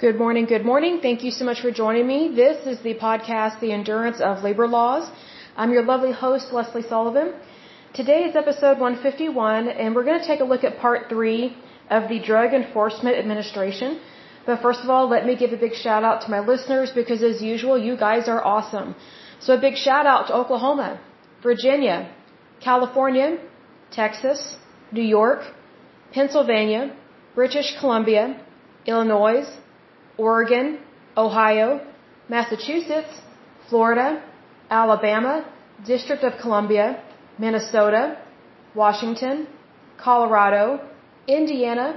Good 0.00 0.16
morning, 0.16 0.46
good 0.46 0.64
morning. 0.64 1.00
Thank 1.02 1.24
you 1.24 1.30
so 1.30 1.44
much 1.44 1.60
for 1.60 1.70
joining 1.70 2.06
me. 2.06 2.34
This 2.34 2.66
is 2.66 2.78
the 2.82 2.94
podcast, 2.94 3.60
The 3.60 3.72
Endurance 3.72 4.22
of 4.28 4.42
Labor 4.42 4.66
Laws. 4.66 5.10
I'm 5.58 5.72
your 5.72 5.82
lovely 5.82 6.10
host, 6.10 6.54
Lesley 6.54 6.84
Sullivan. 6.92 7.34
Today 7.92 8.20
is 8.28 8.34
episode 8.34 8.78
151, 8.78 9.68
and 9.68 9.94
we're 9.94 10.04
going 10.04 10.18
to 10.18 10.26
take 10.26 10.40
a 10.40 10.48
look 10.52 10.64
at 10.64 10.78
part 10.78 11.10
three 11.10 11.54
of 11.90 12.08
the 12.08 12.18
Drug 12.18 12.54
Enforcement 12.54 13.18
Administration. 13.18 14.00
But 14.46 14.62
first 14.62 14.80
of 14.82 14.88
all, 14.88 15.06
let 15.06 15.26
me 15.26 15.36
give 15.36 15.52
a 15.52 15.58
big 15.58 15.74
shout 15.74 16.02
out 16.02 16.22
to 16.22 16.30
my 16.30 16.40
listeners 16.40 16.90
because 17.00 17.22
as 17.22 17.42
usual, 17.42 17.76
you 17.76 17.94
guys 17.98 18.26
are 18.26 18.42
awesome. 18.42 18.96
So 19.38 19.52
a 19.52 19.60
big 19.60 19.76
shout 19.76 20.06
out 20.06 20.28
to 20.28 20.34
Oklahoma, 20.34 20.98
Virginia, 21.42 22.10
California, 22.68 23.36
Texas, 23.90 24.56
New 24.92 25.08
York, 25.18 25.40
Pennsylvania, 26.10 26.96
British 27.34 27.78
Columbia, 27.78 28.40
Illinois, 28.86 29.44
Oregon, 30.28 30.66
Ohio, 31.16 31.68
Massachusetts, 32.28 33.12
Florida, 33.68 34.22
Alabama, 34.70 35.34
District 35.86 36.22
of 36.28 36.34
Columbia, 36.42 37.02
Minnesota, 37.38 38.02
Washington, 38.74 39.46
Colorado, 40.06 40.64
Indiana, 41.26 41.88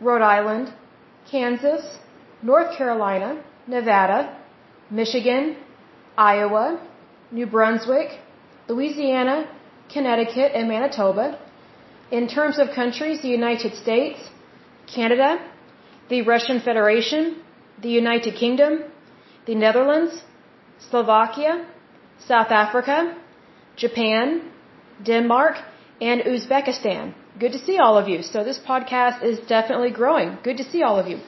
Rhode 0.00 0.22
Island, 0.22 0.66
Kansas, 1.30 1.82
North 2.42 2.76
Carolina, 2.76 3.30
Nevada, 3.68 4.20
Michigan, 4.90 5.56
Iowa, 6.16 6.66
New 7.30 7.46
Brunswick, 7.46 8.10
Louisiana, 8.68 9.36
Connecticut, 9.92 10.50
and 10.54 10.68
Manitoba. 10.68 11.26
In 12.10 12.26
terms 12.26 12.58
of 12.58 12.70
countries, 12.74 13.22
the 13.22 13.28
United 13.28 13.74
States, 13.76 14.18
Canada, 14.94 15.30
the 16.08 16.22
Russian 16.22 16.60
Federation, 16.60 17.24
the 17.82 17.88
United 17.88 18.34
Kingdom, 18.34 18.84
the 19.46 19.54
Netherlands, 19.54 20.22
Slovakia, 20.90 21.66
South 22.26 22.50
Africa, 22.50 23.16
Japan, 23.76 24.42
Denmark, 25.04 25.56
and 26.00 26.22
Uzbekistan. 26.22 27.14
Good 27.38 27.52
to 27.52 27.58
see 27.58 27.78
all 27.78 27.96
of 27.96 28.08
you. 28.08 28.22
So 28.22 28.42
this 28.44 28.58
podcast 28.58 29.22
is 29.22 29.38
definitely 29.40 29.90
growing. 29.90 30.38
Good 30.42 30.56
to 30.58 30.64
see 30.64 30.82
all 30.82 30.98
of 30.98 31.06
you. 31.06 31.18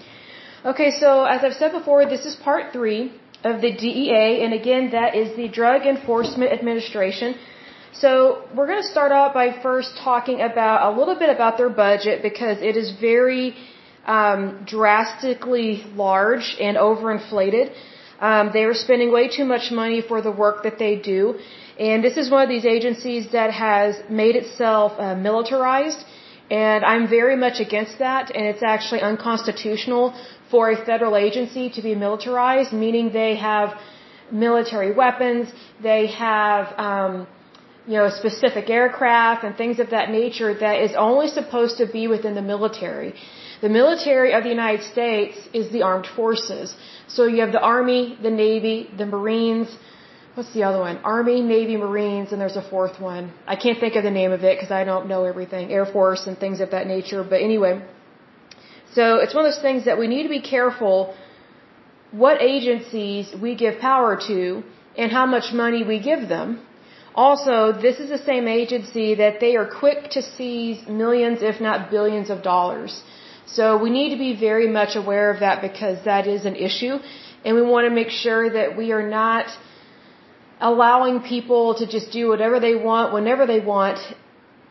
Okay, 0.65 0.91
so 0.91 1.25
as 1.25 1.43
I've 1.45 1.55
said 1.55 1.73
before, 1.73 2.05
this 2.07 2.27
is 2.27 2.37
part 2.37 2.73
three 2.73 3.13
of 3.43 3.63
the 3.63 3.73
DEA, 3.73 4.45
and 4.45 4.53
again, 4.53 4.91
that 4.91 5.15
is 5.15 5.35
the 5.37 5.49
Drug 5.49 5.87
Enforcement 5.87 6.53
Administration. 6.53 7.35
So 7.93 8.45
we're 8.55 8.67
going 8.67 8.83
to 8.83 8.89
start 8.89 9.13
out 9.13 9.33
by 9.33 9.47
first 9.63 9.97
talking 9.97 10.41
about 10.43 10.93
a 10.93 10.99
little 10.99 11.19
bit 11.19 11.31
about 11.31 11.57
their 11.57 11.71
budget 11.71 12.23
because 12.23 12.59
it 12.61 12.77
is 12.77 12.93
very 13.01 13.55
um, 14.07 14.65
drastically 14.67 15.85
large 15.95 16.57
and 16.61 16.77
overinflated. 16.77 17.73
Um, 18.21 18.51
they 18.53 18.65
are 18.65 18.75
spending 18.75 19.13
way 19.13 19.29
too 19.29 19.45
much 19.45 19.71
money 19.71 20.01
for 20.03 20.21
the 20.21 20.31
work 20.31 20.63
that 20.65 20.79
they 20.79 20.97
do, 20.97 21.39
and 21.79 22.05
this 22.05 22.17
is 22.19 22.31
one 22.31 22.43
of 22.43 22.51
these 22.51 22.67
agencies 22.67 23.33
that 23.33 23.51
has 23.51 24.03
made 24.11 24.37
itself 24.37 24.93
uh, 24.99 25.15
militarized. 25.15 26.05
And 26.51 26.85
I'm 26.85 27.07
very 27.09 27.37
much 27.37 27.61
against 27.61 27.99
that, 28.01 28.35
and 28.35 28.45
it's 28.45 28.63
actually 28.63 29.01
unconstitutional 29.01 30.15
for 30.51 30.71
a 30.71 30.77
federal 30.85 31.17
agency 31.17 31.71
to 31.71 31.81
be 31.81 31.95
militarized, 31.95 32.73
meaning 32.73 33.13
they 33.13 33.37
have 33.37 33.79
military 34.33 34.93
weapons, 34.93 35.53
they 35.81 36.09
have 36.09 36.75
um, 36.77 37.27
you 37.87 37.95
know, 37.95 38.09
specific 38.09 38.69
aircraft 38.69 39.45
and 39.45 39.57
things 39.57 39.79
of 39.79 39.91
that 39.91 40.11
nature 40.11 40.53
that 40.55 40.81
is 40.83 40.93
only 40.97 41.29
supposed 41.29 41.79
to 41.79 41.87
be 41.87 42.07
within 42.09 42.35
the 42.35 42.43
military. 42.43 43.15
The 43.61 43.69
military 43.69 44.33
of 44.33 44.43
the 44.45 44.49
United 44.49 44.83
States 44.85 45.37
is 45.53 45.71
the 45.71 45.83
armed 45.83 46.09
forces. 46.17 46.75
So 47.09 47.27
you 47.27 47.41
have 47.45 47.53
the 47.53 47.61
Army, 47.61 48.19
the 48.23 48.31
Navy, 48.31 48.89
the 48.97 49.07
Marines. 49.07 49.69
What's 50.35 50.53
the 50.55 50.63
other 50.63 50.81
one? 50.81 50.99
Army, 50.99 51.41
Navy, 51.41 51.77
Marines, 51.77 52.33
and 52.33 52.41
there's 52.41 52.57
a 52.57 52.67
fourth 52.75 53.01
one. 53.01 53.33
I 53.47 53.57
can't 53.57 53.79
think 53.79 53.97
of 53.97 54.05
the 54.05 54.17
name 54.21 54.33
of 54.33 54.45
it 54.45 54.57
because 54.57 54.71
I 54.71 54.85
don't 54.85 55.09
know 55.09 55.25
everything. 55.25 55.73
Air 55.73 55.87
Force 55.87 56.27
and 56.27 56.39
things 56.39 56.61
of 56.61 56.71
that 56.71 56.87
nature. 56.87 57.23
But 57.23 57.43
anyway, 57.43 57.83
so 58.95 59.17
it's 59.17 59.35
one 59.35 59.45
of 59.45 59.53
those 59.53 59.63
things 59.69 59.85
that 59.85 59.99
we 59.99 60.07
need 60.09 60.25
to 60.25 60.35
be 60.41 60.45
careful 60.57 61.15
what 62.13 62.43
agencies 62.43 63.33
we 63.41 63.55
give 63.55 63.79
power 63.79 64.17
to 64.27 64.65
and 64.97 65.13
how 65.13 65.27
much 65.27 65.53
money 65.53 65.85
we 65.85 66.01
give 66.01 66.29
them 66.29 66.61
also, 67.15 67.73
this 67.73 67.99
is 67.99 68.09
the 68.09 68.19
same 68.19 68.47
agency 68.47 69.15
that 69.17 69.41
they 69.41 69.57
are 69.57 69.67
quick 69.67 70.11
to 70.11 70.23
seize 70.23 70.87
millions, 70.87 71.43
if 71.43 71.61
not 71.61 71.91
billions 71.91 72.31
of 72.31 72.43
dollars. 72.43 73.03
So 73.55 73.77
we 73.85 73.91
need 73.91 74.11
to 74.11 74.21
be 74.29 74.33
very 74.49 74.69
much 74.69 74.95
aware 75.03 75.31
of 75.33 75.41
that 75.41 75.61
because 75.61 76.05
that 76.05 76.27
is 76.27 76.45
an 76.45 76.57
issue. 76.57 76.99
And 77.45 77.57
we 77.57 77.63
want 77.63 77.87
to 77.89 77.95
make 78.01 78.11
sure 78.11 78.51
that 78.59 78.77
we 78.77 78.93
are 78.93 79.07
not 79.09 79.47
allowing 80.61 81.21
people 81.23 81.75
to 81.81 81.87
just 81.87 82.13
do 82.13 82.29
whatever 82.29 82.61
they 82.61 82.75
want, 82.75 83.13
whenever 83.13 83.47
they 83.47 83.61
want, 83.61 83.99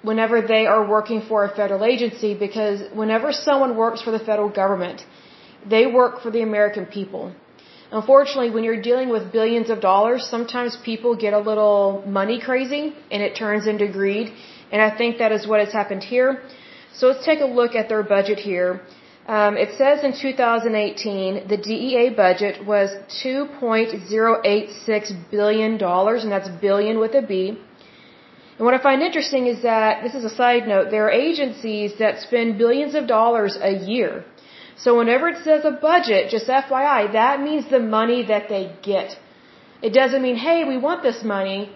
whenever 0.01 0.41
they 0.41 0.66
are 0.66 0.88
working 0.88 1.22
for 1.29 1.44
a 1.45 1.50
federal 1.59 1.84
agency 1.84 2.34
because 2.45 2.81
whenever 2.94 3.34
someone 3.34 3.75
works 3.75 4.01
for 4.01 4.12
the 4.12 4.19
federal 4.19 4.50
government, 4.50 5.06
they 5.66 5.85
work 5.85 6.22
for 6.22 6.31
the 6.31 6.41
American 6.41 6.85
people. 6.85 7.34
Unfortunately, 7.91 8.51
when 8.51 8.63
you're 8.63 8.81
dealing 8.81 9.09
with 9.09 9.31
billions 9.31 9.69
of 9.72 9.81
dollars, 9.81 10.25
sometimes 10.35 10.78
people 10.85 11.16
get 11.16 11.34
a 11.34 11.40
little 11.40 12.03
money 12.06 12.40
crazy 12.40 12.96
and 13.11 13.23
it 13.23 13.35
turns 13.35 13.66
into 13.66 13.88
greed. 13.88 14.31
And 14.72 14.79
I 14.81 14.96
think 14.96 15.17
that 15.17 15.31
is 15.31 15.47
what 15.47 15.59
has 15.59 15.73
happened 15.73 16.03
here. 16.03 16.41
So 16.94 17.07
let's 17.07 17.25
take 17.25 17.41
a 17.41 17.45
look 17.45 17.75
at 17.75 17.89
their 17.89 18.03
budget 18.03 18.39
here. 18.39 18.81
Um, 19.27 19.57
it 19.57 19.77
says 19.77 20.03
in 20.03 20.13
2018 20.19 21.47
the 21.47 21.57
DEA 21.57 22.09
budget 22.16 22.66
was 22.66 22.89
2.086 23.23 25.31
billion 25.31 25.78
dollars, 25.78 26.23
and 26.23 26.31
that's 26.31 26.49
billion 26.61 26.99
with 26.99 27.16
a 27.16 27.22
B. 27.22 27.57
And 28.57 28.66
what 28.66 28.73
I 28.73 28.79
find 28.81 29.01
interesting 29.01 29.47
is 29.47 29.61
that 29.61 30.03
this 30.03 30.16
is 30.16 30.25
a 30.25 30.35
side 30.41 30.67
note. 30.67 30.91
There 30.91 31.05
are 31.07 31.11
agencies 31.11 31.94
that 31.99 32.19
spend 32.19 32.57
billions 32.57 32.95
of 32.95 33.07
dollars 33.07 33.57
a 33.61 33.72
year 33.72 34.25
so 34.83 34.97
whenever 34.97 35.28
it 35.28 35.44
says 35.44 35.66
a 35.66 35.72
budget, 35.72 36.29
just 36.29 36.47
FYI, 36.47 37.11
that 37.13 37.41
means 37.41 37.69
the 37.69 37.79
money 37.79 38.23
that 38.31 38.47
they 38.47 38.72
get. 38.81 39.17
It 39.81 39.94
doesn't 39.94 40.22
mean, 40.22 40.38
hey, 40.38 40.63
we 40.63 40.78
want 40.78 41.03
this 41.03 41.22
money. 41.23 41.72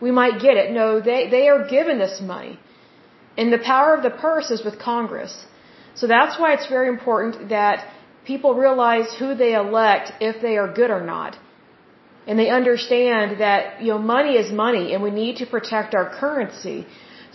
We 0.00 0.12
might 0.12 0.40
get 0.40 0.56
it. 0.56 0.70
No, 0.70 1.00
they, 1.00 1.28
they 1.28 1.48
are 1.48 1.66
given 1.66 1.98
this 1.98 2.20
money. 2.20 2.58
And 3.38 3.52
the 3.56 3.64
power 3.72 3.90
of 3.96 4.02
the 4.06 4.14
purse 4.26 4.48
is 4.56 4.62
with 4.68 4.76
Congress. 4.90 5.34
So 6.00 6.06
that's 6.14 6.38
why 6.40 6.48
it's 6.54 6.68
very 6.76 6.88
important 6.96 7.34
that 7.56 7.76
people 8.30 8.54
realize 8.66 9.08
who 9.20 9.28
they 9.42 9.52
elect 9.64 10.06
if 10.28 10.40
they 10.46 10.54
are 10.62 10.70
good 10.80 10.90
or 10.96 11.04
not. 11.14 11.38
And 12.28 12.38
they 12.40 12.50
understand 12.60 13.40
that, 13.44 13.60
you 13.82 13.90
know, 13.92 14.00
money 14.16 14.34
is 14.42 14.48
money 14.66 14.86
and 14.92 15.02
we 15.08 15.12
need 15.22 15.36
to 15.42 15.46
protect 15.46 15.94
our 15.98 16.08
currency. 16.20 16.78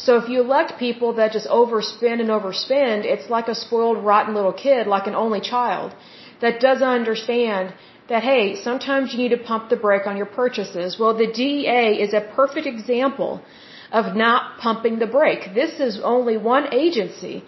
So 0.05 0.17
if 0.21 0.27
you 0.31 0.41
elect 0.41 0.77
people 0.85 1.13
that 1.19 1.31
just 1.37 1.47
overspend 1.59 2.19
and 2.23 2.29
overspend, 2.37 2.99
it's 3.13 3.29
like 3.37 3.47
a 3.47 3.57
spoiled, 3.63 3.99
rotten 4.11 4.33
little 4.39 4.57
kid, 4.65 4.87
like 4.95 5.07
an 5.07 5.17
only 5.25 5.41
child, 5.53 5.95
that 6.41 6.59
doesn't 6.67 6.93
understand 7.01 7.73
that, 8.09 8.23
hey, 8.23 8.43
sometimes 8.67 9.13
you 9.13 9.19
need 9.23 9.33
to 9.37 9.43
pump 9.51 9.69
the 9.69 9.79
brake 9.85 10.05
on 10.11 10.17
your 10.21 10.31
purchases. 10.41 10.99
Well, 10.99 11.13
the 11.23 11.31
DEA 11.39 11.85
is 12.05 12.13
a 12.13 12.21
perfect 12.39 12.67
example 12.67 13.41
of 13.99 14.15
not 14.15 14.57
pumping 14.57 14.97
the 14.99 15.11
brake. 15.17 15.43
This 15.53 15.79
is 15.79 16.01
only 16.03 16.35
one 16.35 16.73
agency 16.73 17.43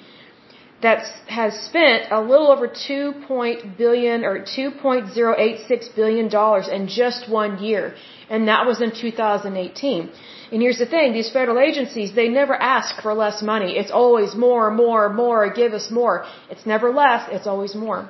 that 0.86 1.00
has 1.40 1.54
spent 1.70 2.12
a 2.12 2.22
little 2.32 2.50
over 2.56 2.68
2 2.68 3.14
billion 3.78 4.24
or 4.30 4.36
2.086 4.40 5.96
billion 6.00 6.28
dollars 6.30 6.68
in 6.78 6.88
just 6.88 7.22
one 7.42 7.54
year, 7.70 7.96
and 8.30 8.48
that 8.52 8.66
was 8.70 8.82
in 8.86 8.92
2018. 8.92 10.12
And 10.52 10.62
here's 10.62 10.78
the 10.84 10.90
thing, 10.96 11.14
these 11.14 11.32
federal 11.38 11.60
agencies, 11.70 12.14
they 12.14 12.30
never 12.42 12.56
ask 12.76 13.02
for 13.02 13.14
less 13.14 13.42
money. 13.42 13.72
It's 13.82 13.94
always 14.04 14.36
more, 14.36 14.70
more, 14.84 15.06
more, 15.24 15.42
give 15.62 15.74
us 15.80 15.90
more. 15.90 16.16
It's 16.52 16.66
never 16.74 16.92
less, 16.92 17.22
it's 17.32 17.48
always 17.48 17.74
more. 17.74 18.02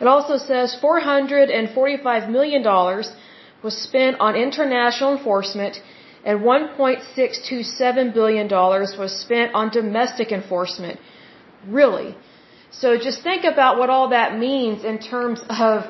It 0.00 0.06
also 0.06 0.36
says 0.38 0.76
$445 0.82 2.30
million 2.38 2.62
was 3.66 3.74
spent 3.88 4.20
on 4.20 4.36
international 4.36 5.16
enforcement 5.16 5.74
and 6.24 6.40
$1.627 6.40 8.14
billion 8.14 8.48
was 8.48 9.20
spent 9.20 9.54
on 9.54 9.70
domestic 9.70 10.32
enforcement. 10.32 10.98
Really? 11.66 12.16
So 12.70 12.98
just 12.98 13.22
think 13.22 13.44
about 13.44 13.78
what 13.78 13.90
all 13.90 14.08
that 14.10 14.36
means 14.38 14.84
in 14.84 14.98
terms 14.98 15.40
of 15.48 15.84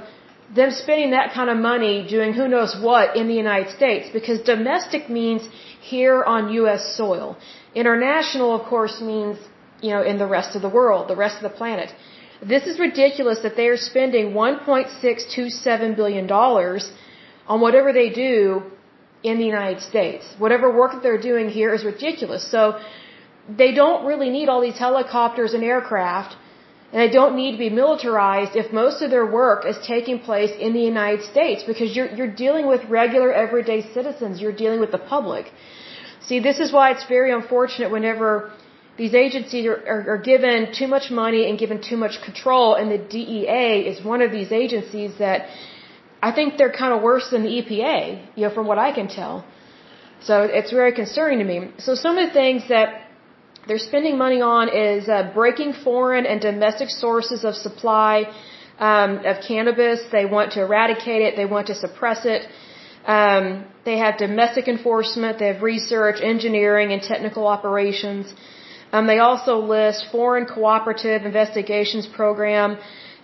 them 0.55 0.71
spending 0.71 1.11
that 1.11 1.33
kind 1.33 1.51
of 1.51 1.59
money 1.59 2.07
doing 2.09 2.33
who 2.33 2.47
knows 2.47 2.77
what 2.81 3.17
in 3.17 3.27
the 3.27 3.35
United 3.35 3.71
States 3.75 4.09
because 4.13 4.41
domestic 4.41 5.11
means 5.11 5.43
here 5.81 6.23
on 6.23 6.53
U.S. 6.61 6.97
soil. 6.97 7.37
International, 7.75 8.55
of 8.55 8.67
course, 8.67 9.01
means, 9.01 9.39
you 9.81 9.91
know, 9.91 10.03
in 10.03 10.19
the 10.19 10.27
rest 10.27 10.55
of 10.55 10.63
the 10.63 10.69
world, 10.69 11.09
the 11.09 11.17
rest 11.17 11.37
of 11.37 11.43
the 11.43 11.57
planet. 11.57 11.93
This 12.43 12.67
is 12.67 12.79
ridiculous 12.79 13.41
that 13.41 13.57
they 13.57 13.67
are 13.67 13.77
spending 13.77 14.33
$1.627 14.33 15.97
billion 15.97 16.31
on 16.31 17.61
whatever 17.61 17.93
they 17.93 18.11
do 18.11 18.63
in 19.23 19.39
the 19.39 19.45
United 19.45 19.83
States. 19.83 20.25
Whatever 20.39 20.75
work 20.75 20.93
that 20.93 21.03
they're 21.03 21.21
doing 21.21 21.49
here 21.49 21.75
is 21.75 21.85
ridiculous. 21.85 22.49
So 22.51 22.79
they 23.49 23.73
don't 23.73 24.07
really 24.07 24.31
need 24.31 24.49
all 24.49 24.61
these 24.61 24.79
helicopters 24.79 25.55
and 25.55 25.63
aircraft 25.63 26.37
And 26.93 27.01
they 27.01 27.11
don't 27.11 27.35
need 27.37 27.53
to 27.53 27.59
be 27.59 27.69
militarized 27.69 28.55
if 28.55 28.73
most 28.73 29.03
of 29.03 29.11
their 29.11 29.27
work 29.27 29.67
is 29.67 29.77
taking 29.87 30.21
place 30.21 30.53
in 30.67 30.73
the 30.73 30.81
United 30.81 31.23
States 31.25 31.65
because 31.65 31.97
you're, 31.97 32.11
you're 32.15 32.35
dealing 32.45 32.67
with 32.69 32.85
regular 32.85 33.33
everyday 33.33 33.83
citizens. 33.93 34.41
You're 34.41 34.59
dealing 34.65 34.81
with 34.81 34.93
the 34.93 34.99
public. 34.99 35.51
See, 36.23 36.39
this 36.41 36.59
is 36.61 36.73
why 36.73 36.93
it's 36.93 37.07
very 37.07 37.33
unfortunate 37.33 37.91
whenever 37.91 38.53
these 38.97 39.15
agencies 39.15 39.67
are, 39.67 39.81
are, 39.95 40.11
are 40.13 40.19
given 40.19 40.73
too 40.73 40.87
much 40.87 41.11
money 41.11 41.51
and 41.51 41.59
given 41.59 41.83
too 41.83 41.97
much 41.97 42.23
control, 42.23 42.75
and 42.75 42.91
the 42.91 42.99
DEA 42.99 43.85
is 43.91 44.03
one 44.05 44.23
of 44.23 44.31
these 44.31 44.51
agencies 44.53 45.19
that 45.19 45.49
I 46.29 46.31
think 46.37 46.57
they're 46.59 46.77
kind 46.85 46.93
of 46.97 47.01
worse 47.11 47.27
than 47.33 47.43
the 47.47 47.53
EPA, 47.59 47.97
you 48.37 48.43
know, 48.45 48.53
from 48.59 48.67
what 48.71 48.79
I 48.89 48.91
can 48.99 49.09
tell. 49.21 49.35
So 50.29 50.35
it's 50.59 50.73
very 50.81 50.93
concerning 51.03 51.39
to 51.43 51.49
me. 51.53 51.59
So 51.87 51.91
some 52.05 52.15
of 52.19 52.23
the 52.29 52.35
things 52.41 52.63
that 52.75 52.89
they're 53.67 53.87
spending 53.91 54.17
money 54.27 54.41
on 54.57 54.65
is 54.91 55.09
uh, 55.09 55.31
breaking 55.41 55.73
foreign 55.87 56.25
and 56.31 56.41
domestic 56.51 56.91
sources 57.05 57.41
of 57.49 57.55
supply 57.67 58.15
um, 58.91 59.11
of 59.31 59.37
cannabis. 59.51 60.01
They 60.19 60.27
want 60.37 60.53
to 60.57 60.61
eradicate 60.69 61.23
it. 61.27 61.37
They 61.41 61.49
want 61.57 61.67
to 61.73 61.77
suppress 61.85 62.21
it. 62.35 62.43
Um, 63.19 63.65
they 63.85 63.99
have 64.05 64.19
domestic 64.19 64.67
enforcement. 64.77 65.39
They 65.39 65.49
have 65.53 65.63
research, 65.63 66.19
engineering, 66.35 66.93
and 66.93 67.03
technical 67.03 67.47
operations. 67.57 68.35
Um, 68.93 69.07
they 69.07 69.19
also 69.19 69.55
list 69.59 70.07
Foreign 70.13 70.47
Cooperative 70.47 71.23
Investigations 71.25 72.07
Program, 72.07 72.79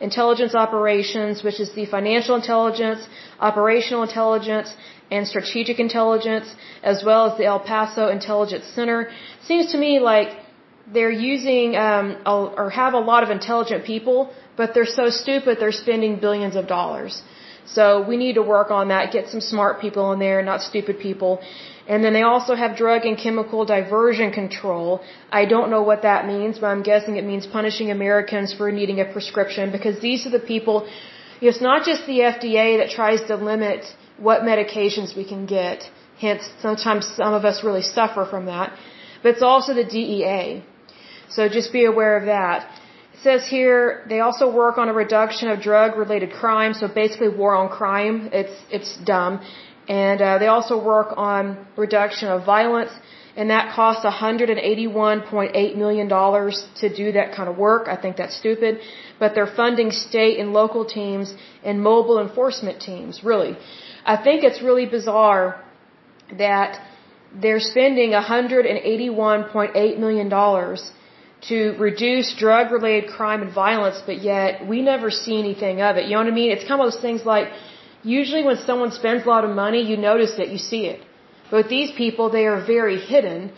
Intelligence 0.09 0.55
Operations, 0.67 1.43
which 1.47 1.59
is 1.65 1.71
the 1.81 1.87
financial 1.97 2.35
intelligence, 2.43 3.01
operational 3.49 4.03
intelligence, 4.09 4.69
and 5.11 5.29
strategic 5.35 5.79
intelligence, 5.87 6.55
as 6.83 7.05
well 7.09 7.23
as 7.31 7.39
the 7.39 7.47
El 7.53 7.61
Paso 7.61 8.09
Intelligence 8.19 8.67
Center. 8.79 8.99
Seems 9.51 9.67
to 9.73 9.79
me 9.79 9.93
like 10.13 10.31
they're 10.95 11.19
using 11.35 11.77
um, 11.77 12.07
or 12.27 12.71
have 12.71 12.95
a 12.95 13.05
lot 13.13 13.23
of 13.27 13.31
intelligent 13.31 13.85
people, 13.93 14.19
but 14.57 14.75
they're 14.75 14.95
so 15.03 15.09
stupid 15.11 15.59
they're 15.61 15.81
spending 15.87 16.17
billions 16.27 16.57
of 16.57 16.67
dollars. 16.67 17.23
So 17.65 17.85
we 18.11 18.17
need 18.17 18.35
to 18.35 18.43
work 18.43 18.71
on 18.71 18.89
that, 18.89 19.13
get 19.13 19.29
some 19.29 19.41
smart 19.41 19.81
people 19.81 20.13
in 20.13 20.19
there, 20.19 20.43
not 20.43 20.63
stupid 20.63 20.99
people. 20.99 21.41
And 21.89 22.05
then 22.05 22.13
they 22.13 22.23
also 22.23 22.55
have 22.55 22.77
drug 22.77 23.05
and 23.05 23.19
chemical 23.19 23.65
diversion 23.65 24.31
control. 24.31 25.03
I 25.33 25.47
don't 25.47 25.71
know 25.71 25.83
what 25.83 26.03
that 26.03 26.27
means, 26.27 26.59
but 26.61 26.69
I'm 26.69 26.83
guessing 26.83 27.17
it 27.17 27.25
means 27.25 27.47
punishing 27.47 27.91
Americans 27.91 28.55
for 28.55 28.71
needing 28.71 29.01
a 29.01 29.05
prescription 29.05 29.73
because 29.73 29.99
these 30.01 30.25
are 30.27 30.31
the 30.31 30.39
people, 30.39 30.87
it's 31.41 31.61
not 31.61 31.85
just 31.85 32.07
the 32.07 32.21
FDA 32.21 32.79
that 32.79 32.91
tries 32.91 33.23
to 33.25 33.35
limit 33.35 33.85
what 34.19 34.43
medications 34.43 35.17
we 35.17 35.25
can 35.25 35.45
get. 35.47 35.91
Hence, 36.21 36.49
sometimes 36.61 37.07
some 37.07 37.35
of 37.35 37.45
us 37.45 37.65
really 37.65 37.83
suffer 37.83 38.25
from 38.25 38.47
that. 38.47 38.73
But 39.23 39.31
it's 39.35 39.43
also 39.43 39.75
the 39.75 39.85
DEA. 39.85 40.63
So 41.29 41.49
just 41.49 41.73
be 41.73 41.85
aware 41.85 42.17
of 42.17 42.27
that. 42.27 42.69
It 43.15 43.21
says 43.23 43.47
here 43.49 44.05
they 44.09 44.21
also 44.21 44.53
work 44.53 44.79
on 44.79 44.89
a 44.89 44.93
reduction 44.93 45.49
of 45.49 45.61
drug 45.61 45.97
related 45.97 46.33
crime. 46.33 46.75
So 46.75 46.87
basically 46.87 47.29
war 47.29 47.57
on 47.57 47.69
crime. 47.69 48.31
It's, 48.33 48.57
it's 48.71 48.97
dumb. 48.99 49.41
And 49.89 50.21
uh, 50.23 50.39
they 50.39 50.47
also 50.47 50.83
work 50.83 51.15
on 51.17 51.67
reduction 51.77 52.29
of 52.29 52.45
violence, 52.47 52.93
and 53.37 53.51
that 53.51 53.75
costs 53.75 54.05
$181.8 54.05 55.77
million 55.77 56.09
to 56.09 56.97
do 56.97 57.13
that 57.13 57.35
kind 57.35 57.49
of 57.49 57.57
work. 57.57 57.89
I 57.89 57.97
think 57.97 58.17
that's 58.17 58.37
stupid. 58.37 58.81
But 59.19 59.35
they're 59.35 59.55
funding 59.63 59.91
state 59.91 60.39
and 60.39 60.53
local 60.53 60.85
teams 60.85 61.35
and 61.65 61.83
mobile 61.83 62.21
enforcement 62.21 62.81
teams, 62.81 63.25
really. 63.25 63.57
I 64.05 64.17
think 64.23 64.45
it's 64.45 64.63
really 64.63 64.87
bizarre 64.87 65.63
that 66.39 66.81
they're 67.35 67.61
spending 67.61 68.11
$181.8 68.11 69.99
million 69.99 70.29
to 71.49 71.77
reduce 71.79 72.35
drug 72.37 72.71
related 72.71 73.11
crime 73.11 73.43
and 73.43 73.53
violence, 73.53 74.01
but 74.07 74.23
yet 74.23 74.67
we 74.67 74.83
never 74.83 75.11
see 75.11 75.39
anything 75.39 75.81
of 75.81 75.97
it. 75.97 76.05
You 76.05 76.13
know 76.13 76.19
what 76.19 76.29
I 76.29 76.35
mean? 76.35 76.53
It's 76.53 76.67
kind 76.69 76.81
of 76.81 76.93
those 76.93 77.01
things 77.01 77.25
like, 77.25 77.49
Usually 78.03 78.43
when 78.43 78.57
someone 78.57 78.91
spends 78.91 79.25
a 79.25 79.29
lot 79.29 79.45
of 79.45 79.51
money, 79.51 79.83
you 79.83 79.97
notice 79.97 80.39
it, 80.39 80.49
you 80.49 80.59
see 80.59 80.87
it. 80.87 81.01
But 81.51 81.69
these 81.69 81.91
people, 81.93 82.31
they 82.31 82.47
are 82.47 82.61
very 82.65 82.99
hidden. 82.99 83.53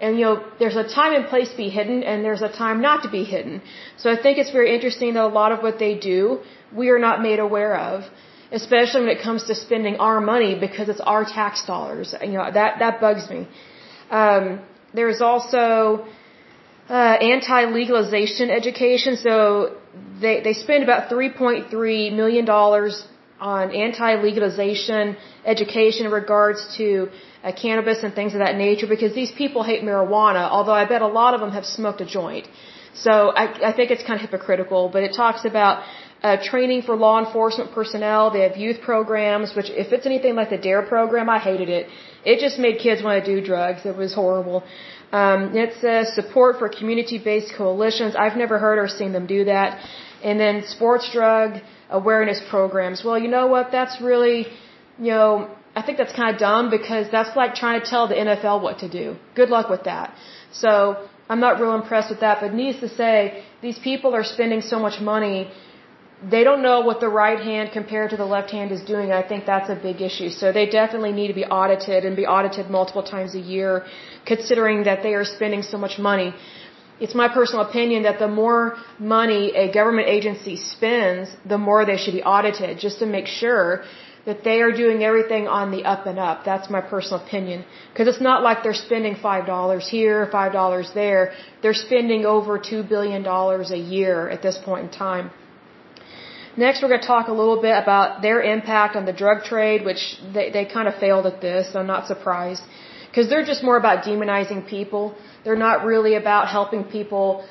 And 0.00 0.18
you 0.18 0.24
know, 0.26 0.44
there's 0.60 0.76
a 0.76 0.86
time 0.86 1.12
and 1.14 1.26
place 1.26 1.50
to 1.50 1.56
be 1.56 1.70
hidden 1.70 2.02
and 2.04 2.24
there's 2.24 2.42
a 2.42 2.52
time 2.64 2.80
not 2.80 3.02
to 3.02 3.10
be 3.10 3.24
hidden. 3.24 3.62
So 3.96 4.10
I 4.12 4.16
think 4.22 4.38
it's 4.38 4.52
very 4.52 4.74
interesting 4.74 5.14
that 5.14 5.24
a 5.24 5.34
lot 5.40 5.50
of 5.50 5.62
what 5.62 5.78
they 5.78 5.94
do, 5.98 6.40
we 6.72 6.90
are 6.90 6.98
not 6.98 7.20
made 7.20 7.40
aware 7.40 7.76
of. 7.76 8.04
Especially 8.50 9.00
when 9.00 9.10
it 9.10 9.22
comes 9.22 9.44
to 9.44 9.54
spending 9.54 9.96
our 9.96 10.20
money 10.20 10.58
because 10.58 10.88
it's 10.88 11.00
our 11.00 11.24
tax 11.24 11.66
dollars. 11.66 12.14
You 12.22 12.38
know, 12.38 12.50
that, 12.50 12.78
that 12.78 13.00
bugs 13.00 13.28
me. 13.28 13.46
Um, 14.10 14.60
there's 14.94 15.20
also, 15.20 16.06
uh, 16.88 17.16
anti-legalization 17.34 18.48
education. 18.50 19.16
So 19.16 19.76
they, 20.20 20.40
they 20.40 20.54
spend 20.54 20.82
about 20.82 21.10
$3.3 21.10 22.16
million 22.16 22.46
on 23.40 23.70
anti-legalization 23.74 25.16
education 25.44 26.06
in 26.06 26.12
regards 26.12 26.76
to 26.76 27.08
uh, 27.44 27.52
cannabis 27.52 28.02
and 28.02 28.14
things 28.14 28.34
of 28.34 28.40
that 28.40 28.56
nature 28.56 28.86
because 28.86 29.14
these 29.14 29.30
people 29.30 29.62
hate 29.62 29.82
marijuana, 29.82 30.48
although 30.50 30.72
I 30.72 30.84
bet 30.86 31.02
a 31.02 31.06
lot 31.06 31.34
of 31.34 31.40
them 31.40 31.52
have 31.52 31.64
smoked 31.64 32.00
a 32.00 32.06
joint. 32.06 32.48
So 32.94 33.30
I, 33.30 33.70
I 33.70 33.72
think 33.72 33.90
it's 33.90 34.02
kind 34.02 34.20
of 34.20 34.28
hypocritical, 34.28 34.88
but 34.88 35.02
it 35.02 35.12
talks 35.14 35.44
about 35.44 35.84
uh, 36.22 36.36
training 36.42 36.82
for 36.82 36.96
law 36.96 37.24
enforcement 37.24 37.72
personnel. 37.72 38.30
They 38.30 38.40
have 38.40 38.56
youth 38.56 38.80
programs, 38.80 39.54
which 39.54 39.70
if 39.70 39.92
it's 39.92 40.06
anything 40.06 40.34
like 40.34 40.50
the 40.50 40.58
DARE 40.58 40.82
program, 40.82 41.30
I 41.30 41.38
hated 41.38 41.68
it. 41.68 41.86
It 42.24 42.40
just 42.40 42.58
made 42.58 42.80
kids 42.80 43.02
want 43.02 43.24
to 43.24 43.34
do 43.34 43.44
drugs. 43.44 43.86
It 43.86 43.96
was 43.96 44.14
horrible. 44.14 44.64
Um, 45.12 45.56
it 45.56 45.74
says 45.80 46.12
support 46.14 46.58
for 46.58 46.68
community-based 46.68 47.54
coalitions. 47.56 48.16
I've 48.16 48.36
never 48.36 48.58
heard 48.58 48.78
or 48.78 48.88
seen 48.88 49.12
them 49.12 49.26
do 49.26 49.44
that. 49.44 49.80
And 50.24 50.40
then 50.40 50.64
sports 50.66 51.08
drug 51.12 51.60
awareness 51.90 52.40
programs. 52.50 53.02
Well, 53.04 53.18
you 53.18 53.28
know 53.28 53.46
what? 53.46 53.70
That's 53.72 54.00
really, 54.00 54.46
you 54.98 55.12
know, 55.12 55.50
I 55.74 55.82
think 55.82 55.98
that's 55.98 56.12
kind 56.12 56.34
of 56.34 56.40
dumb 56.40 56.70
because 56.70 57.10
that's 57.10 57.36
like 57.36 57.54
trying 57.54 57.80
to 57.80 57.86
tell 57.86 58.08
the 58.08 58.14
NFL 58.14 58.62
what 58.62 58.78
to 58.80 58.88
do. 58.88 59.16
Good 59.34 59.50
luck 59.50 59.68
with 59.70 59.84
that. 59.84 60.14
So 60.52 60.72
I'm 61.28 61.40
not 61.40 61.60
real 61.60 61.74
impressed 61.74 62.10
with 62.10 62.20
that. 62.20 62.40
But 62.40 62.54
needless 62.54 62.80
to 62.80 62.88
say, 63.02 63.44
these 63.62 63.78
people 63.78 64.14
are 64.14 64.24
spending 64.24 64.60
so 64.60 64.78
much 64.78 65.00
money. 65.00 65.50
They 66.34 66.42
don't 66.42 66.62
know 66.62 66.80
what 66.80 66.98
the 67.00 67.08
right 67.08 67.40
hand 67.50 67.70
compared 67.72 68.10
to 68.10 68.16
the 68.16 68.24
left 68.36 68.50
hand 68.50 68.72
is 68.72 68.82
doing. 68.82 69.12
I 69.12 69.22
think 69.30 69.46
that's 69.46 69.70
a 69.70 69.76
big 69.88 70.00
issue. 70.08 70.30
So 70.30 70.52
they 70.52 70.66
definitely 70.66 71.12
need 71.12 71.28
to 71.28 71.38
be 71.42 71.44
audited 71.44 72.04
and 72.04 72.16
be 72.16 72.26
audited 72.26 72.70
multiple 72.70 73.04
times 73.04 73.36
a 73.36 73.44
year, 73.54 73.86
considering 74.26 74.82
that 74.84 75.04
they 75.04 75.14
are 75.14 75.24
spending 75.24 75.62
so 75.62 75.78
much 75.78 75.98
money 75.98 76.34
it's 77.00 77.14
my 77.14 77.28
personal 77.28 77.62
opinion 77.68 78.02
that 78.02 78.18
the 78.18 78.28
more 78.28 78.76
money 78.98 79.52
a 79.54 79.70
government 79.72 80.08
agency 80.08 80.56
spends, 80.56 81.30
the 81.46 81.58
more 81.58 81.84
they 81.84 81.96
should 81.96 82.14
be 82.14 82.22
audited, 82.22 82.78
just 82.78 82.98
to 82.98 83.06
make 83.06 83.26
sure 83.26 83.84
that 84.28 84.44
they 84.44 84.60
are 84.60 84.72
doing 84.72 84.98
everything 85.10 85.44
on 85.58 85.70
the 85.74 85.82
up 85.92 86.06
and 86.10 86.18
up. 86.18 86.44
That's 86.44 86.68
my 86.76 86.80
personal 86.80 87.18
opinion. 87.24 87.64
Because 87.90 88.08
it's 88.12 88.24
not 88.30 88.42
like 88.42 88.62
they're 88.62 88.82
spending 88.88 89.14
$5 89.14 89.80
here, 89.96 90.28
$5 90.32 90.94
there. 90.94 91.32
They're 91.62 91.80
spending 91.88 92.26
over 92.26 92.58
$2 92.58 92.88
billion 92.94 93.24
a 93.26 93.82
year 93.96 94.28
at 94.28 94.42
this 94.42 94.58
point 94.68 94.82
in 94.86 94.90
time. 94.90 95.30
Next, 96.64 96.82
we're 96.82 96.88
going 96.94 97.00
to 97.00 97.06
talk 97.06 97.28
a 97.28 97.38
little 97.40 97.60
bit 97.68 97.76
about 97.84 98.20
their 98.20 98.40
impact 98.42 98.96
on 98.96 99.04
the 99.10 99.12
drug 99.12 99.44
trade, 99.44 99.84
which 99.84 100.02
they, 100.34 100.50
they 100.50 100.64
kind 100.64 100.88
of 100.88 100.94
failed 100.96 101.24
at 101.32 101.40
this, 101.40 101.72
so 101.72 101.78
I'm 101.80 101.86
not 101.86 102.08
surprised. 102.08 102.62
Because 103.18 103.30
they're 103.30 103.50
just 103.54 103.64
more 103.64 103.76
about 103.76 104.04
demonizing 104.04 104.60
people. 104.74 105.04
They're 105.42 105.62
not 105.68 105.84
really 105.84 106.14
about 106.14 106.44
helping 106.56 106.84
people 106.84 107.44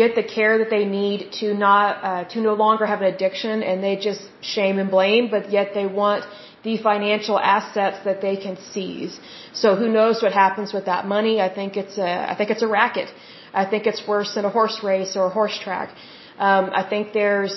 get 0.00 0.14
the 0.14 0.22
care 0.22 0.58
that 0.58 0.68
they 0.68 0.84
need 0.84 1.32
to 1.40 1.54
not 1.54 1.90
uh, 2.08 2.24
to 2.32 2.42
no 2.42 2.52
longer 2.52 2.84
have 2.84 3.00
an 3.00 3.08
addiction, 3.14 3.62
and 3.62 3.82
they 3.82 3.96
just 4.08 4.20
shame 4.42 4.78
and 4.82 4.90
blame. 4.90 5.30
But 5.30 5.50
yet 5.50 5.72
they 5.72 5.86
want 5.86 6.26
the 6.64 6.76
financial 6.90 7.38
assets 7.38 7.96
that 8.04 8.20
they 8.20 8.36
can 8.36 8.58
seize. 8.72 9.18
So 9.54 9.74
who 9.74 9.88
knows 9.88 10.22
what 10.22 10.34
happens 10.34 10.74
with 10.74 10.84
that 10.84 11.06
money? 11.06 11.40
I 11.40 11.48
think 11.58 11.78
it's 11.78 11.96
a 11.96 12.10
I 12.32 12.34
think 12.36 12.50
it's 12.50 12.66
a 12.68 12.70
racket. 12.80 13.08
I 13.54 13.64
think 13.64 13.86
it's 13.86 14.02
worse 14.06 14.34
than 14.34 14.44
a 14.44 14.52
horse 14.58 14.78
race 14.90 15.16
or 15.16 15.24
a 15.32 15.34
horse 15.40 15.58
track. 15.66 15.96
Um, 16.36 16.64
I 16.80 16.82
think 16.90 17.14
there's 17.14 17.54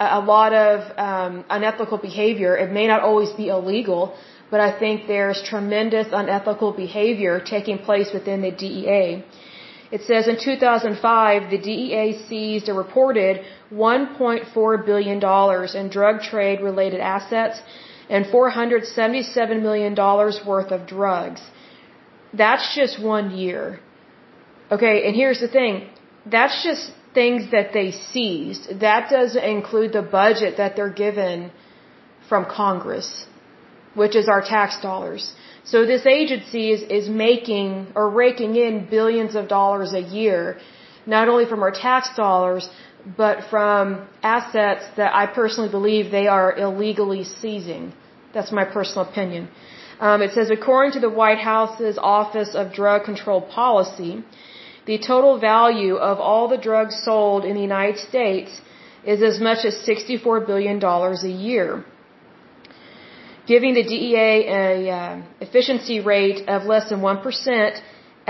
a 0.00 0.20
lot 0.20 0.52
of 0.52 0.76
um, 0.98 1.44
unethical 1.48 1.98
behavior. 1.98 2.56
It 2.56 2.72
may 2.72 2.86
not 2.88 3.02
always 3.02 3.30
be 3.42 3.48
illegal, 3.48 4.16
but 4.52 4.60
I 4.60 4.70
think 4.78 5.06
there's 5.12 5.38
tremendous 5.52 6.08
unethical 6.20 6.72
behavior 6.84 7.34
taking 7.54 7.78
place 7.88 8.10
within 8.16 8.42
the 8.46 8.52
DEA. 8.62 9.24
It 9.96 10.02
says 10.08 10.28
in 10.32 10.36
2005, 10.48 11.50
the 11.54 11.60
DEA 11.68 12.06
seized 12.28 12.68
a 12.68 12.74
reported 12.74 13.40
$1.4 13.72 14.86
billion 14.90 15.18
in 15.80 15.84
drug 15.96 16.20
trade 16.30 16.60
related 16.60 17.00
assets 17.00 17.62
and 18.10 18.26
$477 18.26 19.62
million 19.68 19.94
worth 20.52 20.70
of 20.76 20.86
drugs. 20.86 21.40
That's 22.34 22.66
just 22.74 23.02
one 23.14 23.30
year. 23.44 23.80
Okay, 24.70 24.96
and 25.06 25.16
here's 25.16 25.40
the 25.40 25.52
thing. 25.58 25.88
That's 26.26 26.62
just 26.62 26.92
things 27.14 27.50
that 27.52 27.72
they 27.72 27.90
seized. 27.90 28.80
That 28.80 29.08
doesn't 29.08 29.44
include 29.56 29.92
the 29.94 30.06
budget 30.20 30.58
that 30.58 30.76
they're 30.76 30.96
given 31.06 31.52
from 32.28 32.44
Congress 32.44 33.26
which 33.94 34.14
is 34.16 34.28
our 34.28 34.40
tax 34.40 34.80
dollars. 34.80 35.32
So 35.64 35.86
this 35.86 36.06
agency 36.06 36.72
is, 36.72 36.82
is 36.82 37.08
making 37.08 37.88
or 37.94 38.10
raking 38.10 38.56
in 38.56 38.86
billions 38.90 39.34
of 39.34 39.48
dollars 39.48 39.92
a 39.92 40.00
year, 40.00 40.58
not 41.06 41.28
only 41.28 41.46
from 41.46 41.62
our 41.62 41.70
tax 41.70 42.08
dollars, 42.16 42.68
but 43.16 43.44
from 43.50 44.08
assets 44.22 44.84
that 44.96 45.14
I 45.14 45.26
personally 45.26 45.70
believe 45.70 46.10
they 46.10 46.26
are 46.26 46.56
illegally 46.56 47.24
seizing. 47.24 47.92
That's 48.34 48.52
my 48.52 48.64
personal 48.64 49.08
opinion. 49.08 49.48
Um, 50.00 50.22
it 50.22 50.32
says, 50.32 50.50
according 50.50 50.92
to 50.92 51.00
the 51.00 51.10
White 51.10 51.38
House's 51.38 51.98
Office 51.98 52.54
of 52.54 52.72
Drug 52.72 53.04
Control 53.04 53.40
Policy, 53.40 54.24
the 54.86 54.98
total 54.98 55.38
value 55.38 55.96
of 55.96 56.18
all 56.18 56.48
the 56.48 56.58
drugs 56.58 56.94
sold 57.04 57.44
in 57.44 57.54
the 57.54 57.60
United 57.60 57.98
States 57.98 58.60
is 59.04 59.22
as 59.22 59.40
much 59.40 59.64
as 59.64 59.74
$64 59.86 60.46
billion 60.46 60.82
a 60.82 61.28
year, 61.28 61.84
giving 63.54 63.72
the 63.80 63.86
DEA 63.92 64.36
a 64.64 64.74
uh, 64.98 65.22
efficiency 65.46 65.96
rate 66.14 66.40
of 66.54 66.58
less 66.72 66.84
than 66.90 67.00
1% 67.00 67.80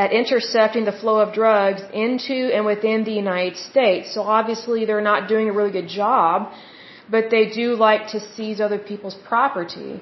at 0.03 0.09
intercepting 0.21 0.85
the 0.91 0.97
flow 1.01 1.19
of 1.25 1.29
drugs 1.43 1.83
into 2.07 2.39
and 2.57 2.63
within 2.73 2.99
the 3.11 3.17
United 3.25 3.57
States. 3.71 4.05
So 4.15 4.21
obviously 4.39 4.81
they're 4.87 5.09
not 5.13 5.23
doing 5.33 5.47
a 5.53 5.55
really 5.59 5.75
good 5.79 5.91
job, 6.03 6.37
but 7.15 7.25
they 7.35 7.45
do 7.61 7.67
like 7.89 8.03
to 8.15 8.19
seize 8.33 8.59
other 8.67 8.81
people's 8.91 9.19
property. 9.31 9.93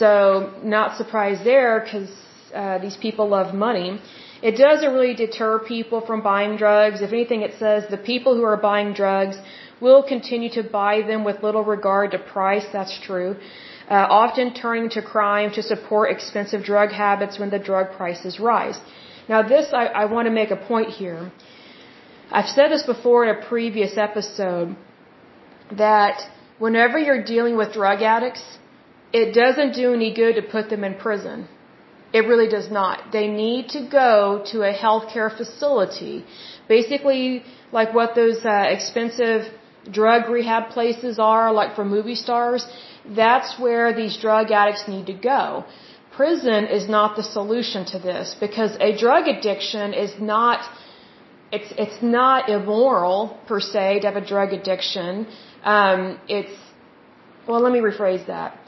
So 0.00 0.08
not 0.76 0.88
surprised 1.00 1.42
there 1.52 1.74
because 1.80 2.10
uh, 2.60 2.78
these 2.84 2.98
people 3.06 3.24
love 3.38 3.48
money. 3.68 3.90
It 4.48 4.54
doesn't 4.66 4.92
really 4.96 5.14
deter 5.24 5.52
people 5.74 6.00
from 6.08 6.20
buying 6.32 6.52
drugs. 6.64 6.96
If 7.06 7.12
anything, 7.18 7.40
it 7.48 7.54
says 7.62 7.84
the 7.98 8.02
people 8.12 8.32
who 8.38 8.44
are 8.52 8.60
buying 8.70 8.90
drugs 9.02 9.36
will 9.86 10.02
continue 10.14 10.50
to 10.58 10.62
buy 10.80 10.94
them 11.10 11.20
with 11.28 11.36
little 11.48 11.64
regard 11.76 12.10
to 12.14 12.18
price. 12.36 12.66
That's 12.78 12.96
true. 13.08 13.30
Uh, 13.88 14.06
often 14.22 14.52
turning 14.52 14.88
to 14.90 15.00
crime 15.00 15.52
to 15.52 15.62
support 15.62 16.10
expensive 16.10 16.64
drug 16.64 16.90
habits 16.90 17.38
when 17.38 17.50
the 17.50 17.58
drug 17.58 17.92
prices 17.96 18.40
rise. 18.40 18.78
Now, 19.28 19.42
this 19.42 19.72
I, 19.72 19.84
I 20.02 20.04
want 20.06 20.26
to 20.26 20.32
make 20.32 20.50
a 20.50 20.56
point 20.56 20.90
here. 20.90 21.30
I've 22.32 22.48
said 22.48 22.68
this 22.72 22.82
before 22.82 23.24
in 23.24 23.30
a 23.36 23.40
previous 23.46 23.96
episode 23.96 24.74
that 25.70 26.16
whenever 26.58 26.98
you're 26.98 27.22
dealing 27.22 27.56
with 27.56 27.72
drug 27.72 28.02
addicts, 28.02 28.58
it 29.12 29.32
doesn't 29.34 29.72
do 29.82 29.94
any 29.94 30.12
good 30.12 30.34
to 30.34 30.42
put 30.42 30.68
them 30.68 30.82
in 30.82 30.94
prison. 30.94 31.48
It 32.12 32.26
really 32.30 32.48
does 32.48 32.70
not. 32.70 33.12
They 33.12 33.28
need 33.28 33.68
to 33.76 33.80
go 34.00 34.42
to 34.52 34.62
a 34.62 34.72
healthcare 34.72 35.30
facility. 35.36 36.24
Basically, 36.68 37.44
like 37.72 37.94
what 37.94 38.14
those 38.14 38.44
uh, 38.44 38.64
expensive 38.76 39.42
drug 39.90 40.28
rehab 40.28 40.70
places 40.70 41.18
are, 41.18 41.52
like 41.52 41.74
for 41.76 41.84
movie 41.84 42.14
stars, 42.14 42.66
that's 43.14 43.58
where 43.58 43.94
these 43.94 44.16
drug 44.16 44.50
addicts 44.50 44.88
need 44.88 45.06
to 45.06 45.14
go. 45.14 45.64
Prison 46.16 46.66
is 46.66 46.88
not 46.88 47.16
the 47.16 47.22
solution 47.22 47.84
to 47.86 47.98
this 47.98 48.34
because 48.40 48.76
a 48.80 48.96
drug 48.96 49.28
addiction 49.28 49.92
is 49.92 50.12
not 50.18 50.60
it's 51.52 51.72
it's 51.78 52.02
not 52.02 52.48
immoral 52.48 53.38
per 53.46 53.60
se 53.60 54.00
to 54.00 54.06
have 54.06 54.16
a 54.16 54.26
drug 54.34 54.52
addiction. 54.52 55.26
Um, 55.62 56.18
it's 56.28 56.56
well, 57.46 57.60
let 57.60 57.72
me 57.72 57.80
rephrase 57.80 58.26
that. 58.26 58.58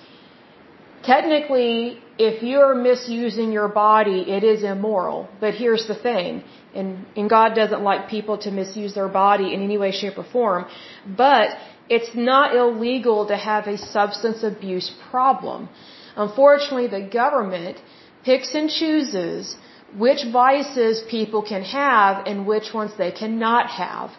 Technically, 1.03 2.01
if 2.19 2.43
you're 2.43 2.75
misusing 2.75 3.53
your 3.53 3.69
body, 3.69 4.21
it 4.37 4.43
is 4.43 4.63
immoral. 4.63 5.29
But 5.41 5.55
here's 5.55 5.87
the 5.87 5.95
thing, 5.95 6.43
and, 6.75 7.07
and 7.17 7.31
God 7.31 7.55
doesn't 7.55 7.83
like 7.83 8.09
people 8.09 8.39
to 8.39 8.51
misuse 8.51 8.95
their 8.95 9.09
body 9.09 9.55
in 9.55 9.63
any 9.63 9.79
way, 9.79 9.93
shape, 9.93 10.19
or 10.19 10.25
form. 10.25 10.67
But 11.07 11.51
it's 11.89 12.15
not 12.15 12.55
illegal 12.55 13.27
to 13.27 13.37
have 13.37 13.67
a 13.67 13.79
substance 13.79 14.43
abuse 14.43 14.91
problem. 15.11 15.69
Unfortunately, 16.17 16.89
the 16.89 17.05
government 17.21 17.77
picks 18.25 18.55
and 18.55 18.69
chooses 18.69 19.57
which 19.97 20.23
vices 20.33 21.03
people 21.09 21.43
can 21.43 21.63
have 21.63 22.27
and 22.27 22.47
which 22.47 22.75
ones 22.75 22.93
they 22.99 23.11
cannot 23.11 23.71
have. 23.71 24.11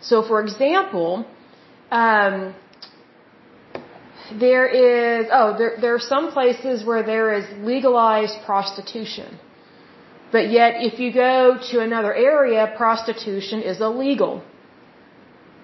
So, 0.00 0.22
for 0.22 0.42
example, 0.42 1.26
um, 1.90 2.54
there 4.32 4.66
is 4.66 5.26
oh 5.32 5.56
there 5.56 5.76
there 5.80 5.94
are 5.94 6.06
some 6.14 6.32
places 6.32 6.84
where 6.84 7.02
there 7.02 7.32
is 7.38 7.44
legalized 7.72 8.36
prostitution. 8.44 9.38
But 10.32 10.50
yet 10.50 10.74
if 10.88 10.98
you 10.98 11.12
go 11.12 11.58
to 11.70 11.80
another 11.80 12.12
area 12.12 12.74
prostitution 12.76 13.62
is 13.62 13.80
illegal. 13.80 14.42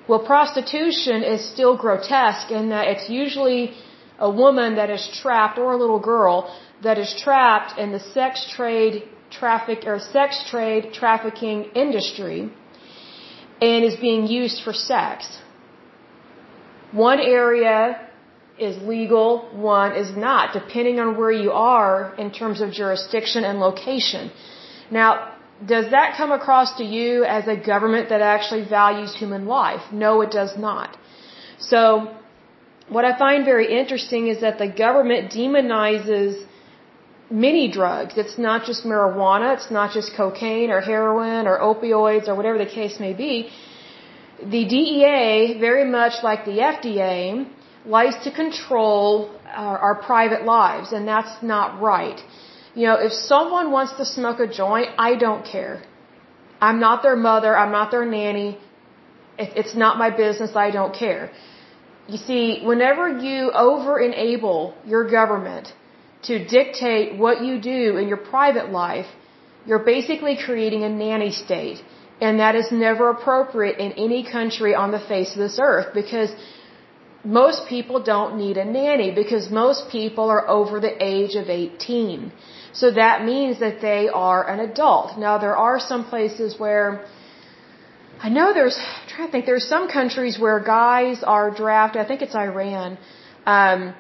Well 0.09 0.19
prostitution 0.19 1.23
is 1.23 1.41
still 1.55 1.77
grotesque 1.77 2.51
in 2.51 2.71
that 2.71 2.89
it's 2.89 3.09
usually 3.09 3.75
a 4.19 4.31
woman 4.31 4.77
that 4.77 4.91
is 4.91 5.09
trapped 5.23 5.59
or 5.59 5.73
a 5.73 5.77
little 5.77 6.01
girl 6.01 6.53
that 6.83 6.99
is 6.99 7.15
trapped 7.25 7.79
in 7.79 7.93
the 7.93 8.01
sex 8.01 8.47
trade 8.55 9.05
traffic 9.31 9.85
or 9.87 9.99
sex 9.99 10.45
trade 10.51 10.93
trafficking 10.93 11.65
industry 11.75 12.51
and 13.61 13.85
is 13.85 13.97
being 13.97 14.27
used 14.27 14.63
for 14.63 14.73
sex. 14.73 15.39
One 16.91 17.21
area 17.21 18.09
is 18.59 18.77
legal, 18.83 19.49
one 19.53 19.97
is 19.97 20.15
not, 20.17 20.53
depending 20.53 21.01
on 21.01 21.17
where 21.17 21.33
you 21.33 21.53
are 21.53 22.15
in 22.19 22.31
terms 22.31 22.61
of 22.61 22.73
jurisdiction 22.73 23.45
and 23.45 23.61
location. 23.61 24.31
Now, 24.91 25.32
does 25.67 25.91
that 25.91 26.17
come 26.17 26.33
across 26.33 26.77
to 26.79 26.85
you 26.85 27.25
as 27.25 27.47
a 27.47 27.57
government 27.57 28.09
that 28.09 28.21
actually 28.21 28.65
values 28.65 29.15
human 29.15 29.47
life? 29.47 29.93
No, 29.93 30.21
it 30.23 30.31
does 30.31 30.57
not. 30.57 30.97
So, 31.59 32.15
what 32.89 33.05
I 33.05 33.17
find 33.19 33.45
very 33.45 33.69
interesting 33.81 34.27
is 34.27 34.41
that 34.41 34.59
the 34.59 34.69
government 34.69 35.33
demonizes 35.33 36.45
many 37.31 37.71
drugs. 37.71 38.15
It's 38.17 38.39
not 38.39 38.65
just 38.65 38.85
marijuana, 38.85 39.55
it's 39.57 39.71
not 39.71 39.93
just 39.93 40.15
cocaine 40.15 40.71
or 40.71 40.81
heroin 40.81 41.47
or 41.47 41.59
opioids 41.59 42.29
or 42.29 42.35
whatever 42.35 42.59
the 42.59 42.73
case 42.81 42.99
may 43.01 43.13
be. 43.13 43.51
The 44.41 44.65
DEA, 44.65 45.59
very 45.61 45.85
much 45.85 46.23
like 46.23 46.45
the 46.45 46.59
FDA, 46.73 47.49
likes 47.87 48.25
to 48.25 48.31
control 48.31 49.31
our, 49.47 49.79
our 49.79 49.95
private 50.03 50.45
lives, 50.45 50.93
and 50.93 51.07
that's 51.07 51.43
not 51.43 51.81
right. 51.81 52.21
You 52.75 52.87
know, 52.89 52.97
if 53.09 53.13
someone 53.13 53.71
wants 53.71 53.93
to 54.01 54.05
smoke 54.05 54.41
a 54.41 54.47
joint, 54.47 54.89
I 54.99 55.17
don't 55.17 55.45
care. 55.45 55.83
I'm 56.61 56.79
not 56.81 57.03
their 57.03 57.17
mother, 57.17 57.57
I'm 57.57 57.73
not 57.73 57.91
their 57.91 58.05
nanny. 58.05 58.59
It's 59.39 59.75
not 59.75 59.99
my 59.99 60.11
business, 60.11 60.55
I 60.55 60.71
don't 60.71 60.95
care. 60.95 61.31
You 62.09 62.19
see, 62.19 62.61
whenever 62.71 63.09
you 63.27 63.51
over 63.53 63.99
enable 63.99 64.75
your 64.85 65.05
government 65.19 65.73
to 66.29 66.45
dictate 66.45 67.19
what 67.19 67.43
you 67.43 67.61
do 67.61 67.97
in 67.97 68.09
your 68.09 68.23
private 68.35 68.71
life, 68.71 69.07
you're 69.67 69.85
basically 69.97 70.37
creating 70.37 70.83
a 70.85 70.89
nanny 70.89 71.31
state. 71.31 71.83
And 72.21 72.39
that 72.41 72.55
is 72.55 72.71
never 72.71 73.11
appropriate 73.11 73.79
in 73.79 73.93
any 73.93 74.23
country 74.23 74.75
on 74.75 74.93
the 74.93 75.01
face 75.01 75.33
of 75.33 75.39
this 75.39 75.59
earth 75.61 75.89
because 75.93 76.31
most 77.25 77.67
people 77.69 78.03
don't 78.03 78.37
need 78.37 78.57
a 78.57 78.65
nanny 78.65 79.11
because 79.13 79.51
most 79.51 79.89
people 79.91 80.29
are 80.29 80.49
over 80.49 80.81
the 80.81 80.95
age 81.05 81.35
of 81.35 81.49
18. 81.49 82.33
So 82.73 82.91
that 82.91 83.25
means 83.25 83.61
that 83.61 83.81
they 83.81 84.09
are 84.09 84.49
an 84.49 84.61
adult. 84.61 85.19
Now 85.19 85.39
there 85.39 85.57
are 85.57 85.79
some 85.79 86.05
places 86.05 86.59
where 86.59 87.05
I 88.27 88.29
know 88.29 88.53
there's 88.55 88.79
I'm 88.79 89.09
trying 89.09 89.29
to 89.29 89.33
think 89.33 89.47
there's 89.47 89.69
some 89.69 89.89
countries 89.89 90.39
where 90.39 90.59
guys 90.61 91.23
are 91.23 91.51
drafted. 91.51 92.01
I 92.03 92.07
think 92.07 92.23
it's 92.23 92.35
Iran. 92.35 92.99
Um, 93.47 93.95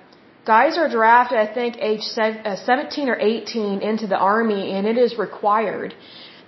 guys 0.47 0.79
are 0.79 0.88
drafted. 0.88 1.38
I 1.38 1.49
think 1.52 1.76
age 1.79 2.07
uh, 2.17 2.57
17 2.57 3.09
or 3.09 3.19
18 3.19 3.83
into 3.83 4.07
the 4.07 4.17
army, 4.17 4.73
and 4.73 4.87
it 4.87 4.97
is 4.97 5.19
required 5.19 5.95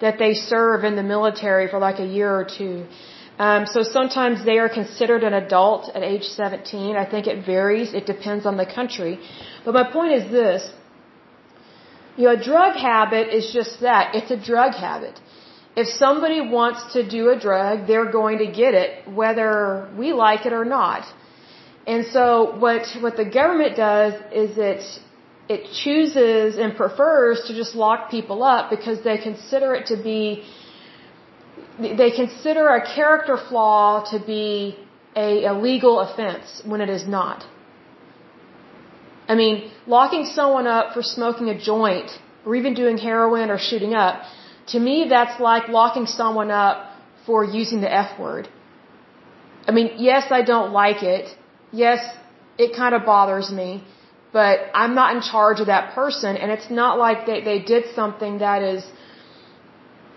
that 0.00 0.18
they 0.18 0.34
serve 0.34 0.84
in 0.84 0.94
the 0.96 1.02
military 1.02 1.66
for 1.68 1.78
like 1.78 1.98
a 1.98 2.06
year 2.06 2.30
or 2.40 2.46
two. 2.58 2.86
Um, 3.38 3.66
so 3.66 3.82
sometimes 3.82 4.44
they 4.44 4.58
are 4.58 4.68
considered 4.68 5.24
an 5.24 5.34
adult 5.34 5.90
at 5.94 6.02
age 6.02 6.22
17. 6.22 6.96
I 6.96 7.04
think 7.04 7.26
it 7.26 7.44
varies. 7.44 7.92
It 7.92 8.06
depends 8.06 8.46
on 8.46 8.56
the 8.56 8.66
country. 8.66 9.18
But 9.64 9.74
my 9.74 9.84
point 9.90 10.12
is 10.12 10.30
this. 10.30 10.70
You 12.16 12.24
know, 12.26 12.32
a 12.40 12.42
drug 12.42 12.76
habit 12.76 13.34
is 13.34 13.52
just 13.52 13.80
that. 13.80 14.14
It's 14.14 14.30
a 14.30 14.40
drug 14.52 14.74
habit. 14.74 15.20
If 15.76 15.88
somebody 15.88 16.40
wants 16.40 16.92
to 16.92 17.08
do 17.08 17.30
a 17.30 17.38
drug, 17.38 17.88
they're 17.88 18.10
going 18.10 18.38
to 18.38 18.46
get 18.46 18.74
it, 18.74 19.12
whether 19.20 19.88
we 19.98 20.12
like 20.12 20.46
it 20.46 20.52
or 20.52 20.64
not. 20.64 21.04
And 21.86 22.06
so 22.06 22.56
what, 22.58 22.82
what 23.00 23.16
the 23.16 23.24
government 23.24 23.76
does 23.76 24.14
is 24.32 24.56
it, 24.56 24.82
it 25.48 25.62
chooses 25.82 26.56
and 26.56 26.76
prefers 26.76 27.42
to 27.48 27.54
just 27.54 27.74
lock 27.74 28.10
people 28.10 28.42
up 28.42 28.70
because 28.70 29.02
they 29.02 29.18
consider 29.18 29.74
it 29.74 29.86
to 29.86 29.96
be 29.96 30.44
they 31.78 32.12
consider 32.12 32.68
a 32.68 32.94
character 32.94 33.36
flaw 33.36 34.04
to 34.10 34.24
be 34.24 34.78
a, 35.16 35.44
a 35.46 35.54
legal 35.54 36.00
offense 36.00 36.62
when 36.64 36.80
it 36.80 36.88
is 36.88 37.06
not. 37.06 37.44
I 39.28 39.34
mean, 39.34 39.70
locking 39.86 40.24
someone 40.26 40.66
up 40.66 40.94
for 40.94 41.02
smoking 41.02 41.48
a 41.48 41.58
joint 41.58 42.10
or 42.44 42.54
even 42.54 42.74
doing 42.74 42.98
heroin 42.98 43.50
or 43.50 43.58
shooting 43.58 43.94
up, 43.94 44.22
to 44.68 44.78
me 44.78 45.06
that's 45.08 45.40
like 45.40 45.68
locking 45.68 46.06
someone 46.06 46.50
up 46.50 46.76
for 47.26 47.44
using 47.44 47.80
the 47.80 47.92
F 47.92 48.18
word. 48.18 48.48
I 49.66 49.72
mean, 49.72 49.92
yes, 49.96 50.24
I 50.30 50.42
don't 50.42 50.72
like 50.72 51.02
it. 51.02 51.34
Yes, 51.72 52.00
it 52.58 52.76
kind 52.76 52.94
of 52.94 53.04
bothers 53.06 53.50
me, 53.50 53.82
but 54.32 54.58
I'm 54.74 54.94
not 54.94 55.16
in 55.16 55.22
charge 55.22 55.60
of 55.60 55.66
that 55.66 55.94
person 55.94 56.36
and 56.36 56.50
it's 56.52 56.70
not 56.70 56.98
like 56.98 57.26
they, 57.26 57.40
they 57.40 57.60
did 57.60 57.94
something 57.94 58.38
that 58.38 58.62
is 58.62 58.84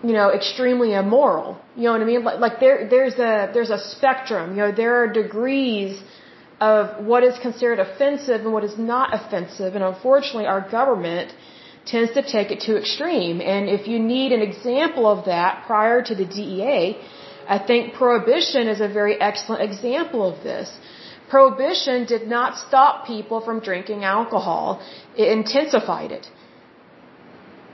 you 0.02 0.12
know, 0.12 0.30
extremely 0.30 0.94
immoral. 0.94 1.58
You 1.74 1.84
know 1.84 1.92
what 1.92 2.02
I 2.02 2.04
mean? 2.04 2.22
Like, 2.22 2.38
like 2.38 2.60
there, 2.60 2.88
there's 2.88 3.14
a, 3.14 3.50
there's 3.52 3.70
a 3.70 3.78
spectrum. 3.78 4.50
You 4.50 4.62
know, 4.62 4.72
there 4.72 5.02
are 5.02 5.12
degrees 5.12 6.00
of 6.60 7.04
what 7.04 7.22
is 7.22 7.38
considered 7.38 7.78
offensive 7.78 8.40
and 8.44 8.52
what 8.52 8.64
is 8.64 8.76
not 8.78 9.14
offensive. 9.14 9.74
And 9.74 9.84
unfortunately, 9.84 10.46
our 10.46 10.60
government 10.68 11.32
tends 11.86 12.12
to 12.14 12.22
take 12.22 12.50
it 12.50 12.60
to 12.60 12.76
extreme. 12.76 13.40
And 13.40 13.68
if 13.68 13.86
you 13.86 13.98
need 13.98 14.32
an 14.32 14.42
example 14.42 15.06
of 15.06 15.24
that 15.26 15.64
prior 15.66 16.02
to 16.02 16.14
the 16.14 16.24
DEA, 16.24 16.98
I 17.48 17.58
think 17.58 17.94
prohibition 17.94 18.68
is 18.68 18.80
a 18.80 18.88
very 18.88 19.20
excellent 19.20 19.62
example 19.62 20.22
of 20.30 20.42
this. 20.42 20.76
Prohibition 21.30 22.04
did 22.06 22.26
not 22.26 22.56
stop 22.56 23.06
people 23.06 23.40
from 23.40 23.60
drinking 23.60 24.04
alcohol. 24.04 24.82
It 25.16 25.28
intensified 25.28 26.10
it. 26.12 26.26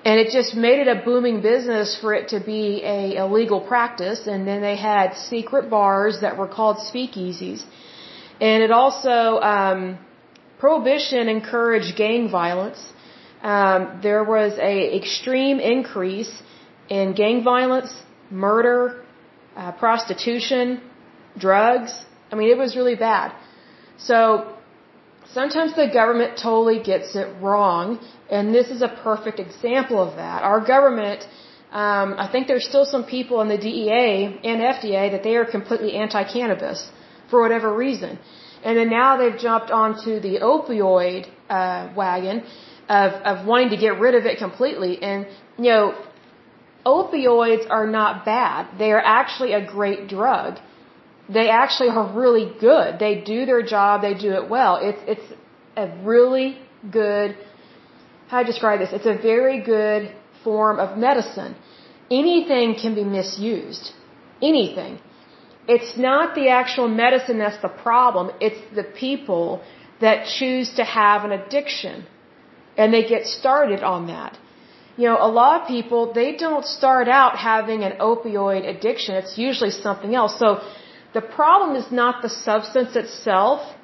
And 0.05 0.21
it 0.21 0.31
just 0.39 0.55
made 0.55 0.79
it 0.81 0.89
a 0.89 1.03
booming 1.03 1.41
business 1.41 1.99
for 2.01 2.13
it 2.13 2.29
to 2.29 2.41
be 2.41 2.83
a 2.85 3.17
illegal 3.23 3.61
practice. 3.61 4.27
And 4.27 4.47
then 4.47 4.61
they 4.61 4.77
had 4.77 5.17
secret 5.17 5.71
bars 5.71 6.21
that 6.21 6.37
were 6.37 6.49
called 6.49 6.77
speakeasies. 6.77 7.65
And 8.41 8.63
it 8.63 8.71
also, 8.71 9.41
um, 9.41 9.99
prohibition 10.59 11.29
encouraged 11.29 11.97
gang 11.97 12.29
violence. 12.31 12.81
Um, 13.43 14.01
there 14.03 14.25
was 14.25 14.53
a 14.59 14.97
extreme 14.97 15.61
increase 15.61 16.33
in 16.89 17.15
gang 17.15 17.43
violence, 17.45 17.93
murder, 18.31 18.81
uh, 19.57 19.73
prostitution, 19.73 20.81
drugs. 21.39 21.93
I 22.31 22.37
mean, 22.37 22.49
it 22.55 22.59
was 22.65 22.77
really 22.77 22.97
bad. 22.97 23.33
So 23.99 24.55
sometimes 25.39 25.75
the 25.83 25.89
government 26.01 26.39
totally 26.49 26.81
gets 26.93 27.15
it 27.15 27.29
wrong, 27.41 27.87
and 28.31 28.55
this 28.59 28.69
is 28.75 28.81
a 28.83 28.89
perfect 28.89 29.39
example 29.47 29.99
of 30.07 30.17
that. 30.17 30.43
Our 30.43 30.61
government, 30.75 31.21
um, 31.73 32.15
I 32.25 32.27
think 32.33 32.47
there's 32.47 32.67
still 32.73 32.87
some 32.95 33.05
people 33.05 33.41
in 33.45 33.49
the 33.49 33.59
DEA 33.59 34.41
and 34.51 34.57
FDA 34.77 35.05
that 35.13 35.23
they 35.23 35.37
are 35.37 35.45
completely 35.45 35.93
anti-cannabis 36.05 36.91
for 37.31 37.41
whatever 37.43 37.75
reason. 37.75 38.19
And 38.65 38.79
then 38.79 38.91
now 38.91 39.17
they've 39.19 39.39
jumped 39.39 39.71
onto 39.71 40.21
the 40.21 40.39
opioid 40.41 41.29
uh, 41.51 41.93
wagon 41.95 42.45
of, 42.89 43.13
of 43.31 43.47
wanting 43.47 43.71
to 43.71 43.77
get 43.77 43.99
rid 44.01 44.15
of 44.15 44.25
it 44.27 44.39
completely. 44.39 45.03
And, 45.03 45.27
you 45.59 45.65
know, 45.65 45.95
opioids 46.87 47.69
are 47.71 47.87
not 47.87 48.25
bad. 48.25 48.79
They 48.79 48.91
are 48.93 49.05
actually 49.21 49.53
a 49.53 49.65
great 49.65 50.09
drug. 50.09 50.59
They 51.29 51.49
actually 51.49 51.91
are 51.91 52.13
really 52.13 52.53
good. 52.61 52.99
They 52.99 53.15
do 53.21 53.47
their 53.47 53.63
job. 53.63 54.03
They 54.03 54.15
do 54.15 54.33
it 54.33 54.49
well. 54.49 54.77
It's, 54.83 55.03
it's 55.07 55.29
a 55.77 55.87
really 56.03 56.59
good, 56.91 57.37
how 58.29 58.39
do 58.39 58.45
I 58.45 58.47
describe 58.53 58.81
this? 58.81 58.93
It's 58.93 59.07
a 59.07 59.19
very 59.21 59.61
good 59.63 60.15
form 60.43 60.79
of 60.79 60.99
medicine. 60.99 61.57
Anything 62.11 62.77
can 62.81 62.95
be 62.95 63.05
misused. 63.05 63.93
Anything. 64.43 65.01
It's 65.67 65.97
not 65.97 66.35
the 66.35 66.49
actual 66.49 66.89
medicine 66.89 67.39
that's 67.39 67.61
the 67.63 67.69
problem. 67.69 68.31
It's 68.41 68.63
the 68.75 68.85
people 68.85 69.63
that 70.01 70.27
choose 70.27 70.75
to 70.75 70.85
have 70.85 71.25
an 71.25 71.33
addiction. 71.33 72.05
And 72.77 72.93
they 72.93 73.05
get 73.05 73.27
started 73.27 73.83
on 73.83 74.09
that 74.09 74.39
you 74.97 75.07
know, 75.09 75.19
a 75.21 75.31
lot 75.41 75.63
of 75.63 75.69
people, 75.69 76.13
they 76.13 76.37
don't 76.37 76.65
start 76.65 77.09
out 77.09 77.37
having 77.37 77.83
an 77.83 77.95
opioid 77.99 78.69
addiction. 78.69 79.17
It's 79.17 79.37
usually 79.37 79.71
something 79.71 80.15
else. 80.15 80.39
So 80.39 80.61
the 81.13 81.21
problem 81.21 81.75
is 81.77 81.91
not 81.91 82.23
the 82.23 82.29
substance 82.29 82.95
itself. 82.95 83.75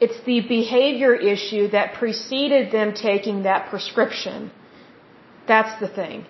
It's 0.00 0.20
the 0.24 0.40
behavior 0.40 1.14
issue 1.14 1.68
that 1.68 1.94
preceded 1.94 2.72
them 2.72 2.92
taking 2.94 3.44
that 3.44 3.70
prescription. 3.70 4.50
That's 5.46 5.78
the 5.80 5.88
thing. 5.88 6.26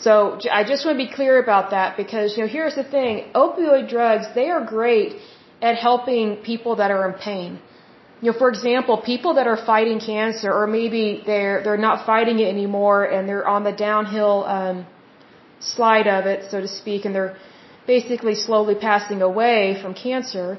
So 0.00 0.38
I 0.52 0.62
just 0.64 0.84
want 0.84 0.98
to 0.98 1.04
be 1.06 1.12
clear 1.12 1.42
about 1.42 1.70
that 1.70 1.96
because, 1.96 2.36
you 2.36 2.42
know, 2.42 2.48
here's 2.48 2.74
the 2.74 2.84
thing. 2.84 3.30
Opioid 3.34 3.88
drugs, 3.88 4.26
they 4.34 4.50
are 4.50 4.64
great 4.64 5.16
at 5.62 5.76
helping 5.76 6.36
people 6.36 6.76
that 6.76 6.90
are 6.90 7.08
in 7.08 7.14
pain. 7.14 7.58
You 8.20 8.32
know, 8.32 8.38
for 8.38 8.48
example, 8.48 9.00
people 9.00 9.34
that 9.34 9.46
are 9.46 9.56
fighting 9.56 10.00
cancer, 10.00 10.50
or 10.52 10.66
maybe 10.66 11.22
they're 11.24 11.62
they're 11.62 11.84
not 11.88 12.06
fighting 12.06 12.38
it 12.38 12.48
anymore, 12.48 13.04
and 13.04 13.28
they're 13.28 13.46
on 13.46 13.62
the 13.64 13.72
downhill 13.72 14.44
um, 14.44 14.86
slide 15.60 16.06
of 16.06 16.24
it, 16.26 16.50
so 16.50 16.60
to 16.60 16.68
speak, 16.68 17.04
and 17.04 17.14
they're 17.14 17.36
basically 17.86 18.34
slowly 18.34 18.74
passing 18.74 19.20
away 19.20 19.78
from 19.82 19.92
cancer. 19.92 20.58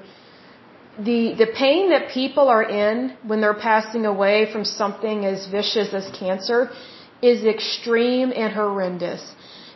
The 1.00 1.34
the 1.34 1.48
pain 1.48 1.90
that 1.90 2.10
people 2.10 2.48
are 2.48 2.64
in 2.64 3.18
when 3.24 3.42
they're 3.42 3.62
passing 3.72 4.06
away 4.06 4.52
from 4.52 4.64
something 4.64 5.26
as 5.26 5.48
vicious 5.48 5.94
as 5.94 6.10
cancer 6.12 6.70
is 7.22 7.44
extreme 7.46 8.32
and 8.36 8.54
horrendous. 8.54 9.24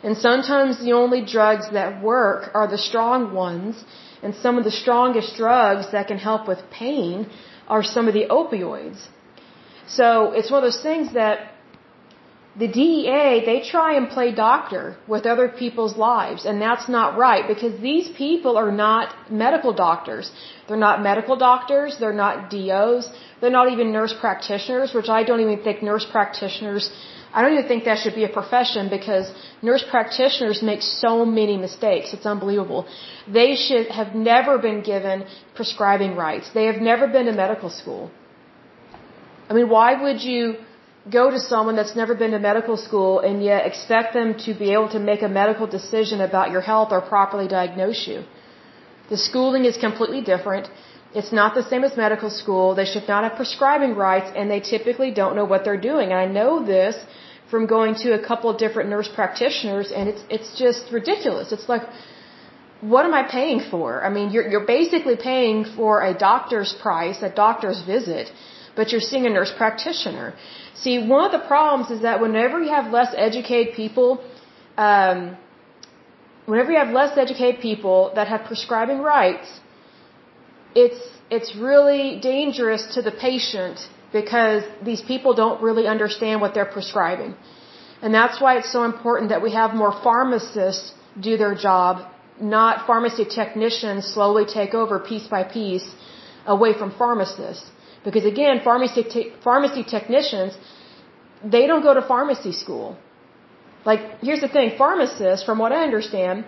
And 0.02 0.16
sometimes 0.16 0.80
the 0.80 0.92
only 0.92 1.24
drugs 1.24 1.70
that 1.72 2.02
work 2.02 2.50
are 2.54 2.66
the 2.66 2.78
strong 2.78 3.32
ones, 3.34 3.84
and 4.22 4.34
some 4.34 4.58
of 4.58 4.64
the 4.64 4.70
strongest 4.70 5.36
drugs 5.36 5.90
that 5.92 6.08
can 6.08 6.18
help 6.18 6.48
with 6.48 6.58
pain 6.70 7.28
are 7.68 7.82
some 7.82 8.08
of 8.08 8.14
the 8.14 8.26
opioids. 8.26 9.00
So 9.86 10.32
it's 10.32 10.50
one 10.50 10.62
of 10.62 10.66
those 10.72 10.82
things 10.82 11.12
that 11.14 11.52
the 12.54 12.68
DEA, 12.68 13.42
they 13.46 13.62
try 13.66 13.94
and 13.96 14.10
play 14.10 14.30
doctor 14.30 14.96
with 15.08 15.24
other 15.24 15.48
people's 15.48 15.96
lives, 15.96 16.44
and 16.44 16.60
that's 16.60 16.86
not 16.86 17.16
right 17.16 17.48
because 17.48 17.80
these 17.80 18.08
people 18.10 18.58
are 18.58 18.70
not 18.70 19.32
medical 19.32 19.72
doctors. 19.72 20.30
They're 20.68 20.84
not 20.88 21.02
medical 21.02 21.36
doctors, 21.36 21.96
they're 21.98 22.20
not 22.24 22.50
DOs, 22.50 23.10
they're 23.40 23.56
not 23.58 23.72
even 23.72 23.90
nurse 23.90 24.12
practitioners, 24.12 24.92
which 24.92 25.08
I 25.08 25.22
don't 25.22 25.40
even 25.40 25.62
think 25.64 25.82
nurse 25.82 26.04
practitioners, 26.04 26.90
I 27.34 27.42
don't 27.42 27.54
even 27.54 27.68
think 27.68 27.84
that 27.84 27.98
should 28.02 28.14
be 28.14 28.24
a 28.24 28.32
profession 28.40 28.88
because 28.96 29.26
nurse 29.68 29.84
practitioners 29.94 30.58
make 30.70 30.82
so 30.82 31.12
many 31.24 31.56
mistakes. 31.56 32.12
It's 32.12 32.26
unbelievable. 32.26 32.86
They 33.38 33.54
should 33.56 33.86
have 33.98 34.14
never 34.14 34.58
been 34.58 34.82
given 34.82 35.24
prescribing 35.54 36.14
rights. 36.14 36.50
They 36.58 36.66
have 36.66 36.80
never 36.90 37.06
been 37.06 37.26
to 37.26 37.32
medical 37.32 37.70
school. 37.70 38.10
I 39.48 39.54
mean, 39.54 39.68
why 39.68 39.88
would 40.02 40.20
you 40.22 40.56
go 41.18 41.30
to 41.30 41.40
someone 41.40 41.76
that's 41.76 41.96
never 41.96 42.14
been 42.14 42.32
to 42.32 42.38
medical 42.38 42.76
school 42.76 43.20
and 43.20 43.42
yet 43.42 43.66
expect 43.66 44.12
them 44.18 44.34
to 44.44 44.54
be 44.54 44.70
able 44.76 44.90
to 44.90 45.00
make 45.10 45.22
a 45.22 45.28
medical 45.28 45.66
decision 45.66 46.20
about 46.20 46.50
your 46.50 46.60
health 46.60 46.92
or 46.92 47.00
properly 47.00 47.48
diagnose 47.48 48.06
you? 48.06 48.24
The 49.10 49.16
schooling 49.16 49.64
is 49.64 49.76
completely 49.76 50.20
different. 50.20 50.68
It's 51.14 51.32
not 51.32 51.54
the 51.54 51.64
same 51.70 51.84
as 51.84 51.96
medical 51.96 52.30
school. 52.30 52.74
They 52.74 52.86
should 52.92 53.08
not 53.08 53.24
have 53.24 53.34
prescribing 53.36 53.94
rights 53.94 54.30
and 54.34 54.50
they 54.50 54.60
typically 54.60 55.10
don't 55.10 55.34
know 55.36 55.44
what 55.44 55.64
they're 55.64 55.84
doing. 55.92 56.06
And 56.12 56.18
I 56.26 56.26
know 56.38 56.64
this 56.64 56.96
from 57.52 57.66
going 57.76 57.94
to 58.04 58.08
a 58.20 58.22
couple 58.30 58.48
of 58.52 58.56
different 58.64 58.88
nurse 58.94 59.10
practitioners 59.20 59.88
and 59.96 60.04
it's 60.12 60.22
it's 60.36 60.50
just 60.64 60.82
ridiculous. 60.98 61.52
It's 61.56 61.68
like 61.74 61.84
what 62.92 63.02
am 63.08 63.14
I 63.20 63.22
paying 63.38 63.60
for? 63.72 63.88
I 64.06 64.10
mean, 64.16 64.26
you're 64.34 64.46
you're 64.52 64.68
basically 64.78 65.16
paying 65.30 65.58
for 65.76 65.92
a 66.10 66.12
doctor's 66.30 66.72
price, 66.84 67.18
a 67.30 67.32
doctor's 67.44 67.80
visit, 67.94 68.32
but 68.76 68.90
you're 68.90 69.06
seeing 69.10 69.26
a 69.30 69.34
nurse 69.38 69.52
practitioner. 69.62 70.28
See, 70.82 70.96
one 71.14 71.24
of 71.28 71.32
the 71.38 71.44
problems 71.52 71.90
is 71.96 72.00
that 72.08 72.20
whenever 72.24 72.56
you 72.64 72.72
have 72.78 72.90
less 72.98 73.14
educated 73.28 73.74
people, 73.82 74.08
um, 74.88 75.36
whenever 76.46 76.72
you 76.74 76.80
have 76.84 76.92
less 77.00 77.16
educated 77.24 77.60
people 77.68 77.98
that 78.16 78.26
have 78.32 78.42
prescribing 78.52 79.00
rights, 79.14 79.48
it's 80.84 81.02
it's 81.36 81.50
really 81.70 82.04
dangerous 82.32 82.84
to 82.94 83.02
the 83.08 83.14
patient 83.28 83.88
because 84.12 84.62
these 84.88 85.02
people 85.12 85.34
don't 85.42 85.62
really 85.62 85.86
understand 85.86 86.40
what 86.40 86.54
they're 86.54 86.72
prescribing. 86.78 87.34
And 88.02 88.12
that's 88.12 88.40
why 88.40 88.56
it's 88.58 88.72
so 88.78 88.82
important 88.84 89.30
that 89.30 89.42
we 89.46 89.52
have 89.52 89.74
more 89.74 89.92
pharmacists 90.06 90.92
do 91.28 91.36
their 91.42 91.54
job, 91.54 92.08
not 92.40 92.86
pharmacy 92.86 93.24
technicians 93.24 94.06
slowly 94.06 94.44
take 94.44 94.74
over 94.74 94.98
piece 94.98 95.26
by 95.36 95.42
piece 95.44 95.88
away 96.46 96.72
from 96.80 96.90
pharmacists. 97.02 97.70
Because 98.04 98.24
again, 98.24 98.60
pharmacy, 98.64 99.04
te- 99.04 99.32
pharmacy 99.44 99.84
technicians, 99.84 100.58
they 101.44 101.66
don't 101.66 101.82
go 101.82 101.94
to 101.94 102.02
pharmacy 102.02 102.52
school. 102.52 102.96
Like, 103.84 104.00
here's 104.20 104.40
the 104.40 104.48
thing, 104.48 104.76
pharmacists, 104.76 105.44
from 105.44 105.58
what 105.58 105.72
I 105.72 105.82
understand, 105.84 106.44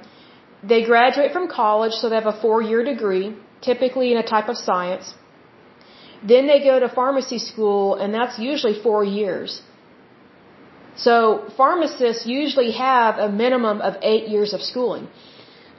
they 0.63 0.85
graduate 0.85 1.33
from 1.33 1.49
college, 1.49 1.93
so 1.93 2.09
they 2.09 2.17
have 2.17 2.27
a 2.27 2.41
four 2.41 2.63
year 2.63 2.83
degree, 2.85 3.37
typically 3.61 4.13
in 4.13 4.19
a 4.19 4.27
type 4.35 4.49
of 4.49 4.57
science. 4.57 5.15
Then 6.33 6.47
they 6.47 6.61
go 6.71 6.81
to 6.81 6.89
pharmacy 6.89 7.39
school, 7.39 7.97
and 7.97 8.15
that's 8.15 8.39
usually 8.39 8.77
four 8.87 9.05
years. 9.05 9.63
So 10.97 11.17
pharmacists 11.57 12.25
usually 12.27 12.73
have 12.73 13.19
a 13.19 13.29
minimum 13.29 13.81
of 13.81 13.97
eight 14.03 14.29
years 14.29 14.53
of 14.55 14.63
schooling. 14.63 15.09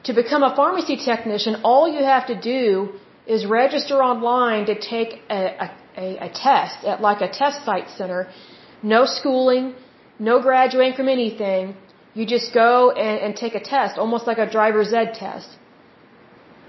To 0.04 0.14
become 0.14 0.44
a 0.44 0.56
pharmacy 0.56 0.98
technician, 0.98 1.62
all 1.64 1.88
you 1.88 2.04
have 2.04 2.28
to 2.28 2.36
do 2.40 2.94
is 3.26 3.46
register 3.46 4.04
online 4.04 4.66
to 4.68 4.76
take 4.80 5.22
a, 5.30 5.70
a, 5.98 6.08
a 6.28 6.30
test 6.30 6.84
at 6.84 7.02
like 7.02 7.22
a 7.22 7.30
test 7.30 7.66
site 7.66 7.90
center. 7.98 8.28
No 8.84 9.06
schooling, 9.06 9.74
no 10.20 10.42
graduating 10.42 10.96
from 10.96 11.10
anything. 11.10 11.76
You 12.14 12.26
just 12.26 12.54
go 12.54 12.92
and, 12.92 13.20
and 13.26 13.36
take 13.36 13.56
a 13.56 13.60
test, 13.60 13.98
almost 13.98 14.28
like 14.28 14.38
a 14.38 14.50
driver's 14.50 14.94
ed 14.94 15.14
test. 15.16 15.50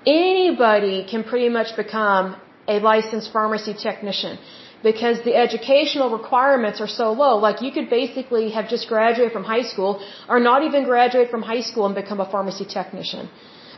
Anybody 0.07 1.05
can 1.11 1.25
pretty 1.25 1.49
much 1.49 1.77
become 1.77 2.37
a 2.69 2.79
licensed 2.81 3.33
pharmacy 3.33 3.75
technician. 3.75 4.39
because 4.83 5.17
the 5.29 5.35
educational 5.35 6.09
requirements 6.17 6.81
are 6.85 6.93
so 7.01 7.07
low. 7.13 7.35
Like 7.47 7.63
you 7.67 7.71
could 7.77 7.89
basically 7.91 8.51
have 8.57 8.67
just 8.75 8.85
graduated 8.89 9.33
from 9.37 9.45
high 9.45 9.67
school 9.73 9.93
or 10.29 10.39
not 10.39 10.63
even 10.69 10.85
graduate 10.85 11.31
from 11.31 11.43
high 11.43 11.65
school 11.69 11.87
and 11.87 11.95
become 11.95 12.21
a 12.27 12.29
pharmacy 12.35 12.67
technician. 12.79 13.29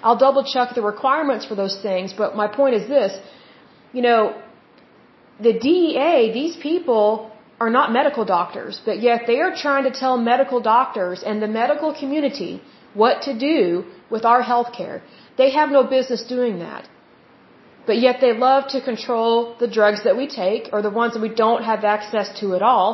I'll 0.03 0.21
double 0.27 0.45
check 0.55 0.75
the 0.75 0.83
requirements 0.83 1.45
for 1.51 1.55
those 1.55 1.77
things, 1.87 2.13
but 2.13 2.37
my 2.43 2.49
point 2.49 2.75
is 2.81 2.89
this, 2.89 3.13
you 3.93 4.03
know, 4.03 4.21
the 5.41 5.53
DEA, 5.67 6.33
these 6.33 6.57
people 6.57 7.31
are 7.61 7.71
not 7.71 7.93
medical 7.93 8.25
doctors, 8.25 8.81
but 8.85 9.01
yet 9.01 9.23
they 9.27 9.41
are 9.41 9.55
trying 9.55 9.85
to 9.91 9.95
tell 10.03 10.17
medical 10.17 10.61
doctors 10.61 11.23
and 11.23 11.43
the 11.43 11.49
medical 11.49 11.93
community 12.03 12.63
what 12.95 13.23
to 13.23 13.33
do 13.39 13.85
with 14.11 14.25
our 14.25 14.43
health 14.43 14.73
care. 14.73 15.03
They 15.37 15.51
have 15.51 15.71
no 15.71 15.83
business 15.85 16.23
doing 16.23 16.61
that. 16.61 16.89
But 17.89 17.99
yet 18.07 18.17
they 18.25 18.33
love 18.49 18.63
to 18.75 18.81
control 18.91 19.33
the 19.63 19.71
drugs 19.77 20.01
that 20.07 20.17
we 20.21 20.27
take 20.43 20.65
or 20.73 20.81
the 20.89 20.95
ones 21.03 21.15
that 21.15 21.23
we 21.29 21.35
don't 21.45 21.65
have 21.71 21.85
access 21.97 22.29
to 22.41 22.55
at 22.59 22.63
all. 22.71 22.89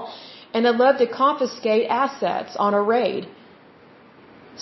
And 0.53 0.65
they 0.65 0.75
love 0.85 0.99
to 1.05 1.09
confiscate 1.25 1.87
assets 2.03 2.53
on 2.67 2.75
a 2.81 2.83
raid. 2.97 3.23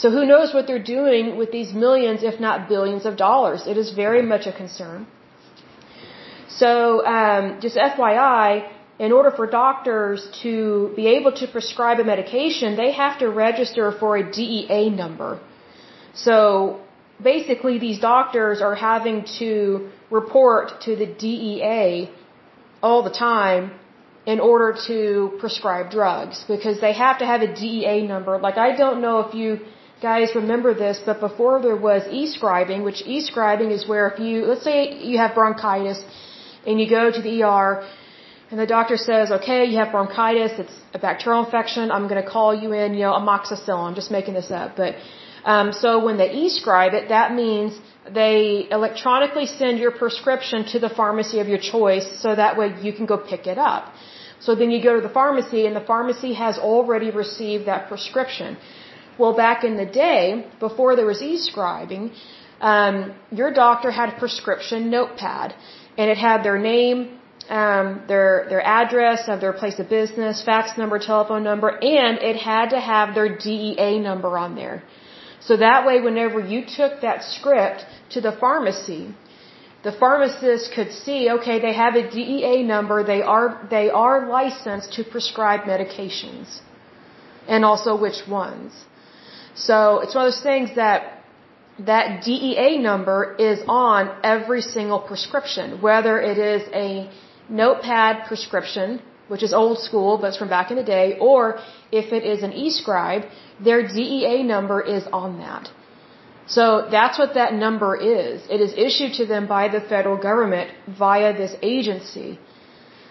So 0.00 0.10
who 0.16 0.24
knows 0.32 0.54
what 0.54 0.66
they're 0.66 0.88
doing 0.98 1.36
with 1.40 1.50
these 1.56 1.72
millions, 1.86 2.22
if 2.30 2.40
not 2.46 2.68
billions 2.74 3.04
of 3.10 3.18
dollars. 3.28 3.66
It 3.72 3.76
is 3.82 3.90
very 4.04 4.22
much 4.32 4.46
a 4.52 4.54
concern. 4.62 5.06
So, 6.60 6.70
um, 7.16 7.44
just 7.64 7.76
FYI, 7.76 8.46
in 8.98 9.10
order 9.18 9.30
for 9.38 9.46
doctors 9.46 10.20
to 10.42 10.54
be 10.96 11.06
able 11.16 11.32
to 11.40 11.46
prescribe 11.56 11.98
a 12.04 12.04
medication, 12.14 12.76
they 12.76 12.92
have 12.92 13.18
to 13.18 13.28
register 13.28 13.86
for 14.00 14.16
a 14.22 14.24
DEA 14.38 14.84
number. 15.02 15.30
So, 16.14 16.36
basically, 17.32 17.78
these 17.78 17.98
doctors 17.98 18.62
are 18.62 18.74
having 18.74 19.24
to 19.38 19.90
report 20.20 20.66
to 20.86 20.94
the 21.02 21.06
DEA 21.06 22.10
all 22.82 23.02
the 23.02 23.16
time 23.30 23.72
in 24.32 24.38
order 24.38 24.76
to 24.86 25.36
prescribe 25.40 25.90
drugs 25.90 26.44
because 26.46 26.80
they 26.80 26.92
have 26.92 27.18
to 27.18 27.26
have 27.26 27.40
a 27.42 27.52
DEA 27.60 28.06
number. 28.06 28.38
Like, 28.38 28.58
I 28.68 28.76
don't 28.76 29.00
know 29.00 29.16
if 29.20 29.34
you 29.34 29.60
guys 30.00 30.34
remember 30.34 30.74
this, 30.74 31.00
but 31.04 31.18
before 31.20 31.60
there 31.66 31.80
was 31.90 32.02
e-scribing, 32.20 32.84
which 32.84 33.02
e-scribing 33.14 33.70
is 33.76 33.88
where 33.88 34.04
if 34.10 34.18
you, 34.20 34.44
let's 34.44 34.64
say 34.64 34.78
you 35.10 35.18
have 35.18 35.34
bronchitis 35.34 36.00
and 36.66 36.80
you 36.80 36.88
go 36.88 37.10
to 37.10 37.22
the 37.28 37.42
ER 37.42 37.68
and 38.50 38.60
the 38.60 38.66
doctor 38.66 38.96
says, 38.96 39.30
okay, 39.38 39.64
you 39.64 39.78
have 39.78 39.90
bronchitis, 39.92 40.52
it's 40.62 40.76
a 40.92 40.98
bacterial 40.98 41.44
infection, 41.44 41.90
I'm 41.90 42.06
going 42.06 42.22
to 42.22 42.30
call 42.36 42.54
you 42.54 42.72
in, 42.72 42.94
you 42.94 43.04
know, 43.06 43.12
amoxicillin. 43.12 43.84
I'm 43.88 43.94
just 43.94 44.10
making 44.10 44.34
this 44.34 44.50
up. 44.50 44.76
But, 44.76 44.94
um, 45.44 45.72
so 45.72 46.04
when 46.04 46.16
they 46.18 46.30
e-scribe 46.30 46.94
it, 46.94 47.08
that 47.08 47.34
means 47.34 47.78
they 48.10 48.66
electronically 48.70 49.46
send 49.46 49.78
your 49.78 49.90
prescription 49.90 50.64
to 50.66 50.78
the 50.78 50.88
pharmacy 50.88 51.38
of 51.40 51.48
your 51.48 51.58
choice 51.58 52.20
so 52.20 52.34
that 52.34 52.56
way 52.56 52.74
you 52.80 52.92
can 52.92 53.06
go 53.06 53.16
pick 53.16 53.46
it 53.46 53.58
up. 53.58 53.92
So 54.40 54.54
then 54.54 54.70
you 54.70 54.82
go 54.82 54.94
to 55.00 55.00
the 55.00 55.14
pharmacy 55.20 55.66
and 55.66 55.76
the 55.76 55.86
pharmacy 55.92 56.34
has 56.34 56.58
already 56.58 57.10
received 57.10 57.66
that 57.66 57.88
prescription. 57.88 58.56
Well, 59.18 59.34
back 59.34 59.62
in 59.62 59.76
the 59.76 59.86
day, 59.86 60.46
before 60.58 60.96
there 60.96 61.06
was 61.06 61.22
e-scribing, 61.22 62.12
um, 62.60 63.14
your 63.30 63.52
doctor 63.52 63.90
had 63.90 64.08
a 64.14 64.18
prescription 64.18 64.90
notepad 64.90 65.54
and 65.98 66.10
it 66.10 66.16
had 66.16 66.42
their 66.42 66.58
name, 66.58 67.18
um, 67.48 68.02
their 68.08 68.46
their 68.48 68.64
address 68.64 69.28
of 69.28 69.40
their 69.40 69.52
place 69.52 69.78
of 69.78 69.88
business, 69.88 70.42
fax 70.42 70.78
number, 70.78 70.98
telephone 70.98 71.44
number, 71.44 71.68
and 71.68 72.18
it 72.18 72.36
had 72.36 72.70
to 72.70 72.80
have 72.80 73.14
their 73.14 73.36
DEA 73.36 73.98
number 73.98 74.38
on 74.38 74.54
there. 74.54 74.82
So 75.46 75.56
that 75.56 75.86
way, 75.86 76.00
whenever 76.00 76.38
you 76.40 76.64
took 76.64 77.00
that 77.00 77.24
script 77.24 77.84
to 78.10 78.20
the 78.20 78.32
pharmacy, 78.32 79.14
the 79.82 79.92
pharmacist 79.92 80.72
could 80.74 80.92
see, 80.92 81.30
okay, 81.30 81.58
they 81.60 81.72
have 81.74 81.96
a 81.96 82.08
DEA 82.08 82.62
number, 82.62 83.02
they 83.02 83.22
are 83.22 83.66
they 83.70 83.90
are 83.90 84.28
licensed 84.28 84.92
to 84.94 85.02
prescribe 85.04 85.62
medications, 85.62 86.60
and 87.48 87.64
also 87.64 87.96
which 87.96 88.20
ones. 88.28 88.72
So 89.54 90.00
it's 90.00 90.14
one 90.14 90.26
of 90.26 90.32
those 90.32 90.42
things 90.42 90.76
that 90.76 91.24
that 91.80 92.22
DEA 92.22 92.78
number 92.78 93.34
is 93.38 93.58
on 93.66 94.14
every 94.22 94.62
single 94.62 95.00
prescription, 95.00 95.80
whether 95.80 96.20
it 96.20 96.38
is 96.38 96.62
a 96.72 97.10
notepad 97.48 98.26
prescription, 98.28 99.02
which 99.28 99.42
is 99.42 99.52
old 99.52 99.78
school, 99.78 100.18
but 100.18 100.28
it's 100.28 100.36
from 100.36 100.48
back 100.48 100.70
in 100.70 100.76
the 100.76 100.88
day, 100.96 101.16
or 101.20 101.58
if 101.90 102.12
it 102.12 102.24
is 102.24 102.42
an 102.42 102.52
e-scribe, 102.52 103.22
their 103.60 103.86
DEA 103.86 104.42
number 104.42 104.80
is 104.80 105.04
on 105.12 105.38
that. 105.38 105.70
So 106.46 106.88
that's 106.90 107.18
what 107.18 107.34
that 107.34 107.54
number 107.54 107.94
is. 107.96 108.42
It 108.50 108.60
is 108.60 108.72
issued 108.86 109.14
to 109.14 109.26
them 109.26 109.46
by 109.46 109.68
the 109.68 109.80
federal 109.80 110.16
government 110.16 110.70
via 110.88 111.32
this 111.36 111.54
agency. 111.62 112.38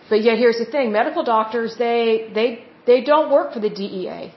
But 0.09 0.21
yet 0.21 0.37
here's 0.37 0.59
the 0.59 0.65
thing, 0.65 0.91
medical 0.91 1.23
doctors, 1.23 1.77
they, 1.77 2.29
they, 2.33 2.65
they 2.85 3.01
don't 3.01 3.31
work 3.31 3.53
for 3.53 3.59
the 3.59 3.69
DEA. 3.69 4.33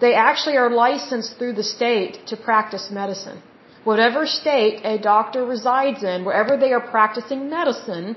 They 0.00 0.14
actually 0.14 0.56
are 0.56 0.70
licensed 0.70 1.38
through 1.38 1.54
the 1.54 1.62
state 1.62 2.18
to 2.28 2.36
practice 2.36 2.90
medicine. 2.90 3.42
Whatever 3.84 4.26
state 4.26 4.80
a 4.82 4.96
doctor 4.98 5.44
resides 5.44 6.02
in, 6.02 6.24
wherever 6.24 6.56
they 6.56 6.72
are 6.72 6.80
practicing 6.80 7.50
medicine, 7.50 8.16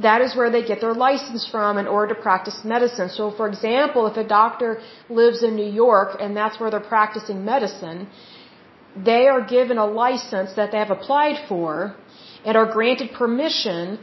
that 0.00 0.22
is 0.22 0.34
where 0.34 0.50
they 0.50 0.64
get 0.64 0.80
their 0.80 0.94
license 0.94 1.46
from 1.46 1.76
in 1.76 1.86
order 1.86 2.14
to 2.14 2.20
practice 2.20 2.60
medicine. 2.64 3.08
So, 3.10 3.30
for 3.30 3.46
example, 3.48 4.06
if 4.06 4.16
a 4.16 4.24
doctor 4.24 4.80
lives 5.10 5.42
in 5.42 5.54
New 5.54 5.70
York 5.70 6.16
and 6.20 6.36
that's 6.36 6.58
where 6.58 6.70
they're 6.70 6.80
practicing 6.80 7.44
medicine, 7.44 8.08
they 8.96 9.26
are 9.28 9.42
given 9.44 9.78
a 9.78 9.86
license 9.86 10.54
that 10.54 10.72
they 10.72 10.78
have 10.78 10.90
applied 10.90 11.46
for 11.48 11.94
and 12.44 12.56
are 12.56 12.70
granted 12.72 13.12
permission 13.12 13.98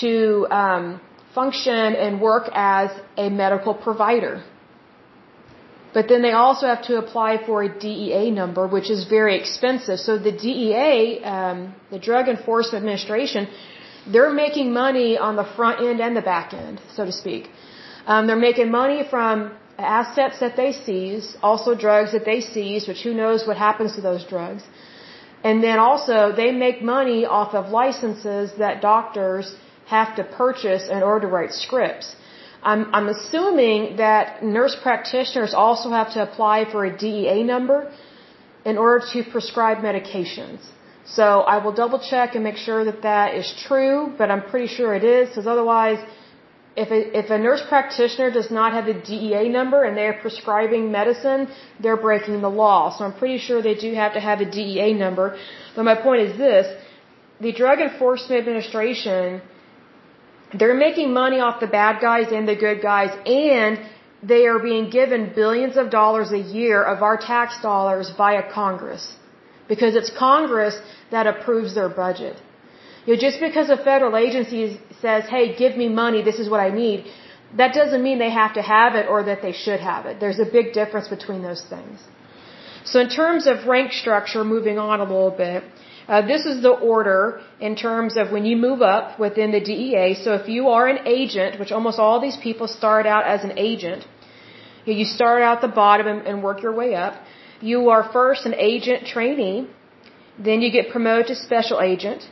to 0.00 0.46
um, 0.50 1.00
function 1.34 1.94
and 2.04 2.20
work 2.20 2.48
as 2.52 2.90
a 3.16 3.28
medical 3.28 3.74
provider. 3.74 4.42
But 5.96 6.08
then 6.08 6.20
they 6.20 6.32
also 6.32 6.66
have 6.66 6.82
to 6.90 6.98
apply 6.98 7.30
for 7.46 7.62
a 7.62 7.70
DEA 7.84 8.30
number, 8.30 8.66
which 8.66 8.90
is 8.90 9.04
very 9.04 9.34
expensive. 9.38 9.98
So 9.98 10.18
the 10.18 10.32
DEA, 10.32 11.22
um, 11.24 11.74
the 11.90 11.98
Drug 11.98 12.28
Enforcement 12.28 12.82
Administration, 12.82 13.48
they're 14.12 14.32
making 14.32 14.72
money 14.72 15.18
on 15.18 15.36
the 15.36 15.44
front 15.56 15.80
end 15.80 16.00
and 16.00 16.16
the 16.16 16.22
back 16.22 16.54
end, 16.54 16.80
so 16.96 17.04
to 17.04 17.12
speak. 17.12 17.48
Um, 18.06 18.26
they're 18.26 18.44
making 18.50 18.70
money 18.70 19.02
from 19.08 19.52
assets 19.78 20.40
that 20.40 20.56
they 20.56 20.72
seize, 20.72 21.36
also 21.42 21.74
drugs 21.74 22.12
that 22.12 22.24
they 22.24 22.40
seize, 22.40 22.86
which 22.88 23.02
who 23.02 23.14
knows 23.14 23.46
what 23.46 23.56
happens 23.56 23.94
to 23.96 24.00
those 24.00 24.24
drugs. 24.24 24.62
And 25.44 25.62
then 25.62 25.78
also 25.78 26.32
they 26.32 26.50
make 26.52 26.82
money 26.82 27.24
off 27.24 27.54
of 27.54 27.68
licenses 27.68 28.52
that 28.58 28.80
doctors 28.80 29.54
have 29.86 30.16
to 30.16 30.24
purchase 30.24 30.88
in 30.88 31.02
order 31.02 31.26
to 31.26 31.32
write 31.34 31.52
scripts. 31.52 32.16
I'm, 32.62 32.92
I'm 32.92 33.08
assuming 33.08 33.96
that 33.96 34.42
nurse 34.42 34.76
practitioners 34.82 35.54
also 35.54 35.90
have 35.90 36.12
to 36.14 36.22
apply 36.22 36.64
for 36.72 36.84
a 36.84 36.96
DEA 36.96 37.42
number 37.44 37.92
in 38.64 38.76
order 38.76 39.04
to 39.12 39.22
prescribe 39.30 39.78
medications. 39.78 40.60
So 41.06 41.40
I 41.40 41.58
will 41.62 41.72
double 41.72 41.98
check 41.98 42.34
and 42.34 42.42
make 42.42 42.56
sure 42.56 42.84
that 42.84 43.02
that 43.02 43.34
is 43.34 43.52
true, 43.66 44.12
but 44.18 44.30
I'm 44.30 44.42
pretty 44.42 44.66
sure 44.66 44.94
it 44.94 45.04
is, 45.04 45.28
because 45.28 45.46
otherwise, 45.46 45.98
if 46.76 46.90
a, 46.90 47.18
if 47.18 47.30
a 47.30 47.38
nurse 47.38 47.62
practitioner 47.68 48.30
does 48.30 48.50
not 48.50 48.72
have 48.72 48.86
a 48.88 48.94
DEA 49.00 49.48
number 49.48 49.84
and 49.84 49.96
they're 49.96 50.18
prescribing 50.20 50.90
medicine, 50.90 51.48
they're 51.80 51.96
breaking 51.96 52.42
the 52.42 52.50
law. 52.50 52.96
So 52.96 53.04
I'm 53.04 53.14
pretty 53.14 53.38
sure 53.38 53.62
they 53.62 53.76
do 53.76 53.94
have 53.94 54.14
to 54.14 54.20
have 54.20 54.40
a 54.40 54.50
DEA 54.50 54.92
number. 54.94 55.38
But 55.74 55.84
my 55.84 55.94
point 55.94 56.22
is 56.22 56.36
this, 56.36 56.66
the 57.40 57.52
Drug 57.52 57.80
Enforcement 57.80 58.40
Administration 58.40 59.42
they're 60.54 60.74
making 60.74 61.12
money 61.12 61.40
off 61.40 61.60
the 61.60 61.66
bad 61.66 62.00
guys 62.00 62.30
and 62.30 62.48
the 62.48 62.54
good 62.54 62.80
guys, 62.80 63.10
and 63.26 63.80
they 64.22 64.46
are 64.46 64.58
being 64.58 64.90
given 64.90 65.32
billions 65.34 65.76
of 65.76 65.90
dollars 65.90 66.32
a 66.32 66.38
year 66.38 66.82
of 66.82 67.02
our 67.02 67.16
tax 67.16 67.60
dollars 67.60 68.10
via 68.16 68.42
Congress. 68.52 69.14
Because 69.68 69.94
it's 70.00 70.10
Congress 70.10 70.80
that 71.10 71.26
approves 71.26 71.74
their 71.74 71.88
budget. 71.88 72.36
You 73.04 73.14
know, 73.14 73.20
just 73.20 73.38
because 73.40 73.68
a 73.70 73.76
federal 73.76 74.16
agency 74.16 74.80
says, 75.00 75.24
hey, 75.28 75.54
give 75.62 75.76
me 75.76 75.88
money, 75.88 76.22
this 76.22 76.38
is 76.38 76.48
what 76.48 76.60
I 76.60 76.70
need, 76.70 77.06
that 77.56 77.72
doesn't 77.72 78.02
mean 78.02 78.18
they 78.18 78.30
have 78.30 78.54
to 78.54 78.62
have 78.62 78.94
it 78.94 79.06
or 79.08 79.22
that 79.24 79.42
they 79.42 79.52
should 79.52 79.80
have 79.80 80.06
it. 80.06 80.18
There's 80.18 80.40
a 80.40 80.44
big 80.58 80.72
difference 80.72 81.08
between 81.08 81.42
those 81.42 81.64
things. 81.64 82.00
So 82.84 83.00
in 83.00 83.08
terms 83.08 83.46
of 83.46 83.66
rank 83.66 83.92
structure, 83.92 84.44
moving 84.44 84.78
on 84.78 85.00
a 85.00 85.04
little 85.04 85.30
bit, 85.30 85.64
uh, 86.08 86.22
this 86.32 86.46
is 86.46 86.62
the 86.62 86.70
order 86.70 87.40
in 87.60 87.74
terms 87.74 88.16
of 88.16 88.30
when 88.30 88.44
you 88.44 88.56
move 88.56 88.80
up 88.80 89.18
within 89.18 89.50
the 89.50 89.60
DEA. 89.60 90.14
So 90.14 90.34
if 90.34 90.48
you 90.48 90.68
are 90.68 90.86
an 90.86 91.00
agent, 91.06 91.58
which 91.58 91.72
almost 91.72 91.98
all 91.98 92.20
these 92.20 92.36
people 92.36 92.68
start 92.68 93.06
out 93.06 93.24
as 93.24 93.42
an 93.42 93.54
agent, 93.56 94.06
you 94.84 95.04
start 95.04 95.42
out 95.42 95.60
the 95.60 95.74
bottom 95.82 96.06
and, 96.06 96.26
and 96.28 96.42
work 96.44 96.62
your 96.62 96.72
way 96.72 96.94
up. 96.94 97.14
You 97.60 97.88
are 97.90 98.04
first 98.12 98.46
an 98.46 98.54
agent 98.54 99.06
trainee, 99.06 99.68
then 100.38 100.60
you 100.60 100.70
get 100.70 100.90
promoted 100.90 101.26
to 101.28 101.34
special 101.34 101.80
agent, 101.80 102.28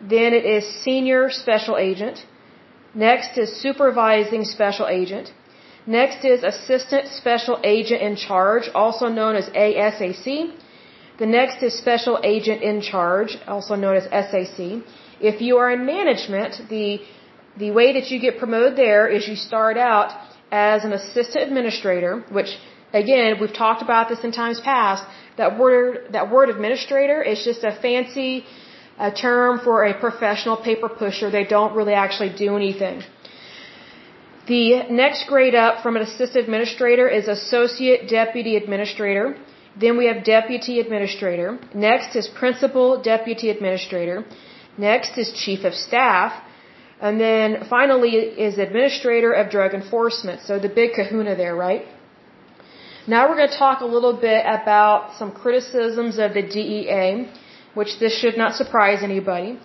then 0.00 0.32
it 0.32 0.44
is 0.44 0.66
senior 0.84 1.30
special 1.30 1.76
agent, 1.76 2.26
next 2.94 3.38
is 3.38 3.60
supervising 3.60 4.44
special 4.44 4.86
agent, 4.88 5.32
next 5.86 6.24
is 6.24 6.42
assistant 6.42 7.08
special 7.08 7.60
agent 7.62 8.02
in 8.02 8.16
charge, 8.16 8.68
also 8.74 9.06
known 9.08 9.36
as 9.36 9.48
ASAC. 9.50 10.52
The 11.18 11.26
next 11.26 11.64
is 11.64 11.76
Special 11.76 12.20
Agent 12.22 12.62
in 12.62 12.80
Charge, 12.80 13.36
also 13.48 13.74
known 13.74 13.96
as 13.96 14.04
SAC. 14.04 14.58
If 15.20 15.40
you 15.40 15.56
are 15.56 15.70
in 15.72 15.84
management, 15.84 16.68
the 16.68 17.00
the 17.56 17.72
way 17.72 17.92
that 17.94 18.08
you 18.10 18.20
get 18.20 18.38
promoted 18.38 18.76
there 18.76 19.08
is 19.08 19.26
you 19.26 19.34
start 19.34 19.76
out 19.76 20.12
as 20.52 20.84
an 20.84 20.92
assistant 20.92 21.42
administrator, 21.48 22.24
which 22.30 22.50
again, 22.92 23.38
we've 23.40 23.52
talked 23.52 23.82
about 23.82 24.08
this 24.08 24.24
in 24.24 24.32
times 24.32 24.60
past. 24.60 25.04
That 25.36 25.58
word, 25.58 26.08
that 26.12 26.30
word 26.30 26.48
administrator 26.50 27.22
is 27.22 27.44
just 27.44 27.64
a 27.64 27.72
fancy 27.72 28.44
a 28.98 29.12
term 29.12 29.60
for 29.60 29.84
a 29.84 29.94
professional 29.94 30.56
paper 30.56 30.88
pusher. 30.88 31.30
They 31.30 31.44
don't 31.44 31.74
really 31.74 31.94
actually 31.94 32.30
do 32.30 32.56
anything. 32.56 33.02
The 34.48 34.84
next 34.90 35.28
grade 35.28 35.54
up 35.54 35.82
from 35.82 35.96
an 35.96 36.02
assistant 36.02 36.44
administrator 36.44 37.06
is 37.08 37.28
associate 37.28 38.08
deputy 38.08 38.56
administrator. 38.56 39.36
Then 39.78 39.96
we 39.96 40.06
have 40.06 40.24
deputy 40.24 40.80
administrator. 40.80 41.58
Next 41.74 42.16
is 42.16 42.26
principal 42.26 43.00
deputy 43.00 43.50
administrator. 43.50 44.24
Next 44.76 45.16
is 45.18 45.32
chief 45.32 45.64
of 45.64 45.74
staff. 45.74 46.32
And 47.00 47.20
then 47.20 47.66
finally 47.70 48.10
is 48.46 48.58
administrator 48.58 49.32
of 49.32 49.50
drug 49.50 49.74
enforcement. 49.74 50.40
So 50.42 50.58
the 50.58 50.68
big 50.68 50.94
kahuna 50.94 51.36
there, 51.36 51.54
right? 51.54 51.86
Now 53.12 53.26
we're 53.26 53.36
going 53.36 53.48
to 53.48 53.60
talk 53.66 53.80
a 53.80 53.90
little 53.96 54.12
bit 54.12 54.42
about 54.44 55.14
some 55.18 55.30
criticisms 55.32 56.18
of 56.24 56.34
the 56.34 56.42
DEA, 56.42 57.26
which 57.72 57.92
this 58.00 58.14
should 58.20 58.36
not 58.36 58.52
surprise 58.60 59.02
anybody. 59.02 59.58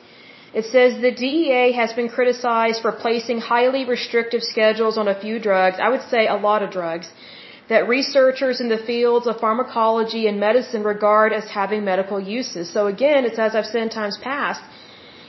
It 0.59 0.65
says 0.73 1.01
the 1.01 1.11
DEA 1.11 1.73
has 1.73 1.91
been 1.91 2.07
criticized 2.07 2.81
for 2.81 2.93
placing 2.93 3.39
highly 3.41 3.83
restrictive 3.83 4.43
schedules 4.43 4.97
on 4.97 5.09
a 5.09 5.19
few 5.19 5.39
drugs, 5.39 5.77
I 5.87 5.89
would 5.89 6.05
say 6.13 6.21
a 6.27 6.35
lot 6.35 6.63
of 6.63 6.71
drugs, 6.71 7.07
that 7.67 7.89
researchers 7.89 8.61
in 8.61 8.69
the 8.69 8.77
fields 8.77 9.27
of 9.27 9.41
pharmacology 9.41 10.25
and 10.27 10.39
medicine 10.39 10.83
regard 10.83 11.33
as 11.33 11.49
having 11.49 11.83
medical 11.83 12.21
uses. 12.21 12.71
So 12.71 12.87
again, 12.87 13.25
it's 13.25 13.39
as 13.39 13.55
I've 13.55 13.65
said 13.65 13.81
in 13.81 13.89
times 13.89 14.17
past, 14.23 14.61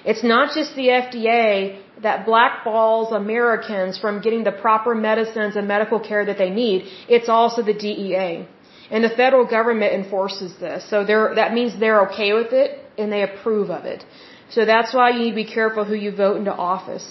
it's 0.04 0.22
not 0.22 0.54
just 0.54 0.74
the 0.74 0.88
FDA 0.88 1.80
that 2.02 2.26
blackballs 2.26 3.12
Americans 3.12 3.98
from 3.98 4.20
getting 4.20 4.44
the 4.44 4.52
proper 4.52 4.94
medicines 4.94 5.56
and 5.56 5.66
medical 5.66 6.00
care 6.00 6.24
that 6.26 6.38
they 6.38 6.50
need. 6.50 6.86
It's 7.08 7.28
also 7.28 7.62
the 7.62 7.72
DEA. 7.72 8.46
And 8.90 9.02
the 9.02 9.08
federal 9.08 9.46
government 9.46 9.92
enforces 9.94 10.56
this. 10.58 10.88
So 10.90 11.04
that 11.04 11.54
means 11.54 11.78
they're 11.78 12.02
okay 12.08 12.32
with 12.34 12.52
it 12.52 12.70
and 12.98 13.10
they 13.10 13.22
approve 13.22 13.70
of 13.70 13.84
it. 13.86 14.04
So 14.50 14.66
that's 14.66 14.92
why 14.92 15.10
you 15.10 15.20
need 15.20 15.30
to 15.30 15.40
be 15.44 15.50
careful 15.58 15.84
who 15.84 15.94
you 15.94 16.12
vote 16.14 16.36
into 16.36 16.52
office. 16.52 17.06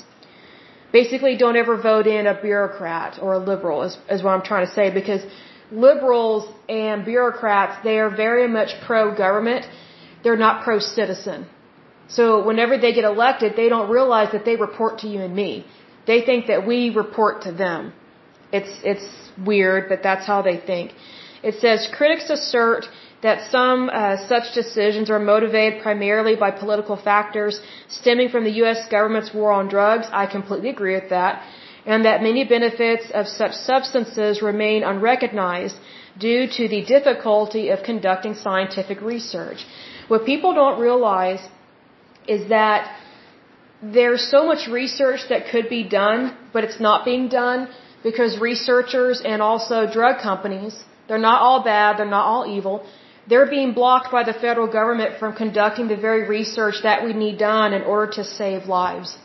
Basically, 0.92 1.36
don't 1.36 1.58
ever 1.58 1.76
vote 1.82 2.06
in 2.06 2.28
a 2.28 2.40
bureaucrat 2.40 3.18
or 3.20 3.34
a 3.34 3.40
liberal, 3.40 3.82
is, 3.82 3.98
is 4.12 4.22
what 4.22 4.34
I'm 4.36 4.44
trying 4.44 4.68
to 4.68 4.74
say, 4.74 4.92
because 4.92 5.22
liberals 5.72 6.44
and 6.70 7.04
bureaucrats, 7.04 7.84
they 7.84 7.98
are 7.98 8.12
very 8.16 8.48
much 8.48 8.70
pro-government. 8.86 9.66
They're 10.24 10.38
not 10.38 10.64
pro-citizen. 10.64 11.48
So 12.08 12.44
whenever 12.46 12.78
they 12.78 12.94
get 12.94 13.06
elected, 13.06 13.56
they 13.56 13.70
don't 13.70 13.90
realize 13.90 14.32
that 14.32 14.46
they 14.46 14.56
report 14.56 15.00
to 15.00 15.08
you 15.08 15.22
and 15.22 15.36
me. 15.36 15.66
They 16.06 16.22
think 16.22 16.48
that 16.48 16.68
we 16.68 16.90
report 16.90 17.44
to 17.44 17.52
them. 17.52 17.94
It's, 18.52 18.74
it's 18.84 19.06
weird, 19.38 19.90
but 19.90 20.04
that's 20.04 20.28
how 20.28 20.42
they 20.42 20.58
think. 20.58 20.94
It 21.42 21.56
says 21.56 21.90
critics 21.92 22.30
assert 22.30 22.86
that 23.22 23.50
some 23.50 23.90
uh, 23.90 24.18
such 24.28 24.54
decisions 24.54 25.10
are 25.10 25.20
motivated 25.20 25.82
primarily 25.82 26.36
by 26.36 26.52
political 26.52 26.98
factors 26.98 27.60
stemming 27.88 28.30
from 28.30 28.44
the 28.44 28.56
U.S. 28.64 28.88
government's 28.90 29.34
war 29.34 29.52
on 29.52 29.70
drugs. 29.70 30.08
I 30.12 30.26
completely 30.26 30.70
agree 30.70 30.96
with 31.00 31.10
that. 31.10 31.42
And 31.86 32.06
that 32.06 32.22
many 32.22 32.44
benefits 32.46 33.06
of 33.14 33.28
such 33.28 33.54
substances 33.54 34.42
remain 34.42 34.84
unrecognized 34.84 35.76
due 36.18 36.48
to 36.58 36.68
the 36.68 36.82
difficulty 36.86 37.70
of 37.70 37.84
conducting 37.84 38.36
scientific 38.36 39.02
research. 39.02 39.66
What 40.08 40.26
people 40.26 40.54
don't 40.54 40.80
realize 40.80 41.42
is 42.28 42.50
that 42.50 42.96
there's 43.82 44.26
so 44.30 44.46
much 44.46 44.68
research 44.68 45.22
that 45.30 45.50
could 45.52 45.68
be 45.70 45.84
done, 45.84 46.36
but 46.54 46.64
it's 46.64 46.80
not 46.80 47.04
being 47.04 47.28
done 47.28 47.68
because 48.04 48.40
researchers 48.40 49.22
and 49.22 49.42
also 49.42 49.92
drug 49.92 50.22
companies, 50.22 50.84
they're 51.08 51.26
not 51.32 51.42
all 51.42 51.64
bad, 51.64 51.98
they're 51.98 52.16
not 52.20 52.26
all 52.26 52.46
evil. 52.46 52.86
They're 53.28 53.50
being 53.50 53.74
blocked 53.74 54.12
by 54.12 54.24
the 54.24 54.34
federal 54.34 54.68
government 54.68 55.20
from 55.20 55.34
conducting 55.34 55.88
the 55.88 55.96
very 55.96 56.28
research 56.28 56.76
that 56.84 57.04
we 57.06 57.14
need 57.14 57.38
done 57.38 57.74
in 57.74 57.84
order 57.84 58.12
to 58.14 58.24
save 58.24 58.66
lives. 58.66 59.18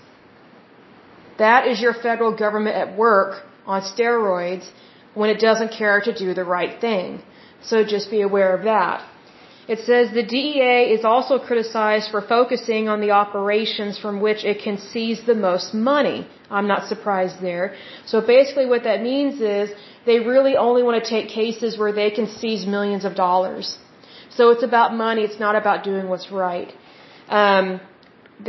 That 1.39 1.67
is 1.67 1.81
your 1.81 1.95
federal 1.95 2.35
government 2.37 2.77
at 2.77 2.97
work 2.97 3.45
on 3.67 3.83
steroids 3.83 4.71
when 5.15 5.31
it 5.31 5.41
doesn't 5.41 5.73
care 5.73 6.01
to 6.01 6.13
do 6.13 6.35
the 6.35 6.45
right 6.45 6.81
thing. 6.81 7.23
So 7.63 7.85
just 7.85 8.11
be 8.11 8.23
aware 8.23 8.55
of 8.57 8.65
that. 8.65 9.05
It 9.74 9.81
says 9.88 10.11
the 10.12 10.22
DEA 10.22 10.78
is 10.96 11.04
also 11.04 11.38
criticized 11.38 12.11
for 12.11 12.22
focusing 12.22 12.88
on 12.88 13.00
the 13.02 13.11
operations 13.11 13.98
from 13.98 14.20
which 14.26 14.42
it 14.52 14.62
can 14.62 14.78
seize 14.78 15.20
the 15.26 15.35
most 15.35 15.74
money. 15.74 16.26
I'm 16.50 16.66
not 16.66 16.88
surprised 16.92 17.42
there. 17.42 17.74
So 18.07 18.22
basically 18.22 18.64
what 18.64 18.85
that 18.85 19.02
means 19.02 19.42
is 19.42 19.70
they 20.07 20.20
really 20.20 20.57
only 20.57 20.83
want 20.83 20.96
to 21.02 21.11
take 21.14 21.28
cases 21.28 21.76
where 21.76 21.92
they 21.92 22.11
can 22.11 22.26
seize 22.26 22.64
millions 22.66 23.04
of 23.04 23.14
dollars. 23.14 23.76
So 24.31 24.50
it's 24.52 24.62
about 24.62 24.94
money, 24.94 25.22
it's 25.22 25.40
not 25.46 25.54
about 25.54 25.85
doing 25.85 26.09
what's 26.09 26.31
right. 26.33 26.72
Um, 27.28 27.81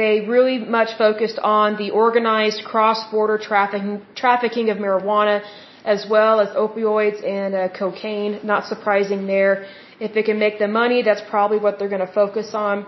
they 0.02 0.14
really 0.36 0.60
much 0.60 0.98
focused 0.98 1.40
on 1.40 1.76
the 1.78 1.90
organized 1.90 2.64
cross-border 2.64 3.40
trafficking, 3.40 4.06
trafficking 4.16 4.70
of 4.70 4.78
marijuana 4.78 5.44
as 5.84 6.06
well 6.10 6.40
as 6.40 6.50
opioids 6.56 7.20
and 7.26 7.56
uh, 7.56 7.70
cocaine. 7.70 8.40
Not 8.44 8.66
surprising 8.68 9.28
there. 9.28 9.66
If 10.00 10.16
it 10.16 10.26
can 10.26 10.40
make 10.40 10.60
the 10.60 10.68
money, 10.68 11.02
that's 11.02 11.22
probably 11.30 11.60
what 11.60 11.78
they're 11.78 11.94
going 11.96 12.08
to 12.08 12.14
focus 12.22 12.52
on. 12.54 12.86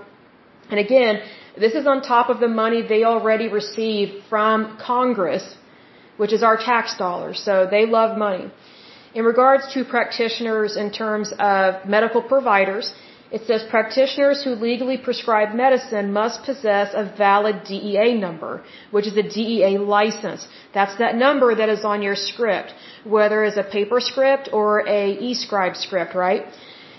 And 0.69 0.79
again, 0.79 1.21
this 1.57 1.73
is 1.73 1.85
on 1.85 2.01
top 2.01 2.29
of 2.29 2.39
the 2.39 2.47
money 2.47 2.81
they 2.81 3.03
already 3.03 3.47
receive 3.49 4.23
from 4.29 4.77
Congress, 4.77 5.55
which 6.17 6.31
is 6.31 6.43
our 6.43 6.57
tax 6.57 6.97
dollars. 6.97 7.41
So 7.43 7.67
they 7.69 7.85
love 7.85 8.17
money. 8.17 8.51
In 9.13 9.25
regards 9.25 9.73
to 9.73 9.83
practitioners 9.83 10.77
in 10.77 10.91
terms 10.91 11.33
of 11.37 11.85
medical 11.85 12.21
providers, 12.21 12.93
it 13.31 13.41
says 13.47 13.63
practitioners 13.69 14.43
who 14.43 14.51
legally 14.55 14.97
prescribe 14.97 15.53
medicine 15.53 16.11
must 16.11 16.43
possess 16.43 16.93
a 16.93 17.03
valid 17.17 17.63
DEA 17.65 18.13
number, 18.25 18.63
which 18.91 19.07
is 19.07 19.15
a 19.17 19.23
DEA 19.23 19.77
license. 19.77 20.47
That's 20.73 20.97
that 20.97 21.15
number 21.15 21.55
that 21.55 21.69
is 21.69 21.83
on 21.85 22.01
your 22.01 22.15
script, 22.15 22.73
whether 23.03 23.43
it's 23.45 23.57
a 23.57 23.63
paper 23.63 23.99
script 23.99 24.49
or 24.51 24.85
a 24.87 25.11
e-scribe 25.29 25.75
script, 25.75 26.13
right? 26.13 26.45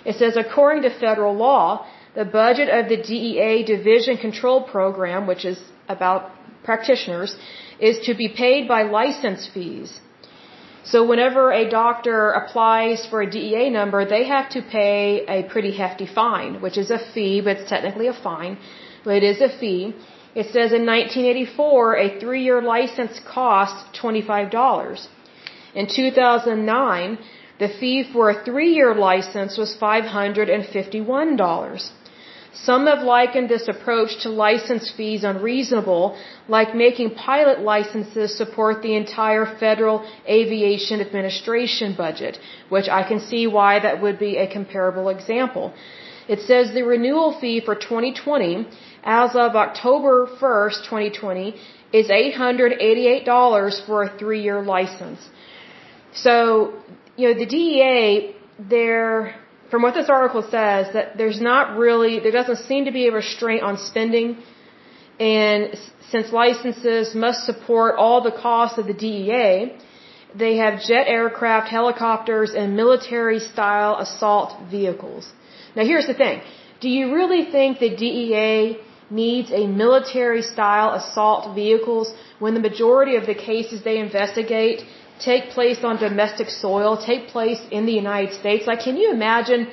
It 0.04 0.16
says, 0.16 0.36
according 0.36 0.82
to 0.82 0.90
federal 0.90 1.34
law, 1.34 1.86
the 2.14 2.24
budget 2.24 2.68
of 2.68 2.88
the 2.88 2.96
DEA 3.10 3.64
Diversion 3.64 4.16
Control 4.18 4.62
Program, 4.62 5.26
which 5.26 5.44
is 5.44 5.58
about 5.88 6.30
practitioners, 6.64 7.36
is 7.78 7.98
to 8.06 8.14
be 8.14 8.28
paid 8.28 8.68
by 8.68 8.82
license 8.82 9.48
fees. 9.52 10.00
So 10.84 11.06
whenever 11.06 11.52
a 11.52 11.70
doctor 11.70 12.30
applies 12.30 13.06
for 13.06 13.22
a 13.22 13.30
DEA 13.30 13.70
number, 13.70 14.04
they 14.04 14.24
have 14.24 14.50
to 14.50 14.62
pay 14.62 15.24
a 15.28 15.44
pretty 15.44 15.72
hefty 15.76 16.06
fine, 16.06 16.60
which 16.60 16.76
is 16.76 16.90
a 16.90 16.98
fee, 17.12 17.40
but 17.40 17.56
it's 17.58 17.70
technically 17.70 18.08
a 18.08 18.12
fine, 18.12 18.58
but 19.04 19.14
it 19.14 19.22
is 19.22 19.40
a 19.40 19.48
fee. 19.60 19.94
It 20.34 20.46
says 20.46 20.72
in 20.72 20.84
1984, 20.86 21.96
a 21.96 22.20
three-year 22.20 22.62
license 22.62 23.20
cost 23.20 23.94
$25. 23.94 25.06
In 25.74 25.86
2009, 25.86 27.18
the 27.58 27.68
fee 27.68 28.04
for 28.12 28.30
a 28.30 28.44
three-year 28.44 28.94
license 28.94 29.56
was 29.56 29.76
$551. 29.80 31.90
Some 32.54 32.86
have 32.86 33.02
likened 33.02 33.48
this 33.48 33.66
approach 33.66 34.22
to 34.22 34.28
license 34.28 34.90
fees 34.90 35.24
unreasonable, 35.24 36.18
like 36.48 36.74
making 36.74 37.14
pilot 37.14 37.60
licenses 37.60 38.36
support 38.36 38.82
the 38.82 38.94
entire 38.94 39.46
Federal 39.58 40.04
Aviation 40.28 41.00
Administration 41.00 41.94
budget, 41.96 42.38
which 42.68 42.90
I 42.90 43.08
can 43.08 43.20
see 43.20 43.46
why 43.46 43.80
that 43.80 44.02
would 44.02 44.18
be 44.18 44.36
a 44.36 44.46
comparable 44.46 45.08
example. 45.08 45.72
It 46.28 46.40
says 46.40 46.72
the 46.72 46.82
renewal 46.82 47.32
fee 47.40 47.60
for 47.60 47.74
2020, 47.74 48.66
as 49.02 49.34
of 49.34 49.56
October 49.56 50.28
1st, 50.40 50.84
2020, 50.84 51.54
is 51.92 52.08
$888 52.08 53.86
for 53.86 54.02
a 54.02 54.18
three-year 54.18 54.62
license. 54.62 55.20
So 56.14 56.74
you 57.22 57.28
know, 57.28 57.38
the 57.44 57.50
DEA, 57.56 58.35
there, 58.76 59.37
from 59.70 59.80
what 59.85 59.94
this 59.94 60.08
article 60.18 60.42
says, 60.56 60.92
that 60.96 61.06
there's 61.20 61.40
not 61.40 61.78
really, 61.85 62.18
there 62.24 62.37
doesn't 62.40 62.61
seem 62.70 62.87
to 62.87 62.94
be 63.00 63.04
a 63.06 63.12
restraint 63.12 63.62
on 63.62 63.74
spending. 63.90 64.28
And 65.20 65.61
since 66.11 66.32
licenses 66.32 67.14
must 67.14 67.46
support 67.50 67.94
all 67.96 68.18
the 68.28 68.37
costs 68.46 68.76
of 68.76 68.87
the 68.92 68.98
DEA, 69.04 69.76
they 70.35 70.56
have 70.56 70.82
jet 70.90 71.06
aircraft, 71.18 71.68
helicopters, 71.68 72.50
and 72.61 72.76
military 72.82 73.38
style 73.38 73.94
assault 74.06 74.50
vehicles. 74.68 75.24
Now 75.76 75.85
here's 75.85 76.08
the 76.12 76.18
thing. 76.22 76.40
Do 76.80 76.88
you 76.88 77.14
really 77.14 77.44
think 77.56 77.78
the 77.78 77.94
DEA 78.04 78.78
needs 79.11 79.52
a 79.52 79.64
military 79.85 80.42
style 80.42 80.90
assault 81.00 81.54
vehicles 81.54 82.12
when 82.40 82.54
the 82.54 82.64
majority 82.68 83.14
of 83.14 83.26
the 83.26 83.38
cases 83.50 83.85
they 83.85 83.98
investigate 83.98 84.80
take 85.30 85.50
place 85.56 85.80
on 85.88 85.98
domestic 86.08 86.48
soil, 86.48 86.90
take 87.11 87.28
place 87.28 87.61
in 87.70 87.87
the 87.87 87.96
United 88.04 88.32
States. 88.40 88.66
Like, 88.66 88.80
can 88.88 88.96
you 88.96 89.08
imagine, 89.12 89.68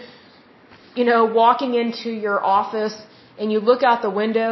you 0.96 1.06
know, 1.10 1.26
walking 1.26 1.74
into 1.84 2.10
your 2.26 2.44
office 2.44 2.96
and 3.40 3.52
you 3.52 3.60
look 3.60 3.84
out 3.84 4.02
the 4.02 4.16
window 4.24 4.52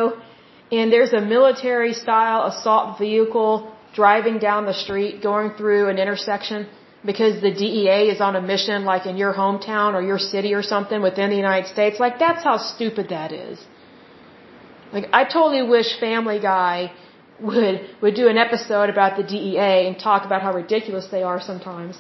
and 0.72 0.92
there's 0.92 1.14
a 1.14 1.22
military 1.22 1.94
style 1.94 2.42
assault 2.52 2.98
vehicle 3.00 3.72
driving 3.94 4.38
down 4.38 4.66
the 4.66 4.74
street 4.74 5.24
going 5.24 5.52
through 5.58 5.90
an 5.90 5.98
intersection 5.98 6.68
because 7.06 7.42
the 7.42 7.54
DEA 7.62 8.02
is 8.14 8.20
on 8.28 8.36
a 8.36 8.42
mission 8.42 8.84
like 8.84 9.06
in 9.06 9.18
your 9.18 9.34
hometown 9.34 9.94
or 9.94 10.02
your 10.02 10.20
city 10.20 10.54
or 10.54 10.64
something 10.74 11.02
within 11.02 11.30
the 11.30 11.36
United 11.36 11.68
States, 11.76 12.00
like 12.00 12.20
that's 12.20 12.44
how 12.44 12.58
stupid 12.58 13.10
that 13.10 13.32
is. 13.32 13.58
Like 14.92 15.08
I 15.14 15.24
totally 15.24 15.64
wish 15.76 16.00
Family 16.00 16.40
Guy 16.40 16.92
would 17.40 17.82
would 18.02 18.16
do 18.16 18.28
an 18.28 18.38
episode 18.38 18.90
about 18.90 19.18
the 19.18 19.24
DEA 19.24 19.88
and 19.88 20.00
talk 20.00 20.26
about 20.26 20.42
how 20.42 20.54
ridiculous 20.54 21.08
they 21.08 21.24
are 21.24 21.40
sometimes. 21.40 21.98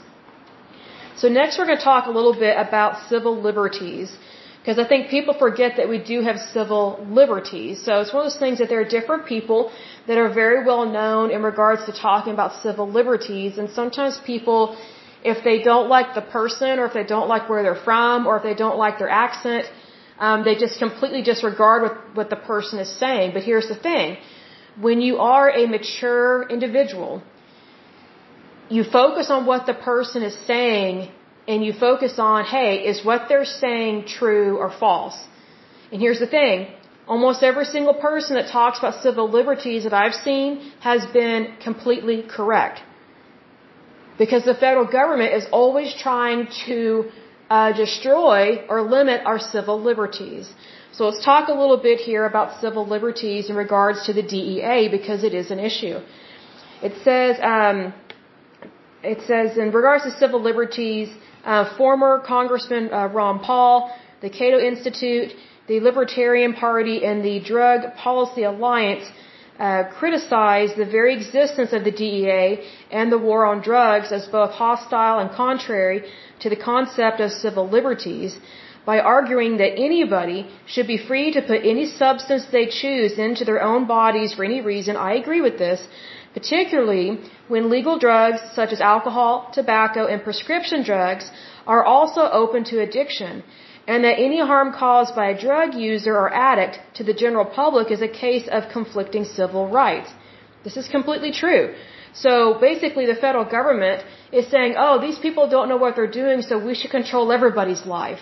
So 1.15 1.27
next 1.27 1.57
we're 1.57 1.65
going 1.65 1.77
to 1.77 1.83
talk 1.83 2.07
a 2.07 2.15
little 2.19 2.33
bit 2.33 2.55
about 2.57 3.09
civil 3.09 3.35
liberties 3.49 4.15
because 4.59 4.77
I 4.83 4.87
think 4.87 5.09
people 5.09 5.33
forget 5.33 5.77
that 5.77 5.87
we 5.89 5.97
do 5.97 6.21
have 6.21 6.37
civil 6.39 6.83
liberties. 7.09 7.81
So 7.85 8.01
it's 8.01 8.13
one 8.13 8.25
of 8.25 8.31
those 8.31 8.39
things 8.45 8.59
that 8.59 8.69
there 8.69 8.81
are 8.81 8.91
different 8.97 9.25
people 9.25 9.71
that 10.07 10.17
are 10.17 10.29
very 10.29 10.63
well 10.65 10.85
known 10.85 11.31
in 11.31 11.41
regards 11.41 11.85
to 11.85 11.91
talking 11.93 12.33
about 12.33 12.61
civil 12.61 12.87
liberties 12.99 13.57
and 13.57 13.69
sometimes 13.69 14.19
people 14.25 14.77
if 15.23 15.43
they 15.43 15.57
don't 15.63 15.89
like 15.89 16.13
the 16.15 16.21
person 16.21 16.79
or 16.79 16.85
if 16.85 16.93
they 16.93 17.03
don't 17.03 17.27
like 17.27 17.49
where 17.49 17.63
they're 17.63 17.83
from 17.89 18.27
or 18.27 18.37
if 18.37 18.43
they 18.43 18.53
don't 18.53 18.77
like 18.77 18.99
their 18.99 19.09
accent, 19.09 19.65
um, 20.19 20.43
they 20.43 20.55
just 20.55 20.79
completely 20.79 21.21
disregard 21.21 21.81
what, 21.83 22.15
what 22.15 22.29
the 22.29 22.35
person 22.35 22.79
is 22.79 22.89
saying. 23.03 23.33
But 23.33 23.43
here's 23.43 23.67
the 23.67 23.75
thing. 23.75 24.17
When 24.79 25.01
you 25.01 25.17
are 25.17 25.49
a 25.49 25.65
mature 25.65 26.47
individual, 26.49 27.23
you 28.69 28.83
focus 28.83 29.29
on 29.29 29.45
what 29.45 29.65
the 29.65 29.73
person 29.73 30.23
is 30.23 30.35
saying 30.45 31.11
and 31.47 31.63
you 31.65 31.73
focus 31.73 32.19
on, 32.19 32.45
hey, 32.45 32.85
is 32.91 33.03
what 33.05 33.27
they're 33.29 33.45
saying 33.45 34.05
true 34.05 34.57
or 34.57 34.69
false? 34.69 35.17
And 35.91 36.01
here's 36.01 36.19
the 36.19 36.27
thing. 36.27 36.67
Almost 37.07 37.41
every 37.41 37.65
single 37.65 37.93
person 37.93 38.35
that 38.35 38.51
talks 38.51 38.79
about 38.79 39.01
civil 39.01 39.29
liberties 39.29 39.83
that 39.85 39.93
I've 39.93 40.13
seen 40.13 40.71
has 40.81 41.05
been 41.07 41.53
completely 41.63 42.21
correct. 42.23 42.81
Because 44.17 44.43
the 44.43 44.55
federal 44.55 44.85
government 44.85 45.33
is 45.33 45.45
always 45.51 45.93
trying 45.93 46.47
to 46.65 47.09
uh, 47.49 47.71
destroy 47.71 48.65
or 48.67 48.81
limit 48.81 49.21
our 49.25 49.39
civil 49.39 49.81
liberties. 49.81 50.51
So 50.97 51.05
let's 51.09 51.23
talk 51.23 51.47
a 51.47 51.53
little 51.53 51.77
bit 51.77 51.99
here 51.99 52.25
about 52.25 52.59
civil 52.59 52.83
liberties 52.87 53.51
in 53.51 53.55
regards 53.55 54.07
to 54.07 54.13
the 54.13 54.23
DEA 54.23 54.87
because 54.89 55.23
it 55.23 55.35
is 55.35 55.51
an 55.51 55.59
issue. 55.59 55.97
It 56.81 56.93
says, 57.03 57.37
um, 57.55 57.93
it 59.03 59.19
says 59.27 59.59
in 59.59 59.71
regards 59.71 60.05
to 60.05 60.11
civil 60.23 60.41
liberties, 60.41 61.09
uh, 61.45 61.77
former 61.77 62.23
Congressman 62.25 62.91
uh, 62.91 63.09
Ron 63.09 63.37
Paul, 63.41 63.95
the 64.21 64.31
Cato 64.31 64.57
Institute, 64.57 65.33
the 65.67 65.79
Libertarian 65.81 66.53
Party, 66.53 67.05
and 67.05 67.23
the 67.23 67.41
Drug 67.41 67.93
Policy 67.97 68.41
Alliance 68.41 69.05
uh, 69.59 69.83
criticized 69.99 70.75
the 70.77 70.85
very 70.85 71.15
existence 71.15 71.73
of 71.73 71.83
the 71.83 71.91
DEA 71.91 72.63
and 72.91 73.11
the 73.11 73.17
war 73.17 73.45
on 73.45 73.61
drugs 73.61 74.11
as 74.11 74.27
both 74.27 74.51
hostile 74.51 75.19
and 75.19 75.31
contrary 75.31 76.03
to 76.39 76.49
the 76.49 76.55
concept 76.55 77.19
of 77.19 77.31
civil 77.31 77.67
liberties 77.67 78.39
by 78.85 78.99
arguing 78.99 79.57
that 79.57 79.73
anybody 79.87 80.47
should 80.65 80.87
be 80.87 80.97
free 80.97 81.31
to 81.33 81.41
put 81.41 81.65
any 81.73 81.85
substance 81.85 82.45
they 82.45 82.67
choose 82.67 83.17
into 83.17 83.43
their 83.43 83.61
own 83.61 83.85
bodies 83.85 84.33
for 84.33 84.45
any 84.45 84.61
reason. 84.61 84.95
I 84.95 85.15
agree 85.15 85.41
with 85.41 85.57
this, 85.57 85.85
particularly 86.33 87.19
when 87.47 87.69
legal 87.69 87.97
drugs 87.99 88.39
such 88.53 88.71
as 88.71 88.79
alcohol, 88.79 89.49
tobacco, 89.53 90.05
and 90.05 90.23
prescription 90.23 90.83
drugs 90.83 91.29
are 91.65 91.83
also 91.83 92.21
open 92.41 92.63
to 92.65 92.79
addiction 92.79 93.43
and 93.87 94.03
that 94.03 94.19
any 94.27 94.39
harm 94.51 94.73
caused 94.73 95.15
by 95.15 95.27
a 95.29 95.39
drug 95.47 95.73
user 95.73 96.13
or 96.21 96.29
addict 96.33 96.79
to 96.97 97.03
the 97.09 97.13
general 97.13 97.45
public 97.45 97.89
is 97.89 98.01
a 98.01 98.13
case 98.25 98.47
of 98.57 98.69
conflicting 98.77 99.23
civil 99.23 99.67
rights. 99.81 100.09
This 100.65 100.75
is 100.75 100.87
completely 100.89 101.31
true. 101.31 101.73
So 102.13 102.31
basically 102.59 103.05
the 103.05 103.15
federal 103.15 103.45
government 103.45 104.03
is 104.31 104.47
saying, 104.47 104.75
oh, 104.77 104.99
these 104.99 105.19
people 105.19 105.47
don't 105.55 105.69
know 105.69 105.77
what 105.77 105.95
they're 105.95 106.15
doing, 106.23 106.41
so 106.41 106.57
we 106.57 106.75
should 106.75 106.91
control 106.91 107.31
everybody's 107.31 107.85
life. 107.85 108.19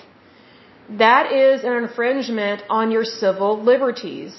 That 1.05 1.31
is 1.31 1.63
an 1.63 1.73
infringement 1.83 2.61
on 2.69 2.91
your 2.91 3.05
civil 3.05 3.51
liberties. 3.71 4.35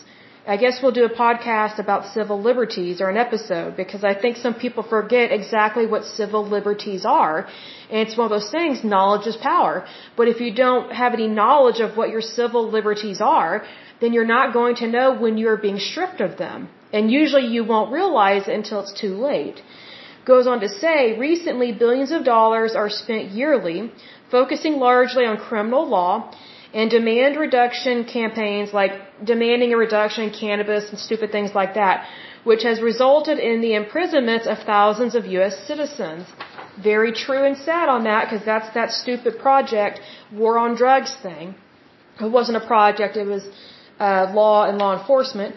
I 0.55 0.57
guess 0.57 0.81
we'll 0.81 0.93
do 0.93 1.05
a 1.05 1.15
podcast 1.25 1.81
about 1.81 2.07
civil 2.15 2.41
liberties 2.41 3.01
or 3.01 3.09
an 3.11 3.17
episode 3.17 3.77
because 3.77 4.05
I 4.05 4.15
think 4.15 4.37
some 4.37 4.55
people 4.55 4.85
forget 4.85 5.33
exactly 5.33 5.87
what 5.87 6.05
civil 6.05 6.47
liberties 6.47 7.05
are. 7.05 7.49
And 7.91 7.99
it's 8.07 8.17
one 8.17 8.27
of 8.27 8.31
those 8.31 8.51
things, 8.53 8.85
knowledge 8.85 9.27
is 9.27 9.37
power. 9.37 9.85
But 10.17 10.29
if 10.29 10.41
you 10.41 10.55
don't 10.55 10.93
have 10.93 11.15
any 11.15 11.27
knowledge 11.27 11.81
of 11.81 11.97
what 11.97 12.11
your 12.11 12.21
civil 12.21 12.71
liberties 12.71 13.21
are, 13.21 13.65
then 14.01 14.13
you're 14.13 14.33
not 14.37 14.53
going 14.53 14.77
to 14.77 14.87
know 14.87 15.07
when 15.15 15.37
you're 15.37 15.57
being 15.57 15.81
stripped 15.81 16.21
of 16.21 16.39
them. 16.39 16.69
And 16.93 17.11
usually 17.11 17.47
you 17.47 17.65
won't 17.65 17.91
realize 17.93 18.47
it 18.47 18.55
until 18.55 18.81
it's 18.83 18.93
too 19.01 19.15
late. 19.17 19.61
Goes 20.25 20.47
on 20.47 20.61
to 20.61 20.69
say, 20.69 21.19
recently 21.19 21.73
billions 21.73 22.13
of 22.13 22.25
dollars 22.25 22.77
are 22.77 22.91
spent 22.91 23.33
yearly 23.33 23.91
focusing 24.31 24.75
largely 24.75 25.25
on 25.25 25.39
criminal 25.39 25.89
law 25.89 26.33
and 26.75 26.91
demand 26.91 27.37
reduction 27.37 28.05
campaigns 28.05 28.73
like 28.73 28.93
demanding 29.25 29.73
a 29.73 29.77
reduction 29.77 30.25
in 30.25 30.31
cannabis 30.31 30.91
and 30.91 30.99
stupid 30.99 31.33
things 31.33 31.55
like 31.55 31.75
that, 31.75 32.07
which 32.45 32.63
has 32.63 32.81
resulted 32.81 33.39
in 33.39 33.61
the 33.61 33.75
imprisonments 33.75 34.47
of 34.47 34.59
thousands 34.59 35.15
of 35.15 35.27
U.S. 35.27 35.57
citizens. 35.67 36.27
Very 36.83 37.13
true 37.13 37.45
and 37.45 37.57
sad 37.57 37.89
on 37.89 38.05
that 38.05 38.25
because 38.25 38.45
that's 38.45 38.73
that 38.75 38.91
stupid 38.91 39.39
project, 39.39 40.01
war 40.33 40.59
on 40.59 40.75
drugs 40.77 41.15
thing. 41.23 41.55
It 42.21 42.31
wasn't 42.31 42.59
a 42.63 42.67
project, 42.67 43.17
it 43.17 43.27
was 43.27 43.47
uh, 43.99 44.33
law 44.35 44.69
and 44.69 44.79
law 44.79 44.99
enforcement. 44.99 45.55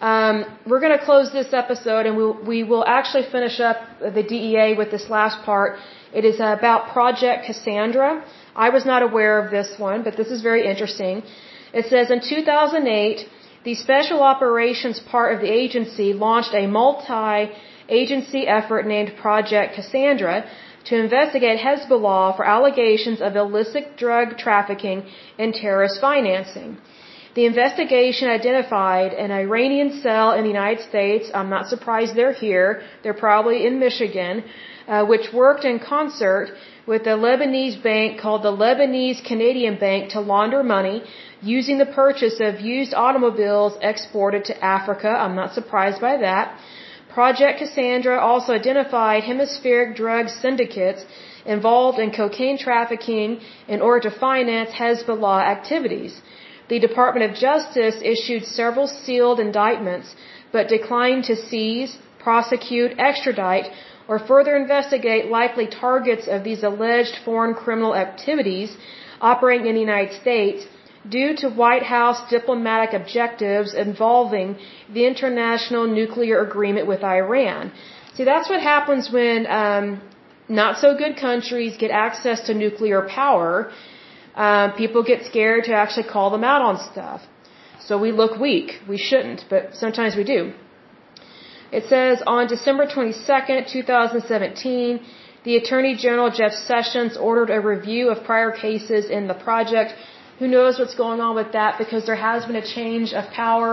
Um, 0.00 0.44
we're 0.66 0.80
going 0.80 0.96
to 0.98 1.04
close 1.04 1.30
this 1.30 1.52
episode 1.52 2.06
and 2.06 2.16
we'll, 2.16 2.42
we 2.42 2.62
will 2.62 2.84
actually 2.86 3.24
finish 3.30 3.60
up 3.60 3.76
the 4.00 4.22
DEA 4.22 4.74
with 4.76 4.90
this 4.90 5.10
last 5.10 5.44
part. 5.44 5.78
It 6.14 6.24
is 6.24 6.36
about 6.36 6.92
Project 6.92 7.44
Cassandra. 7.44 8.24
I 8.66 8.68
was 8.76 8.84
not 8.92 9.02
aware 9.08 9.34
of 9.42 9.50
this 9.56 9.70
one, 9.88 10.02
but 10.06 10.16
this 10.20 10.30
is 10.34 10.42
very 10.48 10.62
interesting. 10.72 11.22
It 11.80 11.86
says 11.92 12.10
in 12.14 12.20
2008, 12.20 13.26
the 13.68 13.74
Special 13.74 14.20
Operations 14.32 14.98
part 15.12 15.34
of 15.34 15.40
the 15.44 15.52
agency 15.62 16.08
launched 16.12 16.54
a 16.54 16.66
multi-agency 16.66 18.42
effort 18.58 18.86
named 18.94 19.16
Project 19.24 19.76
Cassandra 19.76 20.36
to 20.88 20.98
investigate 21.06 21.58
Hezbollah 21.66 22.36
for 22.36 22.44
allegations 22.56 23.20
of 23.26 23.36
illicit 23.36 23.96
drug 23.96 24.36
trafficking 24.44 25.04
and 25.38 25.54
terrorist 25.54 26.00
financing. 26.00 26.76
The 27.34 27.46
investigation 27.46 28.28
identified 28.28 29.12
an 29.12 29.30
Iranian 29.30 30.00
cell 30.02 30.32
in 30.32 30.42
the 30.42 30.48
United 30.48 30.82
States. 30.88 31.30
I'm 31.32 31.48
not 31.48 31.68
surprised 31.68 32.16
they're 32.16 32.32
here. 32.32 32.82
They're 33.02 33.22
probably 33.28 33.66
in 33.68 33.78
Michigan, 33.78 34.42
uh, 34.88 35.04
which 35.04 35.32
worked 35.32 35.64
in 35.64 35.78
concert 35.78 36.48
with 36.86 37.02
a 37.06 37.16
Lebanese 37.26 37.80
bank 37.80 38.18
called 38.20 38.42
the 38.42 38.50
Lebanese 38.64 39.24
Canadian 39.24 39.76
Bank 39.78 40.10
to 40.14 40.20
launder 40.20 40.64
money 40.64 41.04
using 41.40 41.78
the 41.78 41.86
purchase 41.86 42.40
of 42.40 42.60
used 42.60 42.94
automobiles 42.94 43.78
exported 43.80 44.44
to 44.46 44.64
Africa. 44.64 45.08
I'm 45.08 45.36
not 45.36 45.54
surprised 45.54 46.00
by 46.00 46.16
that. 46.16 46.58
Project 47.14 47.60
Cassandra 47.60 48.18
also 48.18 48.52
identified 48.52 49.22
hemispheric 49.22 49.96
drug 49.96 50.28
syndicates 50.28 51.04
involved 51.44 51.98
in 52.00 52.10
cocaine 52.10 52.58
trafficking 52.58 53.40
in 53.68 53.80
order 53.80 54.10
to 54.10 54.16
finance 54.18 54.70
Hezbollah 54.70 55.42
activities. 55.56 56.20
The 56.70 56.78
Department 56.88 57.24
of 57.28 57.36
Justice 57.48 57.96
issued 58.14 58.44
several 58.46 58.86
sealed 58.86 59.38
indictments 59.46 60.08
but 60.52 60.68
declined 60.76 61.24
to 61.30 61.36
seize, 61.36 61.90
prosecute, 62.26 62.92
extradite, 62.98 63.68
or 64.08 64.18
further 64.30 64.54
investigate 64.64 65.24
likely 65.38 65.66
targets 65.66 66.26
of 66.34 66.44
these 66.48 66.62
alleged 66.70 67.16
foreign 67.24 67.54
criminal 67.62 67.94
activities 68.06 68.76
operating 69.20 69.66
in 69.70 69.74
the 69.74 69.86
United 69.88 70.14
States 70.22 70.66
due 71.16 71.32
to 71.40 71.48
White 71.62 71.86
House 71.96 72.20
diplomatic 72.36 72.92
objectives 73.00 73.74
involving 73.86 74.48
the 74.96 75.04
international 75.12 75.86
nuclear 76.00 76.38
agreement 76.48 76.86
with 76.92 77.02
Iran. 77.02 77.72
See, 78.14 78.24
that's 78.32 78.48
what 78.52 78.60
happens 78.60 79.10
when 79.18 79.46
um, 79.60 79.86
not 80.48 80.78
so 80.78 80.88
good 81.02 81.16
countries 81.16 81.76
get 81.84 81.90
access 81.90 82.40
to 82.48 82.54
nuclear 82.54 83.00
power. 83.20 83.72
Uh, 84.44 84.72
people 84.82 85.02
get 85.12 85.20
scared 85.30 85.64
to 85.64 85.72
actually 85.82 86.08
call 86.14 86.28
them 86.34 86.44
out 86.52 86.62
on 86.68 86.74
stuff. 86.90 87.20
So 87.86 87.92
we 88.04 88.10
look 88.20 88.32
weak. 88.48 88.68
We 88.92 88.98
shouldn't, 89.08 89.40
but 89.52 89.62
sometimes 89.82 90.12
we 90.20 90.24
do. 90.36 90.40
It 91.78 91.84
says 91.92 92.22
on 92.34 92.46
December 92.54 92.84
22nd, 92.86 93.70
2017, 93.70 95.00
the 95.44 95.56
Attorney 95.60 95.94
General 96.06 96.30
Jeff 96.38 96.54
Sessions 96.70 97.18
ordered 97.28 97.50
a 97.50 97.60
review 97.60 98.04
of 98.12 98.24
prior 98.24 98.50
cases 98.50 99.10
in 99.16 99.28
the 99.32 99.38
project. 99.48 99.90
Who 100.38 100.48
knows 100.48 100.78
what's 100.78 100.96
going 101.04 101.20
on 101.26 101.34
with 101.40 101.52
that 101.52 101.76
because 101.82 102.06
there 102.06 102.20
has 102.30 102.46
been 102.48 102.60
a 102.64 102.68
change 102.78 103.12
of 103.12 103.24
power 103.44 103.70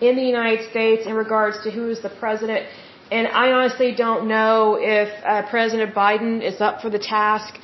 in 0.00 0.16
the 0.16 0.26
United 0.34 0.68
States 0.70 1.06
in 1.06 1.14
regards 1.14 1.62
to 1.62 1.70
who 1.70 1.88
is 1.94 2.00
the 2.08 2.14
president. 2.22 2.66
And 3.12 3.28
I 3.28 3.52
honestly 3.52 3.94
don't 3.94 4.26
know 4.26 4.78
if 4.80 5.10
uh, 5.24 5.48
President 5.48 5.94
Biden 5.94 6.42
is 6.50 6.60
up 6.60 6.80
for 6.82 6.90
the 6.90 6.98
task 6.98 7.54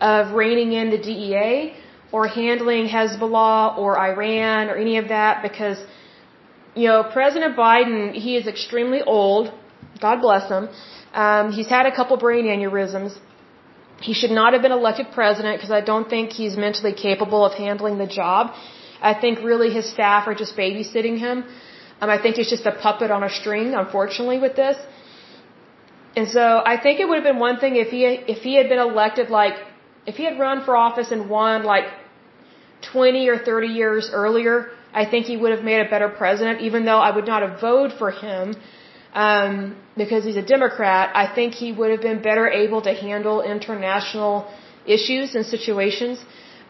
of 0.00 0.34
reining 0.42 0.72
in 0.74 0.90
the 0.90 0.98
DEA 0.98 1.74
or 2.12 2.28
handling 2.28 2.86
Hezbollah 2.88 3.78
or 3.78 3.98
Iran 3.98 4.68
or 4.70 4.76
any 4.76 4.96
of 4.98 5.08
that 5.08 5.42
because 5.42 5.78
you 6.74 6.88
know, 6.88 7.02
President 7.04 7.56
Biden, 7.56 8.14
he 8.14 8.36
is 8.36 8.46
extremely 8.46 9.02
old. 9.02 9.52
God 10.00 10.20
bless 10.20 10.48
him. 10.48 10.68
Um, 11.12 11.52
he's 11.52 11.68
had 11.68 11.86
a 11.86 11.94
couple 11.94 12.16
brain 12.16 12.46
aneurysms. 12.46 13.18
He 14.00 14.14
should 14.14 14.30
not 14.30 14.52
have 14.54 14.62
been 14.62 14.72
elected 14.72 15.06
president 15.12 15.58
because 15.58 15.70
I 15.70 15.80
don't 15.80 16.08
think 16.08 16.30
he's 16.32 16.56
mentally 16.56 16.94
capable 16.94 17.44
of 17.44 17.52
handling 17.54 17.98
the 17.98 18.06
job. 18.06 18.54
I 19.00 19.14
think 19.14 19.40
really 19.40 19.70
his 19.70 19.88
staff 19.88 20.26
are 20.26 20.34
just 20.34 20.56
babysitting 20.56 21.18
him. 21.18 21.44
Um, 22.00 22.10
I 22.10 22.18
think 22.20 22.36
he's 22.36 22.50
just 22.50 22.66
a 22.66 22.72
puppet 22.72 23.10
on 23.10 23.22
a 23.22 23.30
string, 23.30 23.74
unfortunately, 23.74 24.38
with 24.38 24.56
this. 24.56 24.76
And 26.16 26.28
so 26.28 26.62
I 26.72 26.76
think 26.82 27.00
it 27.00 27.08
would 27.08 27.18
have 27.20 27.28
been 27.32 27.38
one 27.38 27.58
thing 27.58 27.76
if 27.76 27.88
he 27.88 28.04
if 28.34 28.38
he 28.42 28.54
had 28.54 28.68
been 28.68 28.78
elected 28.78 29.30
like 29.30 29.54
if 30.06 30.16
he 30.16 30.24
had 30.24 30.38
run 30.38 30.64
for 30.64 30.76
office 30.76 31.10
and 31.10 31.30
won 31.30 31.62
like 31.62 31.86
20 32.82 33.28
or 33.28 33.38
30 33.38 33.68
years 33.68 34.10
earlier, 34.12 34.70
I 34.92 35.04
think 35.06 35.26
he 35.26 35.36
would 35.36 35.52
have 35.52 35.64
made 35.64 35.80
a 35.80 35.88
better 35.88 36.08
president. 36.08 36.60
Even 36.60 36.84
though 36.84 36.98
I 36.98 37.10
would 37.14 37.26
not 37.26 37.42
have 37.42 37.60
voted 37.60 37.96
for 37.98 38.10
him 38.10 38.54
um, 39.14 39.76
because 39.96 40.24
he's 40.24 40.36
a 40.36 40.48
Democrat, 40.56 41.10
I 41.14 41.26
think 41.34 41.54
he 41.54 41.72
would 41.72 41.90
have 41.90 42.02
been 42.02 42.22
better 42.22 42.48
able 42.48 42.82
to 42.82 42.94
handle 42.94 43.42
international 43.42 44.50
issues 44.86 45.34
and 45.34 45.44
situations. 45.46 46.18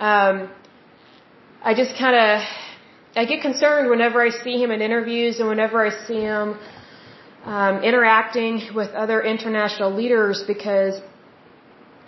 Um, 0.00 0.50
I 1.62 1.74
just 1.74 1.96
kind 1.96 2.16
of 2.16 2.42
I 3.14 3.24
get 3.26 3.42
concerned 3.42 3.90
whenever 3.90 4.22
I 4.22 4.30
see 4.30 4.56
him 4.62 4.70
in 4.70 4.80
interviews 4.80 5.38
and 5.38 5.48
whenever 5.48 5.84
I 5.86 5.90
see 6.06 6.20
him 6.20 6.58
um, 7.44 7.82
interacting 7.82 8.74
with 8.74 8.90
other 8.90 9.22
international 9.22 9.90
leaders 9.94 10.42
because, 10.46 11.00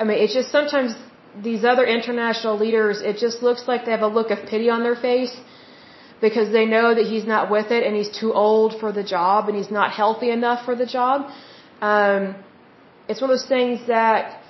I 0.01 0.05
mean, 0.05 0.19
it's 0.19 0.33
just 0.33 0.51
sometimes 0.51 0.95
these 1.43 1.64
other 1.64 1.85
international 1.85 2.57
leaders, 2.59 3.01
it 3.01 3.16
just 3.16 3.43
looks 3.43 3.66
like 3.66 3.85
they 3.85 3.91
have 3.91 4.03
a 4.03 4.14
look 4.18 4.30
of 4.30 4.47
pity 4.47 4.70
on 4.70 4.82
their 4.82 4.95
face 4.95 5.35
because 6.20 6.53
they 6.53 6.64
know 6.64 6.95
that 6.95 7.07
he's 7.07 7.26
not 7.26 7.51
with 7.51 7.70
it 7.70 7.85
and 7.87 7.97
he's 7.97 8.11
too 8.11 8.32
old 8.32 8.78
for 8.80 8.93
the 8.93 9.03
job 9.03 9.49
and 9.49 9.57
he's 9.57 9.70
not 9.70 9.91
healthy 9.91 10.30
enough 10.30 10.64
for 10.64 10.74
the 10.74 10.87
job. 10.87 11.30
Um, 11.80 12.37
it's 13.09 13.20
one 13.20 13.30
of 13.30 13.39
those 13.39 13.49
things 13.49 13.87
that 13.89 14.41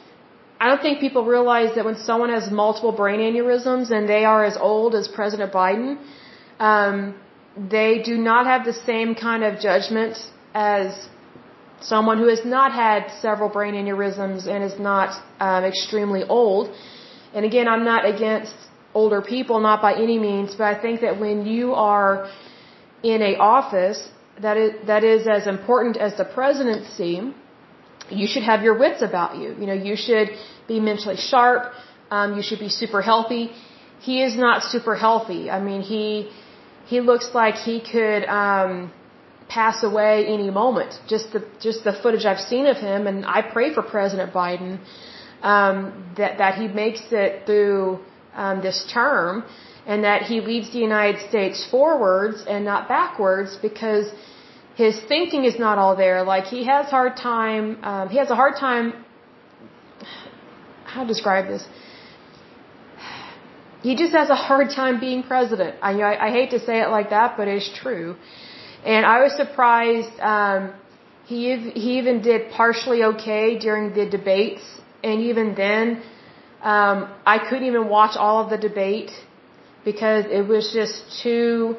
I 0.61 0.69
don't 0.69 0.81
think 0.81 1.01
people 1.01 1.25
realize 1.25 1.75
that 1.75 1.85
when 1.85 1.97
someone 1.97 2.31
has 2.31 2.51
multiple 2.51 2.93
brain 2.93 3.21
aneurysms 3.21 3.91
and 3.91 4.09
they 4.09 4.25
are 4.25 4.45
as 4.45 4.57
old 4.57 4.95
as 4.95 5.09
President 5.09 5.53
Biden, 5.53 5.99
um, 6.61 7.15
they 7.57 8.03
do 8.03 8.17
not 8.17 8.47
have 8.47 8.65
the 8.65 8.73
same 8.73 9.15
kind 9.15 9.43
of 9.43 9.61
judgment 9.61 10.17
as 10.55 11.09
someone 11.93 12.19
who 12.19 12.29
has 12.35 12.45
not 12.45 12.73
had 12.73 13.11
several 13.21 13.49
brain 13.57 13.75
aneurysms 13.75 14.47
and 14.47 14.65
is 14.65 14.79
not 14.79 15.11
um, 15.41 15.65
extremely 15.65 16.23
old. 16.25 16.75
And 17.35 17.45
again, 17.45 17.69
I'm 17.69 17.85
not 17.85 18.03
against 18.15 18.55
older 18.95 19.21
people, 19.21 19.61
not 19.61 19.83
by 19.83 19.93
any 19.95 20.19
means, 20.19 20.55
but 20.55 20.67
I 20.75 20.81
think 20.81 21.01
that 21.01 21.21
when 21.21 21.47
you 21.47 21.75
are 21.75 22.31
in 23.03 23.21
a 23.23 23.37
office 23.37 24.01
that 24.41 24.57
is, 24.57 24.73
that 24.87 25.05
is 25.05 25.27
as 25.27 25.47
important 25.47 25.97
as 25.97 26.17
the 26.17 26.25
presidency, 26.25 27.15
you 28.11 28.27
should 28.27 28.43
have 28.43 28.63
your 28.63 28.77
wits 28.79 29.03
about 29.03 29.37
you. 29.37 29.55
You 29.61 29.67
know, 29.67 29.79
you 29.91 29.97
should 29.97 30.31
be 30.69 30.81
mentally 30.81 31.17
sharp. 31.17 31.73
Um, 32.11 32.37
you 32.37 32.43
should 32.43 32.61
be 32.61 32.69
super 32.69 33.03
healthy. 33.03 33.51
He 34.01 34.23
is 34.23 34.37
not 34.37 34.63
super 34.63 34.95
healthy. 34.95 35.51
I 35.51 35.61
mean, 35.61 35.83
he 35.83 36.31
he 36.87 37.01
looks 37.01 37.29
like 37.35 37.55
he 37.55 37.81
could 37.81 38.25
um, 38.27 38.93
pass 39.49 39.83
away 39.83 40.27
any 40.27 40.51
moment. 40.51 40.95
Just 41.09 41.33
the 41.33 41.45
just 41.61 41.85
the 41.85 41.93
footage 42.03 42.25
I've 42.25 42.41
seen 42.41 42.67
of 42.67 42.77
him, 42.77 43.07
and 43.07 43.25
I 43.27 43.43
pray 43.43 43.75
for 43.75 43.83
President 43.83 44.33
Biden 44.33 44.79
um, 45.43 46.15
that 46.17 46.39
that 46.39 46.55
he 46.55 46.69
makes 46.69 47.03
it 47.11 47.47
through 47.47 48.01
um, 48.35 48.63
this 48.63 48.85
term, 48.93 49.45
and 49.87 50.05
that 50.05 50.23
he 50.23 50.41
leads 50.41 50.73
the 50.73 50.79
United 50.79 51.29
States 51.29 51.67
forwards 51.71 52.45
and 52.49 52.65
not 52.65 52.89
backwards, 52.89 53.57
because 53.57 54.11
his 54.77 55.01
thinking 55.05 55.45
is 55.45 55.59
not 55.59 55.79
all 55.79 55.97
there. 55.97 56.23
Like 56.25 56.45
he 56.45 56.65
has 56.67 56.87
hard 56.87 57.17
time. 57.17 57.83
Um, 57.85 58.09
he 58.09 58.19
has 58.19 58.31
a 58.31 58.35
hard 58.35 58.57
time. 58.57 59.05
How 60.85 61.03
to 61.03 61.09
describe 61.09 61.47
this? 61.49 61.67
He 63.83 63.95
just 63.97 64.15
has 64.15 64.31
a 64.31 64.35
hard 64.35 64.71
time 64.71 64.99
being 64.99 65.23
president. 65.23 65.77
I, 65.83 65.91
I, 66.01 66.27
I 66.27 66.31
hate 66.31 66.51
to 66.51 66.59
say 66.59 66.81
it 66.81 66.89
like 66.89 67.11
that, 67.11 67.37
but 67.37 67.49
it's 67.49 67.71
true. 67.83 68.17
And 68.85 69.07
I 69.07 69.23
was 69.23 69.33
surprised. 69.37 70.21
Um, 70.21 70.75
he 71.27 71.57
he 71.83 71.99
even 71.99 72.21
did 72.21 72.51
partially 72.51 73.03
okay 73.03 73.59
during 73.59 73.95
the 73.95 74.07
debates, 74.09 74.65
and 75.03 75.23
even 75.23 75.55
then, 75.55 76.03
um, 76.63 77.11
I 77.25 77.39
couldn't 77.39 77.65
even 77.65 77.89
watch 77.89 78.17
all 78.17 78.45
of 78.45 78.51
the 78.51 78.59
debate 78.59 79.13
because 79.85 80.25
it 80.31 80.47
was 80.47 80.73
just 80.73 81.23
too 81.23 81.77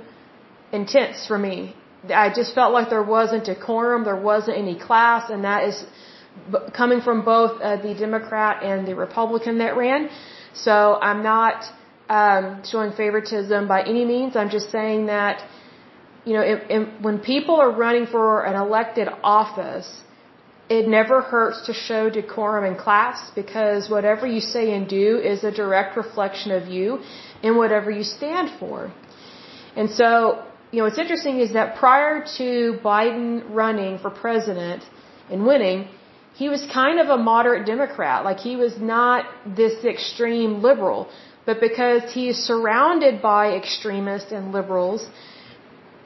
intense 0.72 1.28
for 1.28 1.38
me. 1.38 1.76
I 2.10 2.30
just 2.34 2.54
felt 2.54 2.74
like 2.74 2.90
there 2.90 3.04
wasn't 3.04 3.46
decorum, 3.46 4.04
there 4.04 4.22
wasn't 4.32 4.58
any 4.58 4.78
class, 4.78 5.30
and 5.30 5.44
that 5.44 5.64
is 5.70 5.84
coming 6.74 7.02
from 7.02 7.24
both 7.24 7.62
uh, 7.62 7.78
the 7.78 7.94
Democrat 7.94 8.64
and 8.64 8.88
the 8.88 8.96
Republican 8.96 9.60
that 9.60 9.78
ran. 9.78 10.10
So 10.54 10.98
I'm 11.02 11.24
not 11.24 11.66
um, 12.10 12.64
showing 12.64 12.92
favoritism 12.94 13.68
by 13.68 13.82
any 13.84 14.06
means. 14.06 14.36
I'm 14.36 14.50
just 14.50 14.72
saying 14.72 15.08
that 15.08 15.44
you 16.26 16.34
know, 16.34 16.42
it, 16.42 16.60
it, 16.70 17.02
when 17.02 17.20
people 17.20 17.56
are 17.56 17.72
running 17.72 18.08
for 18.08 18.44
an 18.46 18.56
elected 18.56 19.08
office, 19.24 19.90
it 20.70 20.88
never 20.88 21.22
hurts 21.22 21.68
to 21.68 21.74
show 21.74 22.10
decorum 22.10 22.66
in 22.66 22.76
class 22.76 23.32
because 23.36 23.90
whatever 23.90 24.26
you 24.26 24.42
say 24.42 24.74
and 24.74 24.88
do 24.90 25.20
is 25.20 25.44
a 25.44 25.52
direct 25.52 25.96
reflection 25.96 26.52
of 26.52 26.68
you 26.68 27.00
and 27.44 27.56
whatever 27.56 27.92
you 27.92 28.04
stand 28.04 28.50
for. 28.60 28.92
And 29.76 29.90
so, 29.90 30.44
you 30.72 30.80
know, 30.80 30.86
what's 30.86 30.98
interesting 30.98 31.40
is 31.40 31.54
that 31.54 31.76
prior 31.76 32.26
to 32.38 32.80
Biden 32.84 33.44
running 33.50 34.00
for 34.00 34.10
president 34.10 34.84
and 35.30 35.46
winning, 35.46 35.88
he 36.34 36.50
was 36.50 36.66
kind 36.74 37.00
of 37.00 37.10
a 37.10 37.18
moderate 37.18 37.66
Democrat. 37.68 38.24
Like 38.24 38.40
he 38.40 38.56
was 38.56 38.80
not 38.80 39.26
this 39.46 39.86
extreme 39.86 40.64
liberal. 40.64 41.08
But 41.46 41.60
because 41.60 42.12
he 42.12 42.30
is 42.30 42.38
surrounded 42.38 43.22
by 43.22 43.52
extremists 43.52 44.32
and 44.32 44.52
liberals, 44.52 45.08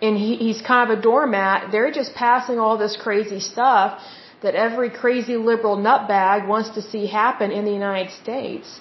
and 0.01 0.17
he, 0.17 0.35
he's 0.35 0.61
kind 0.61 0.89
of 0.89 0.97
a 0.97 1.01
doormat. 1.01 1.71
They're 1.71 1.91
just 1.91 2.13
passing 2.13 2.59
all 2.59 2.77
this 2.77 2.95
crazy 2.97 3.39
stuff 3.39 4.01
that 4.41 4.55
every 4.55 4.89
crazy 4.89 5.35
liberal 5.35 5.77
nutbag 5.77 6.47
wants 6.47 6.69
to 6.71 6.81
see 6.81 7.07
happen 7.07 7.51
in 7.51 7.65
the 7.65 7.71
United 7.71 8.11
States. 8.11 8.79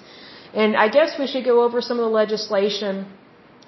And 0.53 0.75
I 0.75 0.87
guess 0.87 1.19
we 1.19 1.27
should 1.27 1.45
go 1.45 1.63
over 1.63 1.81
some 1.81 1.99
of 1.99 2.05
the 2.05 2.15
legislation 2.23 3.05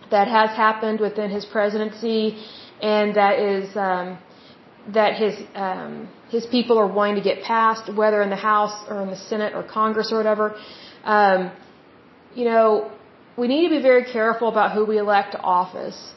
that 0.10 0.28
has 0.28 0.50
happened 0.52 1.00
within 1.00 1.30
his 1.30 1.46
presidency 1.46 2.38
and 2.82 3.16
that 3.16 3.40
is 3.40 3.76
um, 3.76 4.18
that 4.88 5.16
his 5.16 5.36
um, 5.56 6.10
his 6.30 6.46
people 6.48 6.78
are 6.80 6.88
wanting 6.88 7.16
to 7.16 7.22
get 7.22 7.44
passed, 7.44 7.94
whether 7.94 8.22
in 8.22 8.30
the 8.30 8.44
House 8.52 8.86
or 8.90 9.02
in 9.04 9.10
the 9.10 9.16
Senate 9.16 9.54
or 9.54 9.64
Congress 9.64 10.12
or 10.12 10.18
whatever. 10.18 10.56
Um, 11.04 11.52
you 12.34 12.46
know, 12.46 12.92
we 13.38 13.48
need 13.48 13.64
to 13.70 13.70
be 13.70 13.82
very 13.82 14.06
careful 14.06 14.48
about 14.48 14.72
who 14.72 14.86
we 14.86 14.98
elect 14.98 15.34
to 15.34 15.40
office 15.40 16.14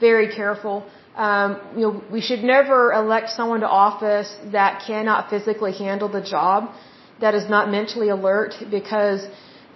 very 0.00 0.28
careful. 0.34 0.84
Um, 1.16 1.60
you 1.74 1.82
know, 1.86 2.02
we 2.12 2.20
should 2.20 2.42
never 2.44 2.92
elect 2.92 3.30
someone 3.30 3.60
to 3.60 3.68
office 3.68 4.36
that 4.52 4.82
cannot 4.86 5.30
physically 5.30 5.72
handle 5.72 6.08
the 6.08 6.20
job, 6.20 6.70
that 7.20 7.34
is 7.34 7.48
not 7.48 7.70
mentally 7.70 8.10
alert, 8.10 8.54
because 8.70 9.26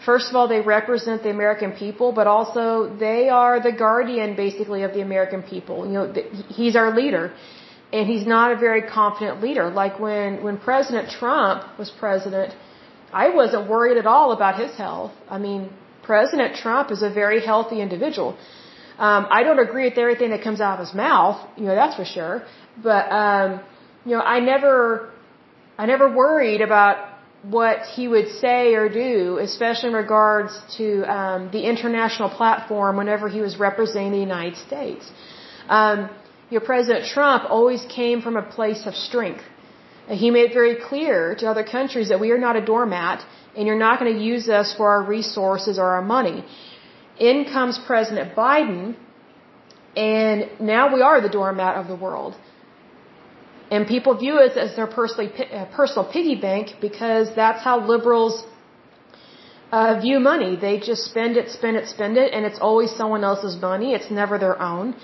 first 0.04 0.28
of 0.28 0.36
all, 0.36 0.48
they 0.48 0.60
represent 0.60 1.22
the 1.22 1.30
American 1.30 1.72
people, 1.72 2.12
but 2.12 2.26
also 2.26 2.94
they 3.06 3.30
are 3.30 3.58
the 3.60 3.72
guardian, 3.72 4.36
basically, 4.36 4.82
of 4.82 4.92
the 4.92 5.00
American 5.00 5.42
people. 5.42 5.86
You 5.86 5.92
know, 5.92 6.14
he's 6.48 6.76
our 6.76 6.94
leader, 6.94 7.32
and 7.92 8.06
he's 8.06 8.26
not 8.26 8.52
a 8.52 8.56
very 8.56 8.82
confident 8.82 9.40
leader. 9.40 9.70
Like 9.70 9.98
when 9.98 10.42
when 10.42 10.58
President 10.58 11.08
Trump 11.10 11.64
was 11.78 11.90
president, 11.90 12.54
I 13.12 13.30
wasn't 13.30 13.68
worried 13.68 13.96
at 13.96 14.06
all 14.06 14.32
about 14.32 14.58
his 14.58 14.72
health. 14.76 15.12
I 15.28 15.38
mean, 15.38 15.70
President 16.02 16.56
Trump 16.56 16.90
is 16.90 17.02
a 17.02 17.10
very 17.10 17.40
healthy 17.40 17.80
individual. 17.80 18.36
Um, 19.06 19.26
I 19.38 19.42
don't 19.44 19.58
agree 19.58 19.86
with 19.88 19.98
everything 20.04 20.30
that 20.34 20.42
comes 20.42 20.60
out 20.60 20.74
of 20.78 20.80
his 20.86 20.94
mouth, 20.94 21.38
you 21.56 21.64
know, 21.64 21.74
that's 21.74 21.96
for 22.00 22.04
sure. 22.04 22.44
But 22.88 23.04
um, 23.10 23.60
you 24.04 24.12
know, 24.14 24.20
I 24.20 24.40
never, 24.40 25.10
I 25.78 25.86
never 25.86 26.06
worried 26.22 26.60
about 26.60 26.96
what 27.42 27.78
he 27.94 28.06
would 28.08 28.28
say 28.44 28.74
or 28.74 28.88
do, 28.90 29.38
especially 29.38 29.88
in 29.88 29.94
regards 29.94 30.52
to 30.76 30.86
um, 31.18 31.50
the 31.50 31.62
international 31.72 32.28
platform 32.28 32.98
whenever 32.98 33.28
he 33.36 33.40
was 33.40 33.58
representing 33.58 34.12
the 34.12 34.24
United 34.32 34.56
States. 34.58 35.10
Um, 35.68 36.10
you 36.50 36.58
know, 36.58 36.66
President 36.66 37.06
Trump 37.06 37.44
always 37.48 37.82
came 37.86 38.20
from 38.20 38.36
a 38.36 38.42
place 38.42 38.82
of 38.86 38.94
strength. 38.94 39.44
He 40.08 40.30
made 40.30 40.52
very 40.52 40.76
clear 40.76 41.36
to 41.36 41.46
other 41.48 41.64
countries 41.64 42.08
that 42.10 42.20
we 42.20 42.32
are 42.32 42.42
not 42.46 42.56
a 42.56 42.64
doormat 42.72 43.24
and 43.56 43.66
you're 43.66 43.78
not 43.78 44.00
going 44.00 44.12
to 44.12 44.20
use 44.22 44.48
us 44.48 44.74
for 44.76 44.90
our 44.90 45.02
resources 45.02 45.78
or 45.78 45.88
our 45.96 46.02
money. 46.02 46.44
In 47.20 47.44
comes 47.44 47.78
President 47.86 48.34
Biden, 48.34 48.96
and 49.94 50.48
now 50.58 50.84
we 50.94 51.02
are 51.02 51.20
the 51.20 51.28
doormat 51.28 51.76
of 51.76 51.86
the 51.86 51.96
world. 52.04 52.34
And 53.70 53.86
people 53.86 54.16
view 54.16 54.36
us 54.46 54.56
as 54.56 54.74
their 54.74 54.86
personally, 54.86 55.30
uh, 55.30 55.66
personal 55.66 56.04
piggy 56.10 56.34
bank 56.34 56.76
because 56.80 57.26
that's 57.36 57.62
how 57.62 57.76
liberals 57.94 58.44
uh, 59.70 60.00
view 60.00 60.18
money. 60.18 60.56
They 60.56 60.78
just 60.78 61.04
spend 61.04 61.36
it, 61.36 61.50
spend 61.50 61.76
it, 61.76 61.86
spend 61.88 62.16
it, 62.16 62.32
and 62.32 62.44
it's 62.44 62.58
always 62.58 62.90
someone 62.90 63.22
else's 63.22 63.56
money. 63.60 63.92
It's 63.94 64.10
never 64.10 64.38
their 64.38 64.60
own. 64.60 64.96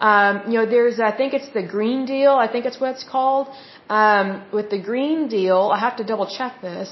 Um, 0.00 0.50
you 0.50 0.56
know, 0.58 0.66
there's, 0.66 0.98
I 0.98 1.12
think 1.16 1.34
it's 1.34 1.50
the 1.50 1.62
Green 1.62 2.06
Deal. 2.06 2.32
I 2.32 2.48
think 2.50 2.64
it's 2.64 2.80
what 2.80 2.90
it's 2.96 3.04
called. 3.04 3.48
Um, 3.88 4.44
with 4.52 4.70
the 4.70 4.80
Green 4.80 5.28
Deal, 5.28 5.70
I 5.74 5.78
have 5.78 5.96
to 5.98 6.04
double 6.04 6.26
check 6.38 6.62
this. 6.62 6.88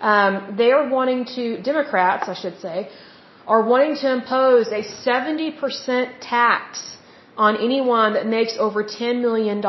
Um, 0.00 0.54
they're 0.58 0.88
wanting 0.88 1.24
to, 1.36 1.62
Democrats, 1.62 2.28
I 2.28 2.34
should 2.34 2.60
say, 2.60 2.90
are 3.52 3.62
wanting 3.72 3.94
to 4.02 4.08
impose 4.18 4.66
a 4.80 4.82
70% 4.82 6.12
tax 6.20 6.96
on 7.36 7.52
anyone 7.68 8.10
that 8.16 8.26
makes 8.26 8.54
over 8.66 8.80
$10 8.84 9.20
million. 9.26 9.60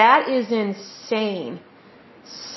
That 0.00 0.28
is 0.36 0.44
insane. 0.64 1.60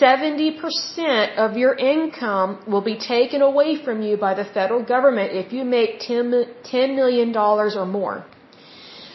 70% 0.02 1.38
of 1.46 1.50
your 1.56 1.74
income 1.96 2.50
will 2.72 2.86
be 2.92 2.98
taken 2.98 3.42
away 3.42 3.72
from 3.86 3.98
you 4.02 4.18
by 4.18 4.34
the 4.40 4.46
federal 4.58 4.84
government 4.84 5.32
if 5.44 5.54
you 5.54 5.64
make 5.64 5.92
$10 6.02 6.96
million 7.02 7.36
or 7.38 7.86
more. 7.86 8.26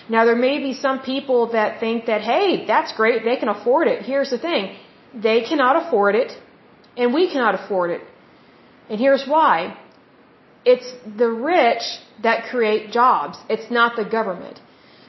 Now 0.08 0.24
there 0.24 0.40
may 0.48 0.56
be 0.66 0.72
some 0.72 0.98
people 1.12 1.40
that 1.56 1.80
think 1.80 2.06
that, 2.06 2.20
hey, 2.22 2.64
that's 2.72 2.92
great, 3.00 3.24
they 3.24 3.36
can 3.42 3.50
afford 3.56 3.88
it. 3.88 3.98
Here's 4.10 4.30
the 4.30 4.38
thing. 4.38 4.64
They 5.28 5.40
cannot 5.48 5.74
afford 5.82 6.14
it, 6.14 6.30
and 6.96 7.12
we 7.12 7.24
cannot 7.32 7.54
afford 7.60 7.90
it. 7.90 8.02
And 8.88 9.00
here's 9.00 9.26
why. 9.26 9.76
It's 10.72 10.88
the 11.22 11.30
rich 11.30 11.84
that 12.22 12.38
create 12.50 12.90
jobs. 13.00 13.38
It's 13.48 13.70
not 13.70 13.96
the 14.00 14.04
government. 14.18 14.60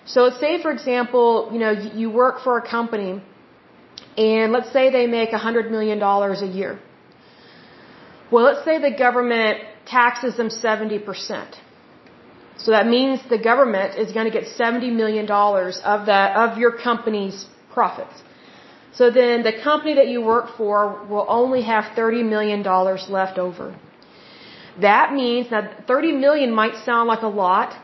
So 0.06 0.18
let's 0.26 0.40
say, 0.40 0.62
for 0.62 0.72
example, 0.72 1.50
you 1.54 1.60
know, 1.64 1.72
you 2.02 2.10
work 2.10 2.36
for 2.46 2.58
a 2.58 2.66
company 2.76 3.22
and 4.18 4.52
let's 4.52 4.72
say 4.72 4.90
they 4.90 5.08
make 5.08 5.32
$100 5.32 5.70
million 5.70 6.02
a 6.02 6.46
year. 6.60 6.80
Well, 8.32 8.44
let's 8.50 8.64
say 8.66 8.76
the 8.80 8.96
government 9.06 9.60
taxes 9.86 10.36
them 10.38 10.50
70%. 10.50 11.56
So 12.58 12.72
that 12.72 12.88
means 12.88 13.20
the 13.30 13.38
government 13.52 13.98
is 13.98 14.12
going 14.12 14.26
to 14.32 14.36
get 14.38 14.46
$70 14.46 14.94
million 15.02 15.26
of 15.96 16.06
that, 16.08 16.36
of 16.36 16.58
your 16.58 16.72
company's 16.72 17.46
profits. 17.72 18.16
So 18.94 19.12
then 19.12 19.44
the 19.44 19.54
company 19.64 19.94
that 19.96 20.08
you 20.08 20.22
work 20.22 20.58
for 20.58 21.06
will 21.10 21.26
only 21.30 21.62
have 21.64 21.84
$30 21.96 22.28
million 22.28 22.64
left 23.18 23.38
over. 23.38 23.76
That 24.82 25.14
means 25.14 25.50
that 25.50 25.88
30 25.88 26.12
million 26.14 26.54
might 26.54 26.76
sound 26.86 27.08
like 27.08 27.24
a 27.24 27.28
lot, 27.28 27.76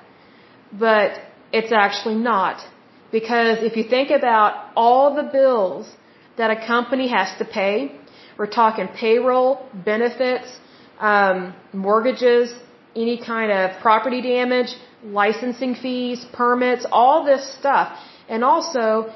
but 0.72 1.20
it's 1.52 1.72
actually 1.72 2.16
not. 2.16 2.64
Because 3.12 3.60
if 3.62 3.76
you 3.78 3.84
think 3.84 4.10
about 4.10 4.72
all 4.76 5.16
the 5.16 5.24
bills 5.24 5.92
that 6.38 6.50
a 6.52 6.68
company 6.68 7.08
has 7.10 7.30
to 7.38 7.46
pay. 7.46 7.92
We're 8.38 8.48
talking 8.48 8.88
payroll, 8.88 9.68
benefits, 9.74 10.48
um, 11.00 11.54
mortgages, 11.72 12.54
any 12.96 13.18
kind 13.24 13.52
of 13.52 13.80
property 13.82 14.22
damage, 14.22 14.76
licensing 15.04 15.76
fees, 15.76 16.26
permits, 16.34 16.86
all 16.92 17.26
this 17.26 17.44
stuff. 17.60 17.98
And 18.28 18.44
also, 18.44 19.14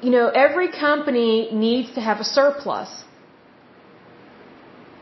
you 0.00 0.10
know, 0.10 0.28
every 0.28 0.70
company 0.70 1.50
needs 1.52 1.92
to 1.94 2.00
have 2.00 2.18
a 2.20 2.24
surplus. 2.24 3.04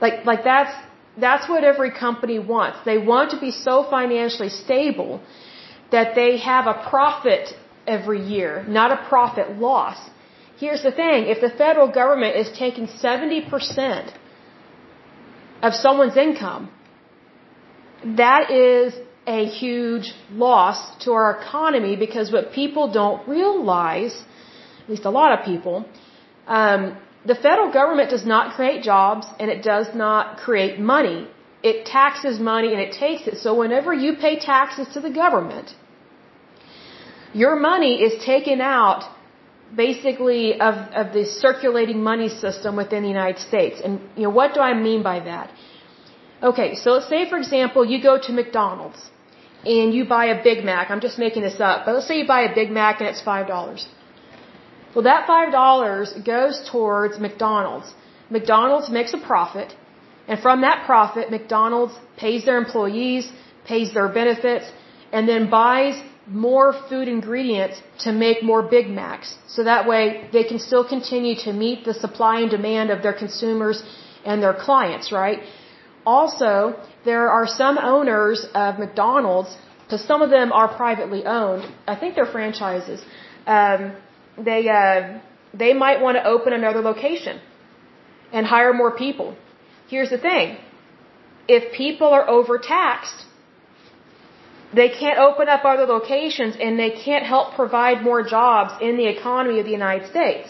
Like, 0.00 0.24
like 0.24 0.44
that's, 0.44 0.74
that's 1.20 1.48
what 1.48 1.64
every 1.64 1.90
company 1.90 2.38
wants. 2.38 2.78
They 2.84 2.98
want 2.98 3.30
to 3.32 3.40
be 3.40 3.50
so 3.50 3.74
financially 3.96 4.48
stable 4.48 5.20
that 5.90 6.14
they 6.14 6.38
have 6.38 6.66
a 6.66 6.76
profit 6.88 7.54
every 7.86 8.22
year, 8.34 8.64
not 8.68 8.90
a 8.92 9.08
profit 9.08 9.58
loss. 9.58 9.98
Here's 10.58 10.82
the 10.82 10.92
thing 10.92 11.26
if 11.34 11.40
the 11.40 11.50
federal 11.50 11.88
government 12.00 12.36
is 12.36 12.50
taking 12.64 12.86
70% 12.86 14.12
of 15.62 15.74
someone's 15.74 16.16
income, 16.16 16.70
that 18.04 18.50
is 18.50 18.94
a 19.26 19.44
huge 19.46 20.12
loss 20.32 20.78
to 21.04 21.12
our 21.12 21.40
economy 21.40 21.96
because 21.96 22.32
what 22.32 22.52
people 22.52 22.92
don't 22.92 23.26
realize, 23.28 24.14
at 24.82 24.90
least 24.90 25.04
a 25.04 25.10
lot 25.10 25.38
of 25.38 25.44
people, 25.44 25.86
um, 26.46 26.96
the 27.24 27.34
federal 27.34 27.70
government 27.70 28.10
does 28.10 28.24
not 28.24 28.54
create 28.54 28.82
jobs 28.82 29.26
and 29.38 29.50
it 29.50 29.62
does 29.62 29.94
not 29.94 30.38
create 30.38 30.80
money. 30.80 31.28
It 31.62 31.84
taxes 31.84 32.40
money 32.40 32.72
and 32.72 32.80
it 32.80 32.92
takes 32.92 33.26
it. 33.26 33.36
So 33.38 33.54
whenever 33.54 33.92
you 33.92 34.16
pay 34.16 34.38
taxes 34.38 34.88
to 34.94 35.00
the 35.00 35.10
government, 35.10 35.74
your 37.34 37.56
money 37.56 38.02
is 38.02 38.24
taken 38.24 38.60
out 38.60 39.04
basically 39.76 40.60
of, 40.60 40.74
of 41.00 41.12
the 41.12 41.24
circulating 41.24 42.02
money 42.02 42.28
system 42.28 42.74
within 42.76 43.02
the 43.02 43.08
United 43.08 43.40
States. 43.40 43.80
And 43.84 44.00
you 44.16 44.24
know, 44.24 44.30
what 44.30 44.54
do 44.54 44.60
I 44.60 44.74
mean 44.74 45.02
by 45.02 45.20
that? 45.20 45.50
Okay, 46.42 46.74
so 46.74 46.92
let's 46.92 47.08
say 47.08 47.28
for 47.28 47.36
example 47.36 47.84
you 47.84 48.02
go 48.02 48.18
to 48.18 48.32
McDonald's 48.32 49.10
and 49.64 49.92
you 49.92 50.06
buy 50.06 50.26
a 50.26 50.42
Big 50.42 50.64
Mac. 50.64 50.90
I'm 50.90 51.00
just 51.00 51.18
making 51.18 51.42
this 51.42 51.60
up, 51.60 51.84
but 51.84 51.94
let's 51.94 52.08
say 52.08 52.18
you 52.18 52.26
buy 52.26 52.42
a 52.50 52.54
Big 52.54 52.70
Mac 52.70 53.00
and 53.00 53.08
it's 53.10 53.20
five 53.20 53.46
dollars. 53.46 53.86
Well, 54.94 55.04
that 55.04 55.26
five 55.26 55.52
dollars 55.52 56.12
goes 56.34 56.54
towards 56.72 57.18
McDonald's. 57.18 57.94
McDonald's 58.30 58.88
makes 58.98 59.12
a 59.14 59.18
profit, 59.18 59.74
and 60.28 60.38
from 60.40 60.60
that 60.66 60.86
profit, 60.86 61.30
McDonald's 61.30 61.94
pays 62.16 62.44
their 62.44 62.58
employees, 62.58 63.30
pays 63.66 63.92
their 63.94 64.08
benefits, 64.08 64.66
and 65.12 65.28
then 65.28 65.50
buys 65.50 65.94
more 66.26 66.72
food 66.88 67.08
ingredients 67.08 67.76
to 68.04 68.12
make 68.12 68.42
more 68.42 68.62
Big 68.62 68.88
Macs. 68.88 69.36
So 69.48 69.64
that 69.64 69.88
way 69.88 70.28
they 70.32 70.44
can 70.44 70.58
still 70.58 70.86
continue 70.96 71.34
to 71.46 71.52
meet 71.52 71.84
the 71.84 71.94
supply 71.94 72.40
and 72.42 72.50
demand 72.50 72.90
of 72.90 73.02
their 73.02 73.16
consumers 73.24 73.82
and 74.24 74.42
their 74.42 74.54
clients, 74.54 75.10
right? 75.10 75.40
Also, 76.06 76.76
there 77.04 77.28
are 77.28 77.46
some 77.46 77.78
owners 77.78 78.46
of 78.54 78.78
McDonald's, 78.78 79.56
because 79.82 80.02
some 80.04 80.22
of 80.22 80.30
them 80.30 80.52
are 80.52 80.68
privately 80.82 81.24
owned. 81.24 81.64
I 81.86 81.96
think 81.96 82.14
they're 82.14 82.32
franchises. 82.38 83.00
Um, 83.46 83.96
they 84.44 84.68
uh, 84.68 85.18
they 85.62 85.72
might 85.84 86.00
want 86.00 86.16
to 86.18 86.24
open 86.34 86.52
another 86.52 86.80
location 86.80 87.40
and 88.32 88.46
hire 88.46 88.72
more 88.72 88.92
people. 89.04 89.36
Here's 89.88 90.10
the 90.10 90.18
thing: 90.18 90.56
if 91.48 91.72
people 91.72 92.08
are 92.18 92.26
overtaxed, 92.28 93.26
they 94.72 94.88
can't 94.88 95.18
open 95.18 95.48
up 95.48 95.64
other 95.64 95.86
locations 95.86 96.56
and 96.60 96.78
they 96.78 96.90
can't 96.90 97.26
help 97.34 97.54
provide 97.54 98.02
more 98.02 98.22
jobs 98.22 98.72
in 98.80 98.96
the 98.96 99.08
economy 99.16 99.58
of 99.58 99.64
the 99.64 99.76
United 99.82 100.08
States. 100.08 100.48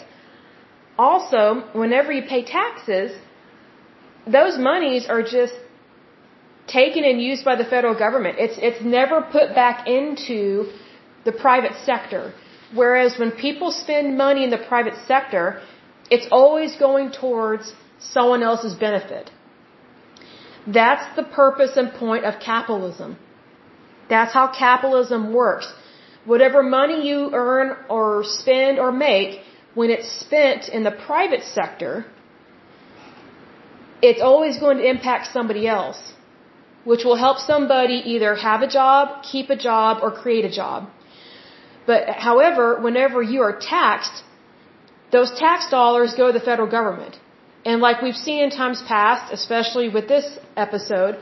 Also, 0.97 1.63
whenever 1.73 2.11
you 2.11 2.23
pay 2.33 2.43
taxes, 2.43 3.11
those 4.27 4.57
monies 4.57 5.07
are 5.07 5.23
just 5.23 5.55
taken 6.67 7.03
and 7.03 7.21
used 7.21 7.43
by 7.43 7.55
the 7.55 7.65
federal 7.65 7.95
government. 8.05 8.37
It's, 8.37 8.57
it's 8.67 8.83
never 8.83 9.21
put 9.21 9.55
back 9.55 9.87
into 9.87 10.71
the 11.25 11.31
private 11.31 11.75
sector. 11.83 12.33
Whereas 12.73 13.17
when 13.19 13.31
people 13.31 13.71
spend 13.71 14.17
money 14.17 14.43
in 14.43 14.49
the 14.49 14.57
private 14.57 14.95
sector, 15.07 15.61
it's 16.09 16.27
always 16.31 16.75
going 16.75 17.11
towards 17.11 17.73
someone 17.99 18.43
else's 18.43 18.75
benefit. 18.75 19.29
That's 20.67 21.15
the 21.15 21.23
purpose 21.23 21.75
and 21.75 21.91
point 21.93 22.23
of 22.25 22.39
capitalism. 22.39 23.17
That's 24.09 24.33
how 24.33 24.47
capitalism 24.47 25.33
works. 25.33 25.67
Whatever 26.25 26.61
money 26.63 27.07
you 27.07 27.31
earn 27.33 27.75
or 27.89 28.23
spend 28.23 28.79
or 28.79 28.91
make, 28.91 29.41
when 29.73 29.89
it's 29.89 30.09
spent 30.25 30.69
in 30.69 30.83
the 30.83 30.91
private 30.91 31.43
sector, 31.43 32.05
it's 34.01 34.21
always 34.21 34.59
going 34.59 34.77
to 34.77 34.87
impact 34.87 35.31
somebody 35.31 35.67
else, 35.67 36.13
which 36.83 37.03
will 37.05 37.15
help 37.15 37.37
somebody 37.39 38.01
either 38.13 38.35
have 38.35 38.61
a 38.61 38.67
job, 38.67 39.23
keep 39.23 39.49
a 39.49 39.55
job, 39.55 39.99
or 40.01 40.11
create 40.11 40.45
a 40.45 40.51
job. 40.51 40.89
But 41.85 42.09
however, 42.09 42.79
whenever 42.79 43.21
you 43.21 43.41
are 43.41 43.57
taxed, 43.59 44.23
those 45.11 45.31
tax 45.31 45.69
dollars 45.69 46.13
go 46.15 46.27
to 46.27 46.33
the 46.33 46.45
federal 46.51 46.69
government. 46.69 47.19
And 47.65 47.81
like 47.81 48.01
we've 48.01 48.15
seen 48.15 48.43
in 48.43 48.49
times 48.49 48.81
past, 48.87 49.31
especially 49.31 49.89
with 49.89 50.07
this 50.07 50.39
episode, 50.55 51.19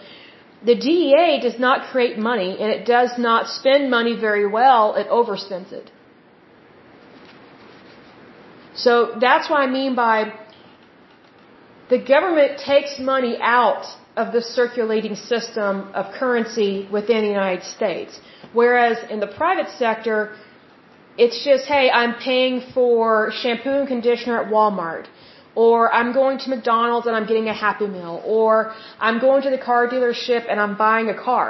the 0.63 0.75
DEA 0.75 1.39
does 1.41 1.59
not 1.59 1.89
create 1.91 2.17
money 2.17 2.57
and 2.59 2.69
it 2.71 2.85
does 2.85 3.17
not 3.17 3.47
spend 3.47 3.89
money 3.89 4.15
very 4.15 4.45
well, 4.47 4.95
it 4.95 5.07
overspends 5.07 5.71
it. 5.71 5.91
So 8.75 9.17
that's 9.19 9.49
what 9.49 9.59
I 9.59 9.67
mean 9.67 9.95
by 9.95 10.33
the 11.89 11.97
government 11.97 12.59
takes 12.59 12.99
money 12.99 13.37
out 13.41 13.85
of 14.15 14.31
the 14.31 14.41
circulating 14.41 15.15
system 15.15 15.89
of 15.93 16.13
currency 16.13 16.87
within 16.91 17.21
the 17.23 17.29
United 17.29 17.63
States. 17.63 18.19
Whereas 18.53 18.97
in 19.09 19.19
the 19.19 19.27
private 19.27 19.69
sector, 19.77 20.35
it's 21.23 21.39
just, 21.49 21.65
hey, 21.65 21.85
I'm 21.99 22.13
paying 22.29 22.61
for 22.75 23.31
shampoo 23.41 23.77
and 23.81 23.87
conditioner 23.95 24.35
at 24.41 24.47
Walmart 24.55 25.07
or 25.55 25.77
I'm 25.99 26.11
going 26.13 26.37
to 26.43 26.49
McDonald's 26.49 27.07
and 27.07 27.15
I'm 27.17 27.27
getting 27.31 27.47
a 27.53 27.57
Happy 27.65 27.87
Meal, 27.95 28.21
or 28.25 28.51
I'm 29.07 29.19
going 29.27 29.41
to 29.47 29.51
the 29.55 29.61
car 29.69 29.81
dealership 29.93 30.43
and 30.49 30.57
I'm 30.63 30.75
buying 30.77 31.09
a 31.09 31.17
car. 31.29 31.47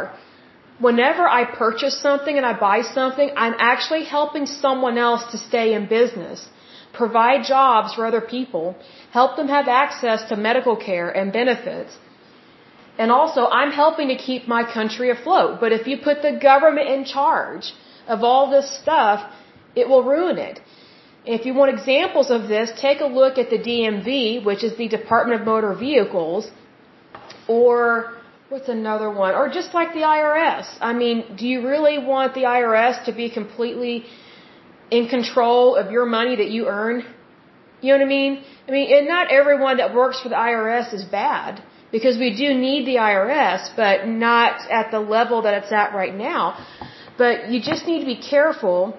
Whenever 0.87 1.23
I 1.39 1.41
purchase 1.63 1.95
something 2.07 2.35
and 2.39 2.45
I 2.51 2.53
buy 2.67 2.81
something, 2.81 3.29
I'm 3.45 3.55
actually 3.71 4.03
helping 4.17 4.45
someone 4.45 4.97
else 4.97 5.23
to 5.31 5.37
stay 5.37 5.67
in 5.77 5.87
business, 5.87 6.47
provide 6.93 7.41
jobs 7.55 7.93
for 7.95 8.05
other 8.05 8.21
people, 8.35 8.75
help 9.11 9.35
them 9.39 9.49
have 9.49 9.67
access 9.67 10.23
to 10.29 10.37
medical 10.49 10.77
care 10.77 11.09
and 11.09 11.33
benefits. 11.33 11.97
And 12.97 13.11
also, 13.11 13.41
I'm 13.59 13.71
helping 13.71 14.07
to 14.13 14.17
keep 14.29 14.47
my 14.47 14.63
country 14.77 15.09
afloat. 15.17 15.59
But 15.59 15.71
if 15.71 15.87
you 15.87 15.97
put 16.09 16.21
the 16.21 16.33
government 16.49 16.87
in 16.95 17.05
charge 17.05 17.73
of 18.07 18.23
all 18.23 18.49
this 18.55 18.67
stuff, 18.81 19.19
it 19.75 19.87
will 19.87 20.03
ruin 20.03 20.37
it. 20.37 20.59
If 21.25 21.45
you 21.45 21.53
want 21.53 21.73
examples 21.73 22.31
of 22.31 22.47
this, 22.47 22.71
take 22.79 23.01
a 23.01 23.05
look 23.05 23.37
at 23.37 23.49
the 23.49 23.59
DMV, 23.59 24.43
which 24.45 24.63
is 24.63 24.77
the 24.77 24.87
Department 24.87 25.41
of 25.41 25.45
Motor 25.45 25.73
Vehicles, 25.73 26.49
or 27.47 28.13
what's 28.49 28.69
another 28.69 29.09
one? 29.11 29.35
Or 29.35 29.49
just 29.49 29.73
like 29.73 29.93
the 29.93 30.05
IRS. 30.17 30.67
I 30.81 30.93
mean, 30.93 31.35
do 31.35 31.45
you 31.47 31.67
really 31.67 31.97
want 31.97 32.33
the 32.33 32.43
IRS 32.43 33.05
to 33.05 33.11
be 33.11 33.29
completely 33.29 34.05
in 34.89 35.07
control 35.07 35.75
of 35.75 35.91
your 35.91 36.05
money 36.05 36.35
that 36.37 36.49
you 36.49 36.67
earn? 36.67 37.03
You 37.81 37.93
know 37.93 37.99
what 37.99 38.05
I 38.05 38.09
mean? 38.09 38.43
I 38.67 38.71
mean, 38.71 38.93
and 38.93 39.07
not 39.07 39.31
everyone 39.31 39.77
that 39.77 39.93
works 39.93 40.21
for 40.21 40.29
the 40.29 40.35
IRS 40.35 40.93
is 40.93 41.03
bad 41.03 41.61
because 41.91 42.17
we 42.17 42.35
do 42.35 42.53
need 42.53 42.85
the 42.85 42.95
IRS, 42.95 43.75
but 43.75 44.07
not 44.07 44.69
at 44.69 44.91
the 44.91 44.99
level 44.99 45.41
that 45.43 45.53
it's 45.53 45.71
at 45.71 45.93
right 45.93 46.15
now. 46.15 46.65
But 47.17 47.49
you 47.49 47.61
just 47.61 47.85
need 47.85 47.99
to 47.99 48.05
be 48.05 48.21
careful 48.21 48.97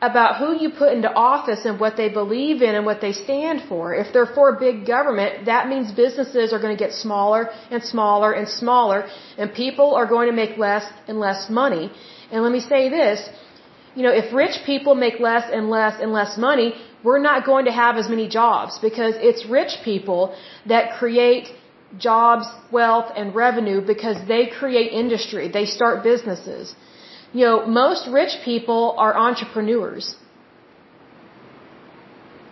about 0.00 0.36
who 0.36 0.56
you 0.56 0.70
put 0.70 0.92
into 0.92 1.12
office 1.12 1.64
and 1.64 1.80
what 1.80 1.96
they 1.96 2.08
believe 2.08 2.62
in 2.62 2.74
and 2.76 2.86
what 2.86 3.00
they 3.00 3.12
stand 3.12 3.62
for. 3.68 3.94
If 3.94 4.12
they're 4.12 4.32
for 4.38 4.54
big 4.56 4.86
government, 4.86 5.46
that 5.46 5.68
means 5.68 5.90
businesses 5.90 6.52
are 6.52 6.60
going 6.60 6.76
to 6.76 6.82
get 6.84 6.92
smaller 6.92 7.50
and 7.70 7.82
smaller 7.82 8.32
and 8.32 8.48
smaller, 8.48 9.08
and 9.36 9.52
people 9.52 9.94
are 9.94 10.06
going 10.06 10.28
to 10.28 10.36
make 10.42 10.56
less 10.56 10.84
and 11.08 11.18
less 11.18 11.50
money. 11.50 11.90
And 12.30 12.42
let 12.44 12.52
me 12.52 12.60
say 12.60 12.88
this, 12.88 13.28
you 13.96 14.02
know, 14.04 14.12
if 14.12 14.32
rich 14.32 14.56
people 14.64 14.94
make 14.94 15.18
less 15.18 15.50
and 15.52 15.68
less 15.68 16.00
and 16.00 16.12
less 16.12 16.38
money, 16.38 16.74
we're 17.02 17.18
not 17.30 17.44
going 17.44 17.64
to 17.64 17.72
have 17.72 17.96
as 17.96 18.08
many 18.08 18.28
jobs 18.28 18.78
because 18.78 19.14
it's 19.16 19.46
rich 19.46 19.72
people 19.84 20.36
that 20.66 20.98
create 20.98 21.48
jobs, 21.96 22.46
wealth, 22.70 23.10
and 23.16 23.34
revenue 23.34 23.80
because 23.80 24.16
they 24.28 24.46
create 24.46 24.92
industry. 24.92 25.48
They 25.48 25.64
start 25.64 26.04
businesses. 26.04 26.74
You 27.32 27.44
know, 27.46 27.66
most 27.66 28.08
rich 28.08 28.34
people 28.44 28.94
are 28.98 29.14
entrepreneurs. 29.16 30.16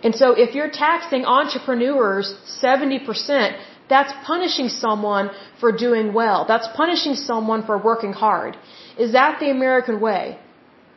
And 0.03 0.15
so 0.15 0.33
if 0.33 0.53
you're 0.55 0.69
taxing 0.69 1.25
entrepreneurs 1.25 2.35
70%, 2.63 3.57
that's 3.89 4.13
punishing 4.25 4.69
someone 4.69 5.31
for 5.59 5.71
doing 5.71 6.13
well. 6.13 6.45
That's 6.47 6.67
punishing 6.75 7.15
someone 7.15 7.65
for 7.65 7.77
working 7.77 8.13
hard. 8.13 8.57
Is 8.97 9.13
that 9.13 9.39
the 9.39 9.49
American 9.49 9.99
way? 9.99 10.39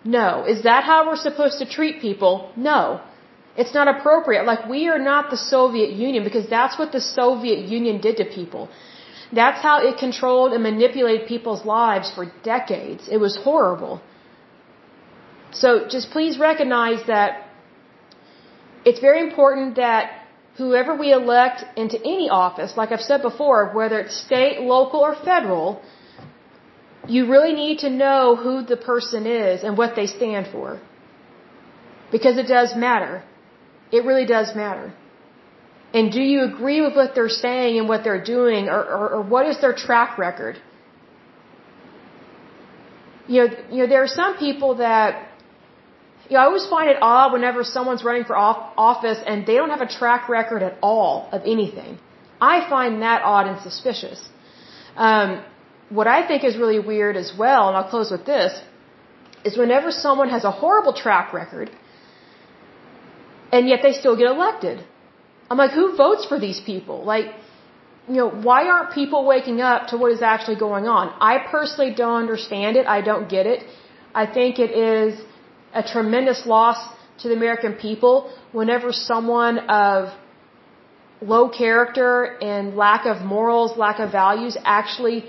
No. 0.05 0.45
Is 0.45 0.63
that 0.65 0.85
how 0.85 1.07
we're 1.07 1.23
supposed 1.29 1.59
to 1.61 1.67
treat 1.67 2.01
people? 2.01 2.53
No. 2.57 3.01
It's 3.57 3.75
not 3.75 3.89
appropriate. 3.89 4.45
Like 4.45 4.69
we 4.69 4.89
are 4.89 4.99
not 4.99 5.31
the 5.31 5.37
Soviet 5.37 5.91
Union 5.93 6.25
because 6.25 6.49
that's 6.49 6.79
what 6.79 6.93
the 6.93 7.01
Soviet 7.01 7.61
Union 7.79 8.01
did 8.01 8.17
to 8.19 8.25
people. 8.25 8.69
That's 9.33 9.61
how 9.63 9.77
it 9.87 9.99
controlled 9.99 10.53
and 10.53 10.63
manipulated 10.63 11.27
people's 11.29 11.65
lives 11.65 12.11
for 12.11 12.25
decades. 12.43 13.09
It 13.09 13.19
was 13.19 13.37
horrible. 13.37 14.03
So 15.53 15.87
just 15.89 16.11
please 16.11 16.39
recognize 16.39 17.07
that 17.07 17.47
it's 18.85 19.01
very 19.01 19.21
important 19.29 19.77
that 19.77 20.21
whoever 20.57 20.97
we 20.97 21.13
elect 21.13 21.65
into 21.77 21.99
any 21.99 22.29
office, 22.29 22.77
like 22.77 22.93
I've 22.93 23.07
said 23.11 23.23
before, 23.23 23.73
whether 23.73 23.99
it's 24.01 24.17
state, 24.17 24.61
local, 24.61 25.01
or 25.01 25.15
federal, 25.15 25.83
you 27.07 27.31
really 27.31 27.53
need 27.53 27.79
to 27.81 27.91
know 27.91 28.37
who 28.37 28.55
the 28.65 28.77
person 28.77 29.27
is 29.27 29.63
and 29.65 29.77
what 29.77 29.97
they 29.97 30.07
stand 30.07 30.49
for. 30.55 30.81
Because 32.13 32.37
it 32.37 32.49
does 32.49 32.75
matter. 32.75 33.23
It 33.93 34.05
really 34.05 34.27
does 34.27 34.55
matter. 34.55 34.93
And 35.93 36.13
do 36.13 36.23
you 36.23 36.45
agree 36.45 36.81
with 36.81 36.95
what 36.95 37.15
they're 37.15 37.37
saying 37.47 37.79
and 37.79 37.89
what 37.89 38.05
they're 38.05 38.23
doing, 38.23 38.69
or, 38.69 38.83
or, 38.99 39.09
or 39.15 39.23
what 39.23 39.47
is 39.47 39.61
their 39.61 39.75
track 39.75 40.19
record? 40.19 40.57
You 43.27 43.41
know, 43.41 43.49
you 43.71 43.79
know, 43.79 43.89
there 43.89 44.03
are 44.03 44.15
some 44.23 44.37
people 44.37 44.77
that, 44.77 45.29
you 46.29 46.35
know, 46.35 46.43
I 46.43 46.45
always 46.45 46.67
find 46.67 46.91
it 46.91 46.99
odd 47.01 47.33
whenever 47.33 47.65
someone's 47.65 48.05
running 48.05 48.25
for 48.25 48.37
office 48.37 49.19
and 49.27 49.47
they 49.47 49.55
don't 49.55 49.71
have 49.71 49.81
a 49.81 49.93
track 49.99 50.29
record 50.29 50.63
at 50.63 50.79
all 50.81 51.29
of 51.33 51.43
anything. 51.45 51.99
I 52.41 52.69
find 52.69 53.03
that 53.03 53.23
odd 53.23 53.47
and 53.47 53.61
suspicious. 53.61 54.29
Um, 54.97 55.45
what 55.91 56.07
I 56.07 56.27
think 56.27 56.45
is 56.45 56.57
really 56.57 56.79
weird 56.79 57.17
as 57.17 57.33
well, 57.37 57.69
and 57.69 57.77
I'll 57.77 57.91
close 57.91 58.11
with 58.11 58.25
this, 58.25 58.61
is 59.45 59.57
whenever 59.57 59.91
someone 59.91 60.29
has 60.31 60.45
a 60.45 60.51
horrible 60.51 60.93
track 60.93 61.33
record, 61.33 61.71
and 63.53 63.69
yet 63.69 63.81
they 63.83 63.93
still 63.93 64.17
get 64.17 64.27
elected. 64.27 64.85
I'm 65.51 65.59
like, 65.59 65.73
who 65.73 65.97
votes 65.97 66.25
for 66.27 66.39
these 66.39 66.61
people? 66.61 67.05
Like, 67.05 67.27
you 68.09 68.17
know, 68.21 68.31
why 68.49 68.61
aren't 68.69 68.93
people 68.93 69.27
waking 69.27 69.61
up 69.61 69.89
to 69.89 69.97
what 69.97 70.13
is 70.13 70.23
actually 70.23 70.59
going 70.69 70.87
on? 70.87 71.13
I 71.21 71.39
personally 71.51 71.93
don't 71.95 72.19
understand 72.25 72.77
it. 72.77 72.87
I 72.87 73.01
don't 73.01 73.29
get 73.29 73.47
it. 73.47 73.65
I 74.15 74.27
think 74.27 74.59
it 74.59 74.71
is 74.71 75.21
a 75.75 75.83
tremendous 75.83 76.47
loss 76.47 76.79
to 77.21 77.29
the 77.29 77.35
American 77.35 77.75
people 77.75 78.33
whenever 78.53 78.93
someone 78.93 79.59
of 79.59 80.13
low 81.21 81.49
character 81.49 82.39
and 82.41 82.77
lack 82.77 83.05
of 83.07 83.23
morals, 83.23 83.77
lack 83.77 83.99
of 83.99 84.11
values 84.11 84.57
actually 84.65 85.27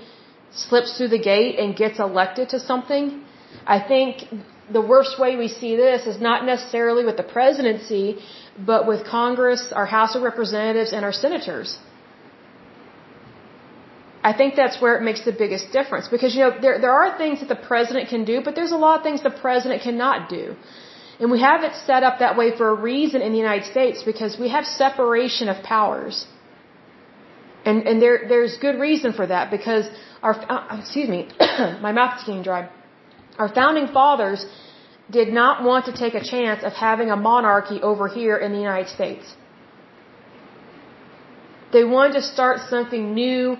slips 0.52 0.96
through 0.96 1.08
the 1.08 1.18
gate 1.18 1.58
and 1.58 1.76
gets 1.76 1.98
elected 1.98 2.48
to 2.50 2.58
something. 2.60 3.22
I 3.66 3.78
think 3.80 4.24
the 4.72 4.80
worst 4.80 5.18
way 5.18 5.36
we 5.36 5.48
see 5.48 5.76
this 5.76 6.06
is 6.06 6.20
not 6.20 6.44
necessarily 6.46 7.04
with 7.04 7.16
the 7.16 7.22
presidency, 7.22 8.18
but 8.58 8.86
with 8.86 9.04
Congress, 9.06 9.72
our 9.72 9.86
House 9.86 10.14
of 10.14 10.22
Representatives, 10.22 10.92
and 10.92 11.04
our 11.04 11.12
senators. 11.12 11.78
I 14.24 14.32
think 14.32 14.54
that's 14.54 14.80
where 14.80 14.96
it 14.96 15.02
makes 15.02 15.24
the 15.24 15.32
biggest 15.32 15.72
difference 15.72 16.06
because, 16.08 16.34
you 16.34 16.42
know, 16.44 16.52
there, 16.60 16.78
there 16.80 16.92
are 16.92 17.18
things 17.18 17.40
that 17.40 17.48
the 17.48 17.62
president 17.70 18.08
can 18.08 18.24
do, 18.24 18.40
but 18.40 18.54
there's 18.54 18.70
a 18.70 18.76
lot 18.76 18.98
of 18.98 19.02
things 19.02 19.22
the 19.22 19.30
president 19.30 19.82
cannot 19.82 20.28
do. 20.28 20.54
And 21.18 21.30
we 21.30 21.40
have 21.40 21.62
it 21.64 21.74
set 21.74 22.02
up 22.02 22.20
that 22.20 22.36
way 22.36 22.56
for 22.56 22.68
a 22.68 22.74
reason 22.74 23.20
in 23.20 23.32
the 23.32 23.38
United 23.38 23.66
States 23.70 24.02
because 24.02 24.38
we 24.38 24.48
have 24.48 24.64
separation 24.64 25.48
of 25.48 25.62
powers. 25.64 26.26
And, 27.64 27.86
and 27.86 28.00
there, 28.02 28.24
there's 28.28 28.56
good 28.58 28.78
reason 28.78 29.12
for 29.12 29.26
that 29.26 29.50
because 29.50 29.88
our, 30.22 30.34
uh, 30.34 30.78
excuse 30.80 31.08
me, 31.08 31.28
my 31.80 31.92
mouth 31.92 32.18
is 32.18 32.24
getting 32.24 32.42
dry. 32.42 32.68
Our 33.38 33.48
founding 33.48 33.88
fathers 33.88 34.46
did 35.18 35.28
not 35.40 35.62
want 35.68 35.86
to 35.90 35.92
take 36.02 36.14
a 36.22 36.24
chance 36.32 36.60
of 36.68 36.72
having 36.72 37.10
a 37.10 37.18
monarchy 37.30 37.78
over 37.90 38.08
here 38.08 38.36
in 38.44 38.52
the 38.56 38.62
United 38.70 38.90
States. 38.98 39.34
They 41.72 41.84
wanted 41.84 42.14
to 42.20 42.22
start 42.22 42.56
something 42.74 43.04
new, 43.14 43.56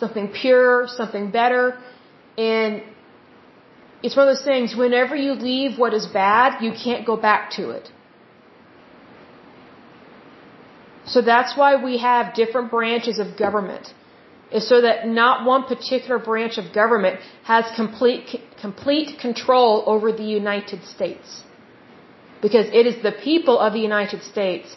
something 0.00 0.28
pure, 0.42 0.86
something 0.98 1.30
better, 1.30 1.64
and 2.36 2.82
it's 4.02 4.16
one 4.16 4.28
of 4.28 4.34
those 4.34 4.44
things, 4.44 4.74
whenever 4.74 5.14
you 5.14 5.32
leave 5.32 5.78
what 5.78 5.94
is 5.94 6.06
bad, 6.06 6.62
you 6.66 6.72
can't 6.84 7.06
go 7.06 7.16
back 7.16 7.50
to 7.58 7.70
it. 7.70 7.90
So 11.04 11.20
that's 11.20 11.56
why 11.56 11.70
we 11.88 11.98
have 11.98 12.34
different 12.34 12.70
branches 12.70 13.18
of 13.18 13.36
government 13.36 13.92
is 14.52 14.68
so 14.68 14.80
that 14.82 15.06
not 15.06 15.46
one 15.46 15.64
particular 15.64 16.18
branch 16.18 16.58
of 16.58 16.72
government 16.72 17.20
has 17.44 17.64
complete, 17.74 18.40
complete 18.66 19.18
control 19.26 19.72
over 19.94 20.08
the 20.22 20.28
United 20.42 20.80
States. 20.94 21.42
Because 22.44 22.66
it 22.80 22.84
is 22.90 22.96
the 23.08 23.14
people 23.30 23.56
of 23.58 23.72
the 23.72 23.84
United 23.90 24.22
States 24.32 24.68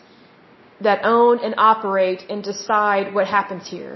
that 0.87 0.99
own 1.15 1.39
and 1.45 1.53
operate 1.57 2.21
and 2.29 2.43
decide 2.43 3.13
what 3.13 3.27
happens 3.37 3.65
here. 3.75 3.95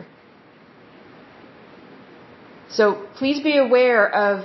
So 2.77 2.83
please 3.19 3.39
be 3.51 3.57
aware 3.57 4.05
of 4.27 4.35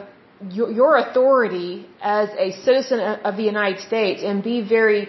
your 0.50 0.96
authority 0.96 1.86
as 2.02 2.28
a 2.46 2.48
citizen 2.66 3.00
of 3.28 3.36
the 3.36 3.46
United 3.54 3.80
States 3.90 4.22
and 4.28 4.42
be 4.42 4.58
very 4.76 5.02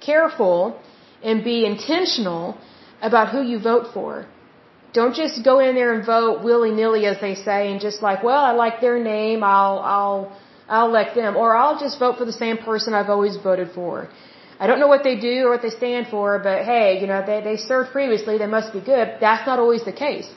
careful 0.00 0.58
and 1.22 1.44
be 1.44 1.58
intentional 1.72 2.44
about 3.00 3.26
who 3.34 3.42
you 3.42 3.58
vote 3.72 3.86
for. 3.94 4.26
Don't 4.92 5.14
just 5.14 5.42
go 5.42 5.58
in 5.58 5.74
there 5.74 5.92
and 5.94 6.04
vote 6.04 6.44
willy 6.44 6.70
nilly, 6.70 7.06
as 7.06 7.18
they 7.20 7.34
say, 7.34 7.72
and 7.72 7.80
just 7.80 8.02
like, 8.02 8.22
well, 8.22 8.44
I 8.44 8.52
like 8.52 8.80
their 8.80 8.98
name, 9.02 9.42
I'll, 9.42 9.78
I'll, 9.78 10.36
I'll 10.68 10.88
elect 10.88 11.14
them, 11.14 11.36
or 11.36 11.56
I'll 11.56 11.78
just 11.80 11.98
vote 11.98 12.18
for 12.18 12.26
the 12.26 12.38
same 12.44 12.58
person 12.58 12.92
I've 12.92 13.08
always 13.08 13.36
voted 13.36 13.70
for. 13.74 14.08
I 14.60 14.66
don't 14.66 14.80
know 14.82 14.88
what 14.94 15.02
they 15.02 15.16
do 15.18 15.46
or 15.46 15.50
what 15.50 15.62
they 15.62 15.70
stand 15.70 16.08
for, 16.08 16.38
but 16.38 16.64
hey, 16.64 17.00
you 17.00 17.06
know, 17.06 17.24
they, 17.26 17.40
they 17.40 17.56
served 17.56 17.90
previously, 17.90 18.36
they 18.38 18.46
must 18.46 18.72
be 18.72 18.80
good. 18.80 19.16
That's 19.20 19.46
not 19.46 19.58
always 19.58 19.84
the 19.84 19.92
case. 19.92 20.28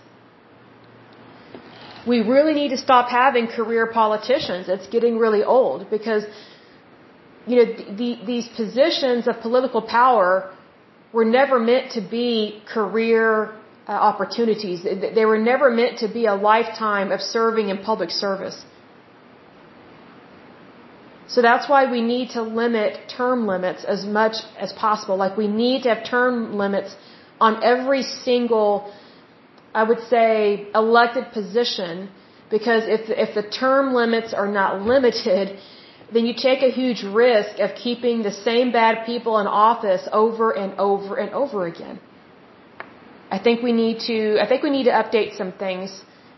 We 2.07 2.19
really 2.19 2.53
need 2.53 2.69
to 2.69 2.77
stop 2.77 3.09
having 3.09 3.47
career 3.47 3.87
politicians. 3.87 4.69
It's 4.69 4.87
getting 4.87 5.17
really 5.17 5.43
old 5.43 5.89
because, 5.89 6.23
you 7.45 7.55
know, 7.57 7.67
the, 8.01 8.19
these 8.25 8.47
positions 8.47 9.27
of 9.27 9.41
political 9.41 9.81
power 9.81 10.51
were 11.11 11.25
never 11.25 11.59
meant 11.59 11.91
to 11.93 12.01
be 12.01 12.61
career 12.73 13.53
uh, 13.87 13.91
opportunities. 13.91 14.83
They 15.19 15.25
were 15.25 15.37
never 15.37 15.69
meant 15.69 15.99
to 15.99 16.07
be 16.07 16.25
a 16.25 16.35
lifetime 16.35 17.11
of 17.11 17.21
serving 17.21 17.69
in 17.69 17.77
public 17.79 18.11
service. 18.11 18.63
So 21.27 21.41
that's 21.41 21.67
why 21.67 21.91
we 21.91 22.01
need 22.01 22.31
to 22.31 22.41
limit 22.41 23.09
term 23.09 23.47
limits 23.47 23.83
as 23.83 24.05
much 24.05 24.35
as 24.59 24.71
possible. 24.73 25.15
Like 25.17 25.35
we 25.37 25.47
need 25.47 25.83
to 25.83 25.89
have 25.93 26.03
term 26.03 26.57
limits 26.63 26.95
on 27.41 27.63
every 27.63 28.03
single 28.03 28.69
I 29.81 29.83
would 29.83 30.03
say, 30.15 30.67
elected 30.73 31.25
position 31.33 32.09
because 32.49 32.83
if, 32.97 33.01
if 33.25 33.35
the 33.35 33.43
term 33.43 33.93
limits 33.93 34.33
are 34.33 34.47
not 34.47 34.81
limited, 34.93 35.59
then 36.13 36.25
you 36.25 36.33
take 36.33 36.61
a 36.63 36.71
huge 36.81 37.03
risk 37.03 37.59
of 37.59 37.75
keeping 37.75 38.23
the 38.23 38.31
same 38.31 38.71
bad 38.71 39.05
people 39.05 39.37
in 39.39 39.47
office 39.47 40.07
over 40.13 40.51
and 40.51 40.79
over 40.79 41.17
and 41.17 41.33
over 41.33 41.65
again. 41.65 41.99
I 43.35 43.39
think 43.45 43.61
we 43.69 43.73
need 43.83 43.97
to, 44.11 44.17
I 44.43 44.45
think 44.49 44.59
we 44.67 44.71
need 44.77 44.87
to 44.91 44.95
update 45.01 45.31
some 45.41 45.51
things 45.63 45.89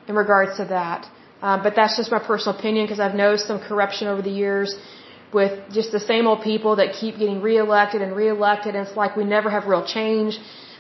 in 0.10 0.14
regards 0.24 0.54
to 0.60 0.66
that. 0.78 1.02
Um, 1.48 1.58
but 1.66 1.74
that's 1.80 1.96
just 2.00 2.10
my 2.18 2.22
personal 2.32 2.54
opinion 2.60 2.86
because 2.86 3.02
I've 3.06 3.18
noticed 3.26 3.46
some 3.52 3.60
corruption 3.70 4.06
over 4.12 4.24
the 4.30 4.36
years 4.44 4.70
with 5.38 5.54
just 5.78 5.92
the 5.98 6.04
same 6.12 6.26
old 6.32 6.42
people 6.52 6.78
that 6.78 6.94
keep 7.02 7.14
getting 7.24 7.40
reelected 7.42 8.02
and 8.02 8.16
reelected, 8.16 8.72
and 8.76 8.88
it's 8.88 8.98
like 9.04 9.16
we 9.22 9.26
never 9.36 9.50
have 9.56 9.64
real 9.74 9.86
change. 9.98 10.40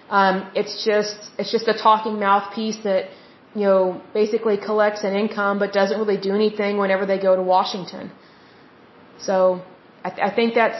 Um, 0.09 0.35
it's 0.55 0.75
just 0.89 1.17
it's 1.37 1.51
just 1.51 1.67
a 1.67 1.77
talking 1.87 2.15
mouthpiece 2.27 2.79
that 2.89 3.09
you 3.53 3.65
know 3.67 4.01
basically 4.13 4.57
collects 4.69 5.03
an 5.03 5.13
income 5.23 5.59
but 5.59 5.73
doesn't 5.73 5.99
really 6.01 6.19
do 6.27 6.33
anything 6.41 6.77
whenever 6.83 7.05
they 7.05 7.19
go 7.19 7.35
to 7.35 7.45
Washington. 7.55 8.11
So 9.19 9.35
I, 10.05 10.09
th- 10.09 10.23
I 10.29 10.31
think 10.37 10.55
that's 10.55 10.79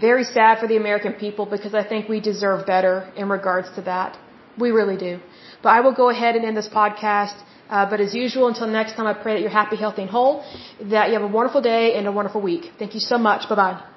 very 0.00 0.24
sad 0.24 0.58
for 0.58 0.66
the 0.66 0.76
American 0.76 1.12
people 1.14 1.46
because 1.46 1.74
I 1.74 1.84
think 1.86 2.08
we 2.08 2.20
deserve 2.20 2.66
better 2.66 3.10
in 3.16 3.28
regards 3.28 3.68
to 3.76 3.82
that. 3.82 4.18
We 4.58 4.70
really 4.70 4.96
do. 4.96 5.20
But 5.62 5.70
I 5.70 5.80
will 5.80 5.94
go 5.94 6.08
ahead 6.10 6.36
and 6.36 6.44
end 6.44 6.56
this 6.56 6.68
podcast. 6.68 7.36
Uh, 7.70 7.88
but 7.88 8.00
as 8.00 8.14
usual, 8.14 8.48
until 8.48 8.66
next 8.66 8.94
time, 8.96 9.06
I 9.06 9.14
pray 9.14 9.34
that 9.34 9.40
you're 9.40 9.50
happy, 9.62 9.76
healthy, 9.76 10.02
and 10.02 10.10
whole, 10.10 10.44
that 10.82 11.08
you 11.08 11.14
have 11.14 11.22
a 11.22 11.34
wonderful 11.38 11.62
day 11.62 11.94
and 11.94 12.06
a 12.06 12.12
wonderful 12.12 12.42
week. 12.42 12.72
Thank 12.78 12.94
you 12.94 13.00
so 13.00 13.16
much. 13.16 13.48
Bye 13.48 13.54
bye. 13.54 13.91